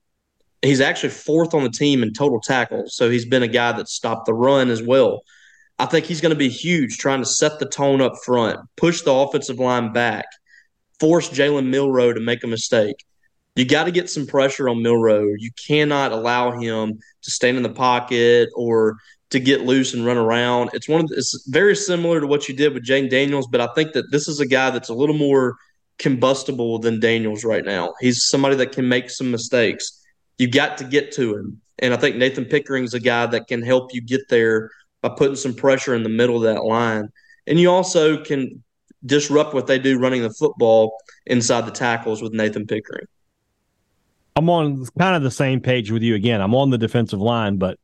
He's 0.64 0.82
actually 0.82 1.09
fourth 1.09 1.53
on 1.53 1.64
the 1.64 1.70
team 1.70 2.01
in 2.01 2.14
total 2.14 2.39
tackles, 2.39 2.95
so 2.95 3.09
he's 3.09 3.26
been 3.26 3.43
a 3.43 3.47
guy 3.47 3.72
that 3.74 3.88
stopped 3.88 4.26
the 4.26 4.34
run 4.34 4.70
as 4.70 4.82
well. 4.82 5.22
I 5.78 5.86
think 5.86 6.05
he's 6.05 6.22
going 6.22 6.32
to 6.32 6.36
be 6.36 6.49
huge 6.49 6.97
trying 6.97 7.22
to 7.22 7.26
set 7.26 7.59
the 7.59 7.66
tone 7.66 8.01
up 8.01 8.14
front, 8.24 8.59
push 8.78 9.01
the 9.01 9.14
offensive 9.14 9.57
line 9.57 9.93
back, 9.93 10.26
force 11.02 11.30
Jalen 11.30 11.68
Milroe 11.68 12.14
to 12.14 12.20
make 12.20 12.43
a 12.43 12.47
mistake. 12.47 13.04
You 13.56 13.66
got 13.66 13.86
to 13.86 13.91
get 13.91 14.10
some 14.10 14.28
pressure 14.28 14.70
on 14.70 14.84
Milroe. 14.84 15.34
You 15.38 15.49
cannot 15.68 16.12
allow 16.12 16.52
him 16.52 16.99
to 17.24 17.32
stand 17.32 17.58
in 17.58 17.64
the 17.64 17.70
pocket 17.70 18.49
or 18.56 18.97
to 19.32 19.39
get 19.39 19.62
loose 19.62 19.95
and 19.95 20.06
run 20.06 20.18
around. 20.18 20.70
It's 20.74 20.88
one 20.88 21.02
of 21.02 21.08
the, 21.10 21.16
it's 21.16 21.47
very 21.49 21.76
similar 21.76 22.22
to 22.22 22.28
what 22.28 22.47
you 22.47 22.56
did 22.56 22.74
with 22.74 22.86
Jayden 22.86 23.10
Daniels, 23.10 23.47
but 23.47 23.62
I 23.62 23.68
think 23.74 23.93
that 23.93 24.12
this 24.12 24.28
is 24.28 24.39
a 24.39 24.45
guy 24.45 24.70
that's 24.70 24.89
a 24.89 24.93
little 24.93 25.18
more 25.18 25.58
combustible 25.97 26.78
than 26.80 26.99
Daniels 26.99 27.43
right 27.43 27.66
now. 27.66 27.93
He's 27.99 28.28
somebody 28.28 28.56
that 28.58 28.72
can 28.72 28.88
make 28.88 29.10
some 29.10 29.32
mistakes. 29.32 30.06
You 30.38 30.49
got 30.49 30.78
to 30.78 30.84
get 30.84 31.12
to 31.14 31.36
him. 31.36 31.62
And 31.80 31.93
I 31.93 31.97
think 31.97 32.16
Nathan 32.16 32.45
Pickering's 32.45 32.93
a 32.93 32.99
guy 32.99 33.26
that 33.26 33.47
can 33.47 33.64
help 33.64 33.93
you 33.93 34.02
get 34.02 34.30
there 34.30 34.70
by 35.02 35.10
putting 35.10 35.36
some 35.36 35.56
pressure 35.56 35.95
in 35.95 36.04
the 36.04 36.10
middle 36.10 36.38
of 36.38 36.43
that 36.43 36.64
line. 36.64 37.10
And 37.47 37.60
you 37.60 37.72
also 37.72 38.24
can 38.24 38.64
disrupt 39.06 39.54
what 39.54 39.68
they 39.68 39.80
do 39.80 39.99
running 39.99 40.22
the 40.22 40.30
football 40.30 40.95
inside 41.26 41.66
the 41.66 41.72
tackles 41.72 42.22
with 42.22 42.34
Nathan 42.34 42.68
Pickering. 42.68 43.08
I'm 44.36 44.49
on 44.49 44.86
kind 44.97 45.16
of 45.16 45.24
the 45.24 45.32
same 45.32 45.60
page 45.60 45.91
with 45.91 46.04
you 46.04 46.16
again. 46.16 46.41
I'm 46.41 46.56
on 46.56 46.70
the 46.70 46.78
defensive 46.78 47.20
line, 47.20 47.58
but 47.58 47.78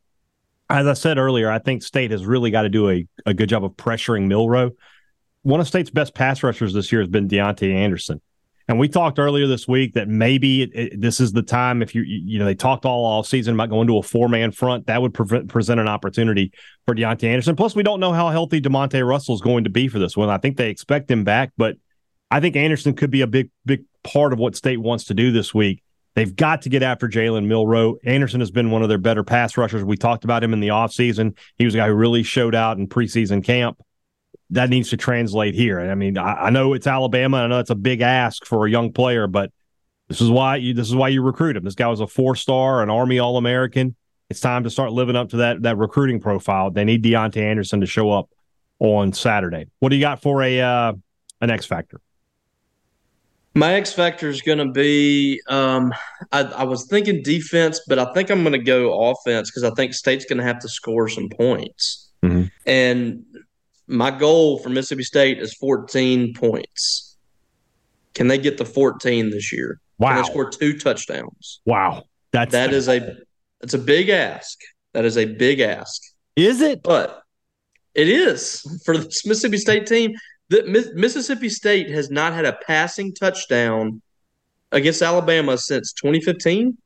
as 0.69 0.87
I 0.87 0.93
said 0.93 1.17
earlier, 1.17 1.49
I 1.49 1.59
think 1.59 1.83
State 1.83 2.11
has 2.11 2.25
really 2.25 2.51
got 2.51 2.63
to 2.63 2.69
do 2.69 2.89
a, 2.89 3.07
a 3.25 3.33
good 3.33 3.49
job 3.49 3.63
of 3.63 3.71
pressuring 3.73 4.27
Milroe. 4.27 4.71
One 5.43 5.59
of 5.59 5.67
State's 5.67 5.89
best 5.89 6.13
pass 6.13 6.43
rushers 6.43 6.73
this 6.73 6.91
year 6.91 7.01
has 7.01 7.09
been 7.09 7.27
Deontay 7.27 7.73
Anderson. 7.73 8.21
And 8.67 8.77
we 8.77 8.89
talked 8.89 9.17
earlier 9.17 9.47
this 9.47 9.65
week 9.65 9.93
that 9.93 10.09
maybe 10.09 10.63
it, 10.63 10.71
it, 10.73 11.01
this 11.01 11.21
is 11.21 11.31
the 11.31 11.41
time 11.41 11.81
if 11.81 11.95
you 11.95 12.01
you 12.01 12.37
know 12.37 12.45
they 12.45 12.55
talked 12.55 12.85
all 12.85 13.05
all 13.05 13.23
season 13.23 13.53
about 13.53 13.69
going 13.69 13.87
to 13.87 13.97
a 13.97 14.03
four 14.03 14.27
man 14.27 14.51
front 14.51 14.87
that 14.87 15.01
would 15.01 15.13
pre- 15.13 15.43
present 15.43 15.79
an 15.79 15.87
opportunity 15.87 16.51
for 16.85 16.93
Deontay 16.93 17.25
Anderson. 17.25 17.55
Plus, 17.55 17.75
we 17.75 17.83
don't 17.83 18.01
know 18.01 18.11
how 18.11 18.29
healthy 18.29 18.59
Demonte 18.59 19.07
Russell 19.07 19.35
is 19.35 19.41
going 19.41 19.63
to 19.63 19.69
be 19.69 19.87
for 19.87 19.99
this 19.99 20.17
one. 20.17 20.29
I 20.29 20.37
think 20.37 20.57
they 20.57 20.69
expect 20.69 21.09
him 21.09 21.23
back, 21.23 21.51
but 21.57 21.77
I 22.29 22.41
think 22.41 22.57
Anderson 22.57 22.93
could 22.93 23.11
be 23.11 23.21
a 23.21 23.27
big 23.27 23.49
big 23.65 23.85
part 24.03 24.33
of 24.33 24.39
what 24.39 24.55
State 24.55 24.81
wants 24.81 25.05
to 25.05 25.13
do 25.13 25.31
this 25.31 25.53
week. 25.53 25.81
They've 26.15 26.35
got 26.35 26.63
to 26.63 26.69
get 26.69 26.83
after 26.83 27.07
Jalen 27.07 27.45
Milroe. 27.45 27.97
Anderson 28.03 28.39
has 28.39 28.51
been 28.51 28.71
one 28.71 28.81
of 28.81 28.89
their 28.89 28.97
better 28.97 29.23
pass 29.23 29.55
rushers. 29.55 29.83
We 29.83 29.97
talked 29.97 30.23
about 30.23 30.43
him 30.43 30.51
in 30.51 30.59
the 30.59 30.69
offseason. 30.69 31.37
He 31.57 31.63
was 31.63 31.75
a 31.75 31.77
guy 31.77 31.87
who 31.87 31.93
really 31.93 32.23
showed 32.23 32.55
out 32.55 32.77
in 32.77 32.87
preseason 32.87 33.43
camp 33.43 33.77
that 34.51 34.69
needs 34.69 34.89
to 34.89 34.97
translate 34.97 35.55
here. 35.55 35.79
I 35.79 35.95
mean, 35.95 36.17
I, 36.17 36.33
I, 36.45 36.49
know 36.49 36.73
it's 36.73 36.87
Alabama. 36.87 37.37
I 37.37 37.47
know 37.47 37.59
it's 37.59 37.69
a 37.69 37.75
big 37.75 38.01
ask 38.01 38.45
for 38.45 38.65
a 38.65 38.69
young 38.69 38.93
player, 38.93 39.27
but 39.27 39.51
this 40.07 40.21
is 40.21 40.29
why 40.29 40.55
you 40.55 40.73
this 40.73 40.87
is 40.87 40.95
why 40.95 41.09
you 41.09 41.21
recruit 41.21 41.57
him. 41.57 41.63
This 41.63 41.75
guy 41.75 41.87
was 41.87 41.99
a 41.99 42.07
four 42.07 42.35
star, 42.35 42.81
an 42.81 42.89
Army 42.89 43.19
All 43.19 43.37
American. 43.37 43.95
It's 44.29 44.39
time 44.39 44.63
to 44.63 44.69
start 44.69 44.91
living 44.91 45.15
up 45.15 45.29
to 45.29 45.37
that 45.37 45.61
that 45.63 45.77
recruiting 45.77 46.19
profile. 46.19 46.71
They 46.71 46.85
need 46.85 47.03
Deontay 47.03 47.37
Anderson 47.37 47.81
to 47.81 47.85
show 47.85 48.11
up 48.11 48.29
on 48.79 49.11
Saturday. 49.13 49.67
What 49.79 49.89
do 49.89 49.95
you 49.95 50.01
got 50.01 50.21
for 50.21 50.41
a 50.43 50.61
uh, 50.61 50.93
an 51.41 51.49
X 51.49 51.65
factor? 51.65 51.99
My 53.53 53.73
X 53.73 53.91
factor 53.91 54.29
is 54.29 54.41
going 54.41 54.59
to 54.59 54.71
be. 54.71 55.41
Um, 55.47 55.93
I, 56.31 56.43
I 56.43 56.63
was 56.63 56.85
thinking 56.87 57.23
defense, 57.23 57.81
but 57.87 57.97
I 57.99 58.13
think 58.13 58.29
I'm 58.29 58.43
going 58.43 58.53
to 58.53 58.59
go 58.59 59.09
offense 59.09 59.49
because 59.49 59.63
I 59.63 59.71
think 59.71 59.93
State's 59.93 60.25
going 60.25 60.37
to 60.37 60.43
have 60.43 60.59
to 60.59 60.69
score 60.69 61.09
some 61.09 61.27
points. 61.29 62.11
Mm-hmm. 62.23 62.43
And 62.65 63.25
my 63.87 64.11
goal 64.11 64.59
for 64.59 64.69
Mississippi 64.69 65.03
State 65.03 65.39
is 65.39 65.53
14 65.53 66.33
points. 66.33 67.17
Can 68.13 68.27
they 68.27 68.37
get 68.37 68.57
the 68.57 68.65
14 68.65 69.29
this 69.29 69.53
year? 69.53 69.79
Wow. 69.97 70.09
Can 70.09 70.23
they 70.23 70.29
score 70.29 70.49
two 70.49 70.77
touchdowns? 70.77 71.61
Wow. 71.65 72.03
That's 72.31 72.51
that 72.51 72.73
is 72.73 72.87
a 72.87 73.17
that's 73.61 73.73
a 73.73 73.79
big 73.79 74.09
ask. 74.09 74.59
That 74.93 75.05
is 75.05 75.17
a 75.17 75.25
big 75.25 75.59
ask. 75.59 76.01
Is 76.35 76.61
it? 76.61 76.83
But 76.83 77.21
it 77.95 78.09
is 78.09 78.61
for 78.85 78.97
this 78.97 79.25
Mississippi 79.25 79.57
State 79.57 79.87
team. 79.87 80.13
The 80.49 80.91
Mississippi 80.95 81.49
State 81.49 81.89
has 81.89 82.09
not 82.09 82.33
had 82.33 82.45
a 82.45 82.53
passing 82.53 83.13
touchdown 83.13 84.01
against 84.71 85.01
Alabama 85.01 85.57
since 85.57 85.93
2015. 85.93 86.77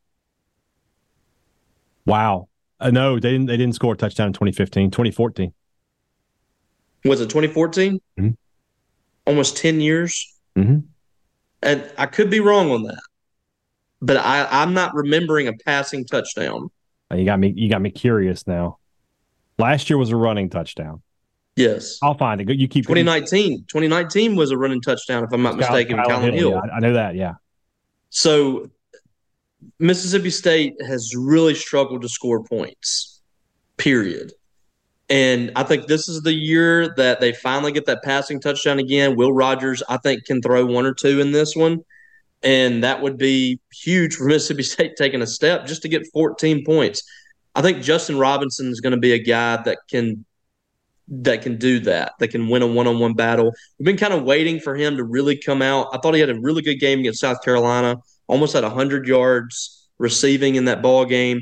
Wow. 2.06 2.48
Uh, 2.80 2.92
no, 2.92 3.20
they 3.20 3.32
didn't. 3.32 3.48
They 3.48 3.58
didn't 3.58 3.76
score 3.76 3.94
a 3.94 3.98
touchdown 3.98 4.28
in 4.28 4.34
2015. 4.34 4.92
2014 4.92 5.54
was 7.06 7.22
it 7.22 7.30
2014? 7.30 8.00
Mm-hmm. 8.20 8.30
Almost 9.26 9.58
10 9.58 9.82
years. 9.82 10.34
Mm-hmm. 10.58 10.80
And 11.64 11.92
I 11.98 12.06
could 12.08 12.30
be 12.30 12.40
wrong 12.40 12.72
on 12.72 12.84
that, 12.84 13.02
but 14.02 14.18
I, 14.18 14.48
I'm 14.50 14.74
not 14.74 14.96
remembering 14.96 15.48
a 15.48 15.54
passing 15.54 16.06
touchdown. 16.06 16.70
Uh, 17.12 17.18
you 17.18 17.26
got 17.26 17.40
me. 17.40 17.54
You 17.56 17.70
got 17.70 17.82
me 17.82 17.92
curious 17.92 18.48
now. 18.48 18.80
Last 19.60 19.90
year 19.90 19.98
was 19.98 20.10
a 20.10 20.16
running 20.16 20.50
touchdown. 20.50 21.04
Yes, 21.56 22.00
I'll 22.02 22.18
find 22.18 22.42
it. 22.42 22.50
You 22.58 22.68
keep 22.68 22.86
2019. 22.86 23.66
2019 23.68 24.36
was 24.36 24.50
a 24.50 24.58
running 24.58 24.82
touchdown, 24.82 25.24
if 25.24 25.32
I'm 25.32 25.44
not 25.44 25.56
mistaken. 25.56 25.98
Kylin 25.98 26.34
Hill. 26.34 26.34
Hill. 26.34 26.62
Yeah, 26.66 26.72
I 26.74 26.80
know 26.80 26.94
that. 26.94 27.16
Yeah. 27.16 27.34
So 28.10 28.72
Mississippi 29.78 30.30
State 30.30 30.74
has 30.86 31.14
really 31.16 31.54
struggled 31.54 32.02
to 32.02 32.10
score 32.10 32.44
points. 32.44 33.22
Period. 33.78 34.34
And 35.12 35.52
I 35.58 35.64
think 35.64 35.88
this 35.88 36.08
is 36.08 36.22
the 36.22 36.34
year 36.34 36.96
that 36.96 37.20
they 37.20 37.34
finally 37.34 37.74
get 37.74 37.86
that 37.88 38.02
passing 38.02 38.40
touchdown 38.40 38.80
again. 38.80 39.18
Will 39.18 39.34
Rogers, 39.34 39.84
I 39.90 39.98
think, 39.98 40.24
can 40.24 40.42
throw 40.42 40.66
one 40.66 40.86
or 40.86 40.94
two 40.94 41.20
in 41.20 41.34
this 41.34 41.54
one. 41.54 41.80
And 42.44 42.86
that 42.86 43.02
would 43.02 43.18
be 43.18 43.60
huge 43.74 44.16
for 44.16 44.24
Mississippi 44.28 44.64
State 44.64 44.94
taking 44.98 45.22
a 45.22 45.28
step 45.28 45.66
just 45.66 45.82
to 45.82 45.90
get 45.90 46.08
14 46.14 46.64
points. 46.66 47.04
I 47.54 47.62
think 47.62 47.84
Justin 47.84 48.18
Robinson 48.20 48.70
is 48.70 48.80
going 48.80 48.92
to 48.92 49.00
be 49.00 49.12
a 49.12 49.22
guy 49.22 49.62
that 49.64 49.80
can 49.90 50.26
that 51.10 51.42
can 51.42 51.58
do 51.58 51.80
that, 51.82 52.14
that 52.20 52.30
can 52.30 52.48
win 52.48 52.62
a 52.62 52.68
one-on-one 52.68 53.16
battle. 53.16 53.52
We've 53.78 53.86
been 53.86 53.98
kind 53.98 54.14
of 54.14 54.24
waiting 54.24 54.62
for 54.62 54.78
him 54.78 54.96
to 54.96 55.04
really 55.04 55.36
come 55.36 55.62
out. 55.62 55.88
I 55.92 55.98
thought 55.98 56.14
he 56.14 56.22
had 56.22 56.30
a 56.30 56.40
really 56.40 56.62
good 56.62 56.80
game 56.80 57.00
against 57.00 57.20
South 57.20 57.44
Carolina, 57.44 57.98
almost 58.28 58.56
at 58.56 58.64
100 58.64 59.06
yards 59.08 59.90
receiving 59.98 60.56
in 60.56 60.66
that 60.66 60.82
ball 60.82 61.04
game 61.04 61.42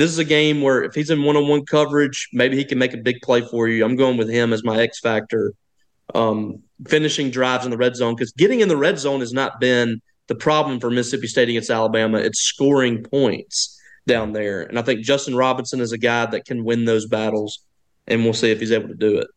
this 0.00 0.10
is 0.10 0.18
a 0.18 0.24
game 0.24 0.62
where 0.62 0.82
if 0.82 0.94
he's 0.94 1.10
in 1.10 1.22
one 1.24 1.36
on 1.36 1.46
one 1.46 1.66
coverage, 1.66 2.30
maybe 2.32 2.56
he 2.56 2.64
can 2.64 2.78
make 2.78 2.94
a 2.94 2.96
big 2.96 3.20
play 3.20 3.42
for 3.42 3.68
you. 3.68 3.84
I'm 3.84 3.96
going 3.96 4.16
with 4.16 4.30
him 4.30 4.54
as 4.54 4.64
my 4.64 4.80
X 4.80 4.98
factor. 4.98 5.52
Um, 6.14 6.62
finishing 6.88 7.30
drives 7.30 7.66
in 7.66 7.70
the 7.70 7.76
red 7.76 7.94
zone 7.96 8.14
because 8.14 8.32
getting 8.32 8.60
in 8.60 8.68
the 8.68 8.78
red 8.78 8.98
zone 8.98 9.20
has 9.20 9.34
not 9.34 9.60
been 9.60 10.00
the 10.26 10.34
problem 10.34 10.80
for 10.80 10.90
Mississippi 10.90 11.26
State 11.26 11.50
against 11.50 11.68
Alabama. 11.68 12.16
It's 12.16 12.40
scoring 12.40 13.02
points 13.04 13.78
down 14.06 14.32
there. 14.32 14.62
And 14.62 14.78
I 14.78 14.82
think 14.82 15.02
Justin 15.02 15.36
Robinson 15.36 15.82
is 15.82 15.92
a 15.92 15.98
guy 15.98 16.24
that 16.24 16.46
can 16.46 16.64
win 16.64 16.86
those 16.86 17.06
battles, 17.06 17.58
and 18.06 18.24
we'll 18.24 18.32
see 18.32 18.50
if 18.50 18.58
he's 18.58 18.72
able 18.72 18.88
to 18.88 18.94
do 18.94 19.18
it. 19.18 19.28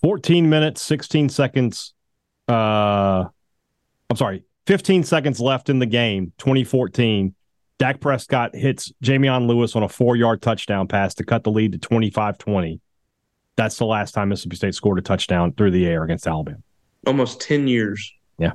14 0.00 0.48
minutes, 0.48 0.80
16 0.80 1.28
seconds. 1.28 1.92
Uh, 2.48 3.24
I'm 4.08 4.16
sorry, 4.16 4.44
15 4.68 5.02
seconds 5.02 5.40
left 5.40 5.68
in 5.68 5.80
the 5.80 5.86
game, 5.86 6.32
2014. 6.38 7.34
Dak 7.78 8.00
Prescott 8.00 8.54
hits 8.54 8.92
Jameon 9.02 9.46
Lewis 9.46 9.76
on 9.76 9.82
a 9.82 9.88
four 9.88 10.16
yard 10.16 10.40
touchdown 10.40 10.88
pass 10.88 11.14
to 11.14 11.24
cut 11.24 11.44
the 11.44 11.50
lead 11.50 11.72
to 11.72 11.78
25 11.78 12.38
20. 12.38 12.80
That's 13.56 13.76
the 13.76 13.86
last 13.86 14.12
time 14.12 14.28
Mississippi 14.28 14.56
State 14.56 14.74
scored 14.74 14.98
a 14.98 15.02
touchdown 15.02 15.52
through 15.52 15.70
the 15.70 15.86
air 15.86 16.04
against 16.04 16.26
Alabama. 16.26 16.58
Almost 17.06 17.40
10 17.40 17.68
years. 17.68 18.12
Yeah. 18.38 18.52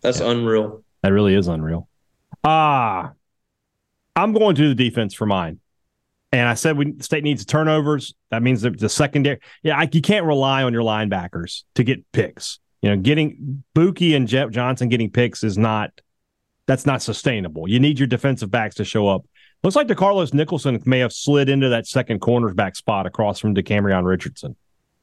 That's 0.00 0.20
yeah. 0.20 0.30
unreal. 0.30 0.82
That 1.02 1.12
really 1.12 1.34
is 1.34 1.48
unreal. 1.48 1.88
Ah, 2.44 3.08
uh, 3.08 3.10
I'm 4.16 4.32
going 4.32 4.56
to 4.56 4.68
the 4.68 4.74
defense 4.74 5.14
for 5.14 5.26
mine. 5.26 5.60
And 6.32 6.46
I 6.46 6.54
said 6.54 6.76
we 6.76 6.94
state 7.00 7.24
needs 7.24 7.44
turnovers. 7.44 8.14
That 8.30 8.42
means 8.42 8.60
the, 8.62 8.70
the 8.70 8.88
secondary. 8.88 9.40
Yeah, 9.62 9.78
I, 9.78 9.88
you 9.90 10.02
can't 10.02 10.26
rely 10.26 10.62
on 10.62 10.72
your 10.72 10.82
linebackers 10.82 11.62
to 11.74 11.84
get 11.84 12.10
picks. 12.12 12.58
You 12.82 12.90
know, 12.90 12.96
getting 12.96 13.64
Buki 13.74 14.14
and 14.14 14.28
Jett 14.28 14.50
Johnson 14.50 14.88
getting 14.88 15.10
picks 15.10 15.42
is 15.42 15.56
not 15.56 15.90
that's 16.68 16.84
not 16.86 17.02
sustainable. 17.02 17.66
You 17.66 17.80
need 17.80 17.98
your 17.98 18.06
defensive 18.06 18.50
backs 18.50 18.74
to 18.76 18.84
show 18.84 19.08
up. 19.08 19.24
Looks 19.64 19.74
like 19.74 19.88
DeCarlos 19.88 20.34
Nicholson 20.34 20.80
may 20.84 20.98
have 20.98 21.14
slid 21.14 21.48
into 21.48 21.70
that 21.70 21.86
second 21.86 22.20
cornerback 22.20 22.76
spot 22.76 23.06
across 23.06 23.40
from 23.40 23.54
DeCamerion 23.54 24.04
Richardson. 24.04 24.54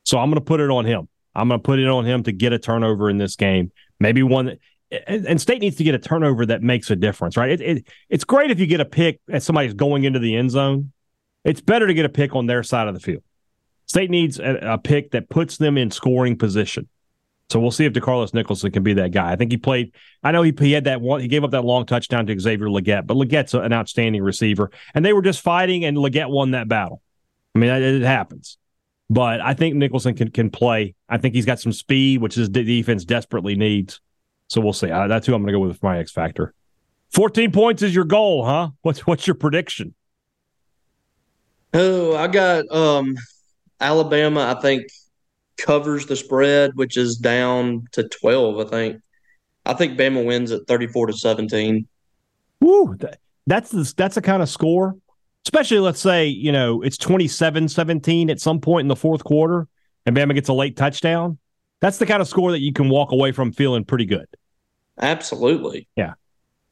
So 0.04 0.20
I'm 0.20 0.30
going 0.30 0.40
to 0.40 0.46
put 0.46 0.60
it 0.60 0.70
on 0.70 0.86
him. 0.86 1.10
I'm 1.34 1.48
going 1.48 1.60
to 1.60 1.64
put 1.64 1.80
it 1.80 1.88
on 1.88 2.06
him 2.06 2.22
to 2.24 2.32
get 2.32 2.54
a 2.54 2.60
turnover 2.60 3.10
in 3.10 3.18
this 3.18 3.36
game. 3.36 3.72
Maybe 4.00 4.22
one 4.22 4.46
that, 4.46 4.60
and, 5.08 5.26
and 5.26 5.42
State 5.42 5.60
needs 5.60 5.76
to 5.78 5.84
get 5.84 5.96
a 5.96 6.00
turnover 6.00 6.46
that 6.46 6.62
makes 6.62 6.92
a 6.92 6.96
difference, 6.96 7.36
right? 7.36 7.50
It, 7.50 7.62
it, 7.62 7.88
it's 8.10 8.24
great 8.24 8.52
if 8.52 8.60
you 8.60 8.68
get 8.68 8.80
a 8.80 8.86
pick 8.86 9.20
as 9.28 9.44
somebody's 9.44 9.74
going 9.74 10.04
into 10.04 10.20
the 10.20 10.36
end 10.36 10.52
zone. 10.52 10.94
It's 11.44 11.62
better 11.62 11.88
to 11.88 11.94
get 11.96 12.06
a 12.06 12.10
pick 12.10 12.36
on 12.36 12.46
their 12.46 12.62
side 12.62 12.88
of 12.88 12.94
the 12.94 13.00
field. 13.00 13.24
State 13.88 14.12
needs 14.12 14.40
a, 14.40 14.60
a 14.62 14.78
pick 14.78 15.12
that 15.12 15.30
puts 15.30 15.58
them 15.58 15.80
in 15.80 15.90
scoring 15.90 16.38
position. 16.38 16.88
So 17.50 17.60
we'll 17.60 17.72
see 17.72 17.86
if 17.86 17.94
DeCarlos 17.94 18.34
Nicholson 18.34 18.72
can 18.72 18.82
be 18.82 18.94
that 18.94 19.12
guy. 19.12 19.32
I 19.32 19.36
think 19.36 19.52
he 19.52 19.58
played. 19.58 19.94
I 20.24 20.32
know 20.32 20.42
he, 20.42 20.54
he 20.58 20.72
had 20.72 20.86
that 20.86 21.00
one. 21.00 21.22
He 21.22 21.28
gave 21.28 21.44
up 21.44 21.52
that 21.52 21.64
long 21.64 21.86
touchdown 21.86 22.26
to 22.26 22.40
Xavier 22.40 22.68
Legette, 22.68 23.06
but 23.06 23.18
Legette's 23.18 23.54
an 23.54 23.72
outstanding 23.72 24.24
receiver, 24.24 24.72
and 24.96 25.06
they 25.06 25.14
were 25.14 25.22
just 25.22 25.42
fighting, 25.42 25.86
and 25.86 25.96
Legette 25.96 26.30
won 26.30 26.52
that 26.52 26.68
battle. 26.68 27.02
I 27.54 27.60
mean, 27.60 27.70
it, 27.70 28.02
happens. 28.02 28.58
But 29.10 29.42
I 29.42 29.54
think 29.54 29.76
Nicholson 29.76 30.16
can 30.16 30.32
can 30.32 30.50
play. 30.50 30.96
I 31.08 31.20
think 31.20 31.36
he's 31.36 31.46
got 31.46 31.60
some 31.60 31.72
speed, 31.72 32.22
which 32.22 32.34
his 32.34 32.50
defense 32.50 33.06
desperately 33.06 33.56
needs. 33.56 34.02
So 34.50 34.60
we'll 34.60 34.74
see. 34.74 34.90
I, 34.90 35.08
that's 35.08 35.28
who 35.28 35.36
I'm 35.36 35.44
going 35.44 35.54
to 35.54 35.60
go 35.60 35.68
with 35.68 35.80
for 35.80 35.86
my 35.86 36.00
X 36.00 36.12
factor. 36.12 36.54
14 37.12 37.52
points 37.52 37.82
is 37.82 37.94
your 37.94 38.04
goal, 38.04 38.46
huh? 38.46 38.70
What's 38.82 39.06
what's 39.06 39.28
your 39.28 39.36
prediction? 39.36 39.94
Oh, 41.74 42.16
I 42.16 42.28
got 42.28 42.70
um 42.72 43.16
Alabama. 43.80 44.54
I 44.58 44.60
think 44.62 44.88
covers 45.58 46.06
the 46.06 46.16
spread, 46.16 46.72
which 46.76 46.98
is 46.98 47.18
down 47.18 47.88
to 47.92 48.08
12, 48.08 48.60
I 48.60 48.70
think. 48.70 49.02
I 49.66 49.74
think 49.74 49.98
Bama 49.98 50.26
wins 50.26 50.52
at 50.52 50.68
34 50.68 51.08
to 51.08 51.14
17. 51.14 51.88
Woo, 52.62 52.98
that's 53.48 53.72
the, 53.72 53.94
that's 53.98 54.16
the 54.16 54.22
kind 54.22 54.44
of 54.44 54.50
score 54.50 54.96
especially 55.46 55.80
let's 55.80 56.00
say, 56.00 56.28
you 56.28 56.52
know, 56.52 56.82
it's 56.82 56.98
27 56.98 57.70
17 57.70 58.30
at 58.30 58.40
some 58.40 58.60
point 58.60 58.86
in 58.86 58.88
the 58.88 58.96
fourth 58.96 59.24
quarter 59.24 59.68
and 60.06 60.16
Bama 60.16 60.34
gets 60.34 60.50
a 60.50 60.54
late 60.54 60.76
touchdown. 60.76 61.38
That's 61.82 61.98
the 61.98 62.06
kind 62.06 62.22
of 62.22 62.28
score 62.28 62.52
that 62.52 62.62
you 62.62 62.74
can 62.74 62.90
walk 62.90 63.12
away 63.12 63.32
from 63.32 63.52
feeling 63.52 63.86
pretty 63.86 64.06
good. 64.06 64.28
Absolutely. 65.00 65.88
Yeah. 65.96 66.14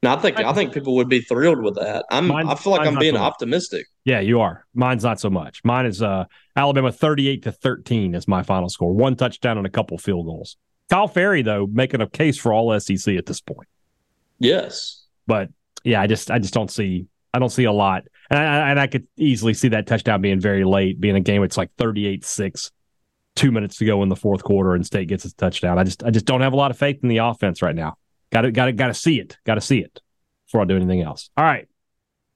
No, 0.03 0.13
I 0.13 0.17
think 0.17 0.37
I 0.37 0.51
think 0.53 0.73
people 0.73 0.95
would 0.95 1.07
be 1.07 1.21
thrilled 1.21 1.63
with 1.63 1.75
that. 1.75 2.05
I'm 2.11 2.27
Mine- 2.27 2.47
I 2.47 2.55
feel 2.55 2.73
like 2.73 2.85
I'm 2.85 2.99
being 2.99 3.15
so 3.15 3.21
optimistic. 3.21 3.87
Yeah, 4.03 4.19
you 4.19 4.41
are. 4.41 4.65
Mine's 4.73 5.03
not 5.03 5.19
so 5.19 5.29
much. 5.29 5.61
Mine 5.63 5.85
is 5.85 6.01
uh 6.01 6.25
Alabama 6.55 6.91
38 6.91 7.43
to 7.43 7.51
13 7.51 8.13
is 8.13 8.27
my 8.27 8.43
final 8.43 8.69
score. 8.69 8.91
One 8.93 9.15
touchdown 9.15 9.57
and 9.57 9.65
a 9.65 9.69
couple 9.69 9.97
field 9.97 10.25
goals. 10.25 10.57
Kyle 10.89 11.07
Ferrie, 11.07 11.41
though, 11.41 11.67
making 11.71 12.01
a 12.01 12.09
case 12.09 12.37
for 12.37 12.51
all 12.53 12.77
SEC 12.79 13.15
at 13.15 13.25
this 13.25 13.39
point. 13.39 13.67
Yes. 14.39 15.05
But 15.25 15.49
yeah, 15.85 16.01
I 16.01 16.07
just 16.07 16.29
I 16.29 16.39
just 16.39 16.53
don't 16.53 16.69
see 16.69 17.07
I 17.33 17.39
don't 17.39 17.49
see 17.49 17.63
a 17.63 17.71
lot. 17.71 18.03
And 18.29 18.39
I, 18.39 18.69
and 18.71 18.79
I 18.79 18.87
could 18.87 19.07
easily 19.15 19.53
see 19.53 19.69
that 19.69 19.87
touchdown 19.87 20.21
being 20.21 20.39
very 20.39 20.65
late, 20.65 20.99
being 20.99 21.15
a 21.15 21.21
game 21.21 21.43
it's 21.43 21.57
like 21.57 21.75
38-6, 21.77 22.71
two 23.35 23.51
minutes 23.51 23.77
to 23.77 23.85
go 23.85 24.03
in 24.03 24.09
the 24.09 24.15
fourth 24.15 24.43
quarter, 24.43 24.75
and 24.75 24.85
State 24.85 25.07
gets 25.07 25.25
its 25.25 25.33
touchdown. 25.33 25.79
I 25.79 25.83
just 25.83 26.03
I 26.03 26.09
just 26.09 26.25
don't 26.25 26.41
have 26.41 26.53
a 26.53 26.57
lot 26.57 26.71
of 26.71 26.77
faith 26.77 26.99
in 27.03 27.09
the 27.09 27.17
offense 27.17 27.61
right 27.61 27.75
now. 27.75 27.95
Got 28.33 28.41
to 28.41 28.51
got 28.51 28.65
to 28.65 28.71
got 28.73 28.87
to 28.87 28.93
see 28.95 29.19
it. 29.19 29.37
Got 29.45 29.55
to 29.55 29.61
see 29.61 29.79
it 29.79 30.01
before 30.47 30.61
I 30.61 30.65
do 30.65 30.75
anything 30.75 31.01
else. 31.01 31.29
All 31.37 31.45
right. 31.45 31.67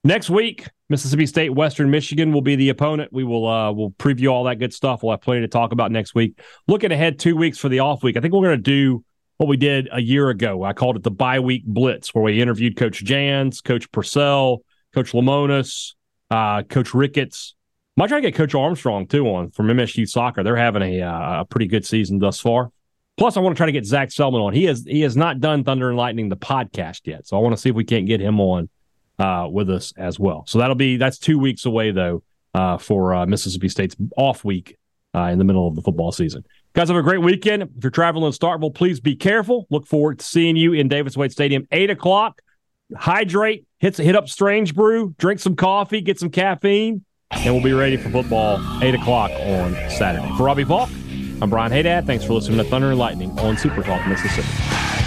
Next 0.04 0.30
week, 0.30 0.70
Mississippi 0.90 1.26
State, 1.26 1.50
Western 1.50 1.90
Michigan 1.90 2.32
will 2.32 2.44
be 2.44 2.56
the 2.56 2.70
opponent. 2.70 3.12
We 3.12 3.24
will 3.24 3.48
uh 3.48 3.72
we'll 3.72 3.92
preview 3.92 4.32
all 4.32 4.44
that 4.44 4.60
good 4.60 4.74
stuff. 4.74 5.02
We'll 5.02 5.12
have 5.12 5.22
plenty 5.22 5.42
to 5.42 5.48
talk 5.48 5.72
about 5.72 5.92
next 5.92 6.14
week. 6.14 6.40
Looking 6.68 6.92
ahead 6.92 7.18
two 7.18 7.36
weeks 7.36 7.58
for 7.58 7.68
the 7.68 7.80
off 7.80 8.04
week, 8.04 8.16
I 8.16 8.22
think 8.22 8.34
we're 8.34 8.46
going 8.46 8.58
to 8.58 8.62
do 8.62 9.04
what 9.38 9.50
we 9.50 9.58
did 9.58 9.90
a 9.92 10.00
year 10.00 10.30
ago. 10.30 10.64
I 10.64 10.74
called 10.74 10.98
it 10.98 11.04
the 11.04 11.12
bye 11.12 11.40
week 11.40 11.66
blitz, 11.66 12.14
where 12.14 12.24
we 12.24 12.40
interviewed 12.40 12.78
Coach 12.78 13.04
Jans, 13.04 13.62
Coach 13.62 13.92
Purcell, 13.92 14.62
Coach 14.94 15.14
Lemonis, 15.14 15.94
uh, 16.30 16.62
Coach 16.64 16.94
Ricketts. 16.94 17.56
Might 17.96 18.08
try 18.08 18.20
to 18.20 18.22
get 18.22 18.36
Coach 18.36 18.54
Armstrong 18.54 19.08
too 19.08 19.26
on 19.28 19.50
from 19.50 19.68
MSU 19.68 20.08
soccer. 20.08 20.44
They're 20.44 20.56
having 20.56 20.84
a, 20.84 21.02
uh, 21.02 21.42
a 21.42 21.46
pretty 21.46 21.66
good 21.66 21.86
season 21.86 22.20
thus 22.20 22.40
far. 22.40 22.72
Plus, 23.18 23.36
I 23.36 23.40
want 23.40 23.56
to 23.56 23.58
try 23.58 23.66
to 23.66 23.72
get 23.72 23.86
Zac 23.86 24.10
Selmon 24.10 24.42
on. 24.42 24.54
He 24.54 24.66
has 24.66 24.86
he 24.88 25.02
has 25.02 25.18
not 25.18 25.40
done 25.40 25.64
Thunder 25.64 25.90
and 25.90 25.98
Lightning 25.98 26.30
the 26.30 26.38
podcast 26.38 27.02
yet, 27.06 27.28
so 27.28 27.36
I 27.36 27.40
want 27.42 27.56
to 27.56 27.62
see 27.62 27.70
if 27.70 27.76
we 27.76 27.84
can't 27.84 28.06
get 28.06 28.22
him 28.22 28.40
on 28.40 28.70
uh, 29.18 29.48
with 29.50 29.70
us 29.70 29.92
as 29.98 30.20
well. 30.20 30.46
So 30.48 30.60
that'll 30.60 30.76
be 30.76 30.98
that's 30.98 31.18
two 31.18 31.40
weeks 31.40 31.66
away 31.66 31.92
though 31.92 32.22
uh, 32.54 32.78
for 32.78 33.16
uh, 33.16 33.26
Mississippi 33.26 33.70
State's 33.70 33.96
off 34.18 34.46
week 34.46 34.78
uh, 35.16 35.24
in 35.24 35.40
the 35.40 35.44
middle 35.44 35.68
of 35.68 35.76
the 35.76 35.82
football 35.82 36.12
season. 36.12 36.46
Guys, 36.74 36.90
have 36.90 36.98
a 36.98 37.02
great 37.02 37.22
weekend. 37.22 37.64
If 37.64 37.70
you're 37.82 37.90
traveling 37.90 38.26
in 38.26 38.32
Starkville, 38.34 38.76
please 38.76 39.00
be 39.00 39.16
careful. 39.16 39.66
Look 39.72 39.88
forward 39.88 40.20
to 40.20 40.26
seeing 40.26 40.56
you 40.56 40.74
in 40.74 40.88
Davis 40.88 41.18
Wade 41.18 41.32
Stadium, 41.32 41.68
eight 41.72 41.90
o'clock. 41.90 42.42
Hydrate, 42.96 43.66
hit 43.80 43.98
hit 43.98 44.16
up 44.16 44.30
Strange 44.30 44.76
Brew, 44.76 45.16
drink 45.18 45.40
some 45.40 45.56
coffee, 45.56 46.02
get 46.02 46.20
some 46.20 46.30
caffeine, 46.30 47.04
and 47.32 47.54
we'll 47.54 47.64
be 47.64 47.74
ready 47.74 47.98
for 47.98 48.10
football 48.10 48.62
eight 48.84 48.94
o'clock 48.96 49.32
on 49.32 49.74
Saturday. 49.90 50.32
For 50.38 50.44
Robbie 50.44 50.64
Faulk, 50.64 50.90
I'm 51.40 51.52
Brian 51.52 51.72
Hadad. 51.72 52.08
Thanks 52.08 52.26
for 52.26 52.34
listening 52.34 52.58
to 52.58 52.64
Thunder 52.64 52.90
and 52.90 52.98
Lightning 52.98 53.38
on 53.40 53.58
Super 53.58 53.84
Talk 53.84 54.06
Mississippi. 54.08 55.07